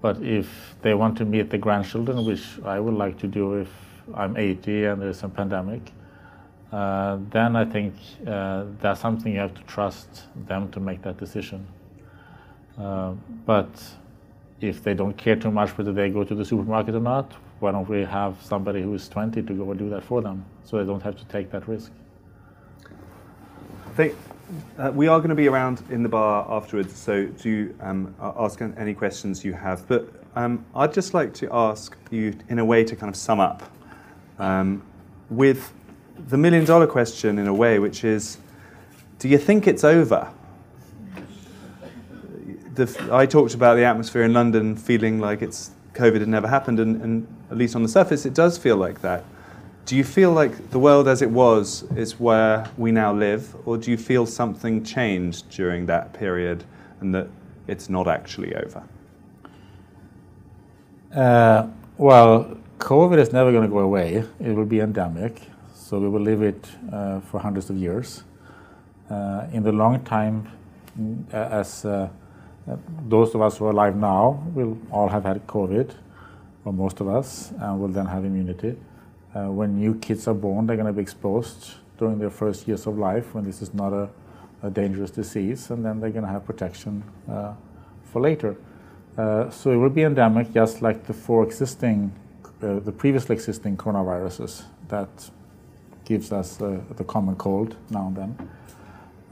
But 0.00 0.22
if 0.22 0.74
they 0.80 0.94
want 0.94 1.18
to 1.18 1.26
meet 1.26 1.50
the 1.50 1.58
grandchildren, 1.58 2.24
which 2.24 2.58
I 2.64 2.80
would 2.80 2.94
like 2.94 3.18
to 3.18 3.26
do 3.26 3.54
if 3.56 3.68
I'm 4.14 4.38
80 4.38 4.84
and 4.86 5.02
there's 5.02 5.22
a 5.22 5.28
pandemic, 5.28 5.92
uh, 6.72 7.18
then 7.28 7.54
I 7.54 7.66
think 7.66 7.94
uh, 8.26 8.64
that's 8.80 9.00
something 9.00 9.34
you 9.34 9.40
have 9.40 9.54
to 9.54 9.62
trust 9.64 10.24
them 10.46 10.70
to 10.70 10.80
make 10.80 11.02
that 11.02 11.18
decision. 11.18 11.66
Uh, 12.78 13.12
but 13.44 13.68
if 14.62 14.82
they 14.82 14.94
don't 14.94 15.16
care 15.16 15.36
too 15.36 15.50
much 15.50 15.76
whether 15.76 15.92
they 15.92 16.08
go 16.08 16.24
to 16.24 16.34
the 16.34 16.44
supermarket 16.44 16.94
or 16.94 17.00
not, 17.00 17.34
why 17.60 17.72
don't 17.72 17.88
we 17.88 18.04
have 18.04 18.36
somebody 18.42 18.82
who 18.82 18.94
is 18.94 19.08
20 19.08 19.42
to 19.42 19.52
go 19.52 19.70
and 19.70 19.78
do 19.78 19.90
that 19.90 20.04
for 20.04 20.22
them 20.22 20.44
so 20.64 20.78
they 20.78 20.84
don't 20.84 21.02
have 21.02 21.16
to 21.16 21.24
take 21.26 21.50
that 21.50 21.66
risk? 21.66 21.90
Think 23.96 24.14
uh, 24.78 24.90
we 24.94 25.08
are 25.08 25.18
going 25.18 25.30
to 25.30 25.34
be 25.34 25.48
around 25.48 25.82
in 25.90 26.02
the 26.02 26.08
bar 26.08 26.46
afterwards, 26.48 26.96
so 26.96 27.26
do 27.26 27.74
um, 27.80 28.14
ask 28.20 28.60
any 28.62 28.94
questions 28.94 29.44
you 29.44 29.52
have. 29.52 29.86
But 29.88 30.08
um, 30.36 30.64
I'd 30.74 30.92
just 30.92 31.14
like 31.14 31.34
to 31.34 31.48
ask 31.52 31.96
you, 32.10 32.34
in 32.48 32.58
a 32.58 32.64
way, 32.64 32.84
to 32.84 32.96
kind 32.96 33.10
of 33.10 33.16
sum 33.16 33.40
up 33.40 33.70
um, 34.38 34.82
with 35.30 35.72
the 36.28 36.38
million 36.38 36.64
dollar 36.64 36.86
question, 36.86 37.38
in 37.38 37.46
a 37.46 37.54
way, 37.54 37.78
which 37.78 38.04
is 38.04 38.38
do 39.18 39.28
you 39.28 39.38
think 39.38 39.66
it's 39.66 39.82
over? 39.82 40.32
The, 42.74 43.08
I 43.10 43.26
talked 43.26 43.54
about 43.54 43.74
the 43.74 43.84
atmosphere 43.84 44.22
in 44.22 44.32
London 44.32 44.76
feeling 44.76 45.18
like 45.18 45.42
it's 45.42 45.72
COVID 45.94 46.20
had 46.20 46.28
never 46.28 46.46
happened, 46.46 46.78
and, 46.78 47.02
and 47.02 47.37
at 47.50 47.56
least 47.56 47.74
on 47.76 47.82
the 47.82 47.88
surface, 47.88 48.26
it 48.26 48.34
does 48.34 48.58
feel 48.58 48.76
like 48.76 49.00
that. 49.00 49.24
Do 49.86 49.96
you 49.96 50.04
feel 50.04 50.32
like 50.32 50.70
the 50.70 50.78
world 50.78 51.08
as 51.08 51.22
it 51.22 51.30
was 51.30 51.84
is 51.96 52.20
where 52.20 52.68
we 52.76 52.92
now 52.92 53.12
live, 53.12 53.56
or 53.64 53.78
do 53.78 53.90
you 53.90 53.96
feel 53.96 54.26
something 54.26 54.84
changed 54.84 55.48
during 55.48 55.86
that 55.86 56.12
period 56.12 56.64
and 57.00 57.14
that 57.14 57.28
it's 57.66 57.88
not 57.88 58.06
actually 58.06 58.54
over? 58.54 58.82
Uh, 61.14 61.68
well, 61.96 62.58
COVID 62.78 63.18
is 63.18 63.32
never 63.32 63.50
going 63.50 63.62
to 63.62 63.68
go 63.68 63.78
away. 63.78 64.24
It 64.40 64.54
will 64.54 64.66
be 64.66 64.80
endemic, 64.80 65.40
so 65.74 65.98
we 65.98 66.08
will 66.08 66.20
live 66.20 66.42
it 66.42 66.68
uh, 66.92 67.20
for 67.20 67.40
hundreds 67.40 67.70
of 67.70 67.76
years. 67.76 68.24
Uh, 69.08 69.46
in 69.52 69.62
the 69.62 69.72
long 69.72 70.04
time, 70.04 70.52
mm, 71.00 71.32
as 71.32 71.86
uh, 71.86 72.10
those 73.08 73.34
of 73.34 73.40
us 73.40 73.56
who 73.56 73.64
are 73.64 73.70
alive 73.70 73.96
now 73.96 74.44
will 74.54 74.76
all 74.90 75.08
have 75.08 75.24
had 75.24 75.46
COVID, 75.46 75.94
most 76.72 77.00
of 77.00 77.08
us, 77.08 77.52
and 77.58 77.80
will 77.80 77.88
then 77.88 78.06
have 78.06 78.24
immunity. 78.24 78.76
Uh, 79.34 79.50
when 79.50 79.76
new 79.76 79.94
kids 79.96 80.26
are 80.26 80.34
born, 80.34 80.66
they're 80.66 80.76
going 80.76 80.86
to 80.86 80.92
be 80.92 81.02
exposed 81.02 81.74
during 81.98 82.18
their 82.18 82.30
first 82.30 82.66
years 82.66 82.86
of 82.86 82.98
life 82.98 83.34
when 83.34 83.44
this 83.44 83.60
is 83.60 83.74
not 83.74 83.92
a, 83.92 84.08
a 84.62 84.70
dangerous 84.70 85.10
disease, 85.10 85.70
and 85.70 85.84
then 85.84 86.00
they're 86.00 86.10
going 86.10 86.24
to 86.24 86.30
have 86.30 86.44
protection 86.44 87.02
uh, 87.30 87.52
for 88.04 88.22
later. 88.22 88.56
Uh, 89.16 89.50
so 89.50 89.72
it 89.72 89.76
will 89.76 89.90
be 89.90 90.02
endemic, 90.02 90.52
just 90.52 90.80
like 90.80 91.06
the 91.06 91.12
four 91.12 91.42
existing, 91.42 92.12
uh, 92.62 92.78
the 92.78 92.92
previously 92.92 93.34
existing 93.34 93.76
coronaviruses 93.76 94.62
that 94.88 95.30
gives 96.04 96.32
us 96.32 96.62
uh, 96.62 96.80
the 96.96 97.04
common 97.04 97.36
cold 97.36 97.76
now 97.90 98.06
and 98.06 98.16
then. 98.16 98.50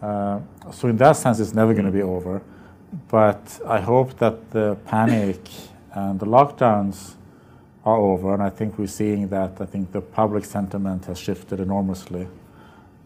Uh, 0.03 0.41
so 0.73 0.89
in 0.89 0.97
that 0.97 1.13
sense, 1.17 1.41
it's 1.41 1.55
never 1.55 1.73
going 1.73 1.87
to 1.87 1.93
be 1.93 2.03
over. 2.03 2.43
But 3.09 3.61
I 3.67 3.81
hope 3.81 4.19
that 4.19 4.51
the 4.51 4.77
panic 4.87 5.41
and 5.93 6.21
the 6.21 6.27
lockdowns 6.27 7.15
are 7.87 7.99
over, 7.99 8.35
and 8.35 8.43
I 8.43 8.51
think 8.51 8.79
we're 8.79 8.89
seeing 8.89 9.29
that. 9.29 9.61
I 9.61 9.65
think 9.65 9.93
the 9.93 10.01
public 10.01 10.45
sentiment 10.45 11.05
has 11.07 11.19
shifted 11.19 11.61
enormously 11.61 12.27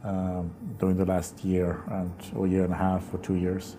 um, 0.03 0.51
during 0.79 0.97
the 0.97 1.05
last 1.05 1.45
year 1.45 1.83
and 1.91 2.11
or 2.35 2.47
year 2.47 2.65
and 2.65 2.73
a 2.73 2.77
half 2.77 3.13
or 3.13 3.19
two 3.19 3.35
years, 3.35 3.77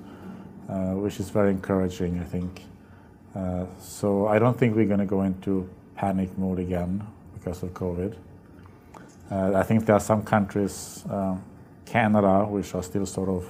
uh, 0.70 0.94
which 0.94 1.20
is 1.20 1.32
very 1.32 1.50
encouraging. 1.50 2.20
I 2.20 2.24
think. 2.24 2.66
Uh, 3.36 3.66
so 3.80 4.28
I 4.28 4.38
don't 4.38 4.58
think 4.58 4.76
we're 4.76 4.86
going 4.86 5.00
to 5.00 5.06
go 5.06 5.24
into 5.24 5.68
panic 5.96 6.38
mode 6.38 6.60
again 6.60 7.06
because 7.34 7.64
of 7.64 7.74
COVID. 7.74 8.16
Uh, 9.32 9.54
I 9.56 9.64
think 9.64 9.86
there 9.86 9.96
are 9.96 10.02
some 10.02 10.24
countries, 10.24 11.04
uh, 11.10 11.38
Canada, 11.86 12.46
which 12.46 12.76
are 12.76 12.84
still 12.84 13.06
sort 13.06 13.30
of 13.30 13.50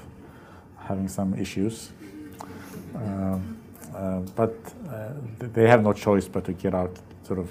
having 0.77 1.07
some 1.07 1.33
issues. 1.33 1.91
Um, 2.95 3.60
but 4.35 4.55
uh, 4.89 5.09
they 5.39 5.67
have 5.67 5.83
no 5.83 5.93
choice 5.93 6.27
but 6.27 6.45
to 6.45 6.53
get 6.53 6.73
out 6.73 6.97
sort 7.23 7.39
of 7.39 7.49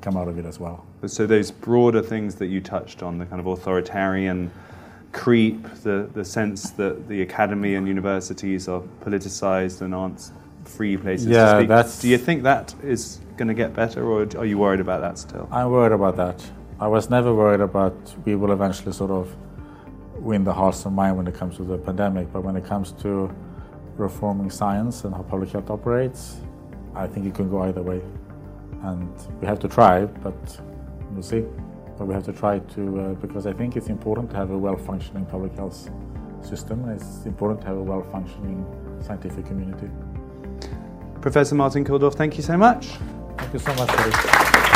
come 0.00 0.16
out 0.16 0.28
of 0.28 0.38
it 0.38 0.44
as 0.44 0.60
well. 0.60 0.84
So 1.06 1.26
those 1.26 1.50
broader 1.50 2.02
things 2.02 2.36
that 2.36 2.46
you 2.46 2.60
touched 2.60 3.02
on, 3.02 3.18
the 3.18 3.26
kind 3.26 3.40
of 3.40 3.46
authoritarian 3.46 4.50
creep, 5.12 5.62
the, 5.82 6.08
the 6.12 6.24
sense 6.24 6.70
that 6.72 7.08
the 7.08 7.22
academy 7.22 7.74
and 7.74 7.88
universities 7.88 8.68
are 8.68 8.82
politicized 9.04 9.80
and 9.80 9.94
aren't 9.94 10.30
free 10.64 10.96
places 10.96 11.26
yeah, 11.26 11.52
to 11.52 11.60
speak. 11.60 11.68
That's, 11.68 12.00
Do 12.00 12.08
you 12.08 12.18
think 12.18 12.42
that 12.42 12.74
is 12.82 13.20
going 13.36 13.48
to 13.48 13.54
get 13.54 13.74
better, 13.74 14.04
or 14.04 14.28
are 14.36 14.46
you 14.46 14.58
worried 14.58 14.80
about 14.80 15.00
that 15.00 15.18
still? 15.18 15.48
I'm 15.50 15.70
worried 15.70 15.92
about 15.92 16.16
that. 16.16 16.44
I 16.78 16.88
was 16.88 17.08
never 17.08 17.34
worried 17.34 17.60
about 17.60 17.94
we 18.24 18.36
will 18.36 18.52
eventually 18.52 18.92
sort 18.92 19.10
of 19.10 19.34
win 20.18 20.44
the 20.44 20.52
hearts 20.52 20.84
and 20.84 20.94
mind 20.94 21.16
when 21.16 21.26
it 21.26 21.34
comes 21.34 21.56
to 21.56 21.64
the 21.64 21.78
pandemic, 21.78 22.32
but 22.32 22.42
when 22.42 22.56
it 22.56 22.64
comes 22.64 22.92
to 23.02 23.34
reforming 23.96 24.50
science 24.50 25.04
and 25.04 25.14
how 25.14 25.22
public 25.22 25.50
health 25.50 25.70
operates, 25.70 26.36
I 26.94 27.06
think 27.06 27.26
it 27.26 27.34
can 27.34 27.50
go 27.50 27.62
either 27.62 27.82
way 27.82 28.02
and 28.82 29.10
we 29.40 29.46
have 29.46 29.58
to 29.60 29.68
try, 29.68 30.04
but 30.04 30.60
we'll 31.10 31.22
see. 31.22 31.44
But 31.98 32.06
we 32.06 32.14
have 32.14 32.24
to 32.24 32.32
try 32.32 32.58
to, 32.58 33.00
uh, 33.00 33.14
because 33.14 33.46
I 33.46 33.52
think 33.52 33.76
it's 33.76 33.88
important 33.88 34.30
to 34.30 34.36
have 34.36 34.50
a 34.50 34.58
well-functioning 34.58 35.26
public 35.26 35.54
health 35.54 35.90
system. 36.42 36.88
It's 36.90 37.24
important 37.24 37.60
to 37.62 37.66
have 37.68 37.76
a 37.76 37.82
well-functioning 37.82 38.64
scientific 39.00 39.46
community. 39.46 39.88
Professor 41.20 41.54
Martin 41.54 41.84
Kulldorff, 41.84 42.14
thank 42.14 42.36
you 42.36 42.42
so 42.42 42.56
much. 42.56 42.86
Thank 43.38 43.54
you 43.54 43.58
so 43.58 43.74
much. 43.74 44.75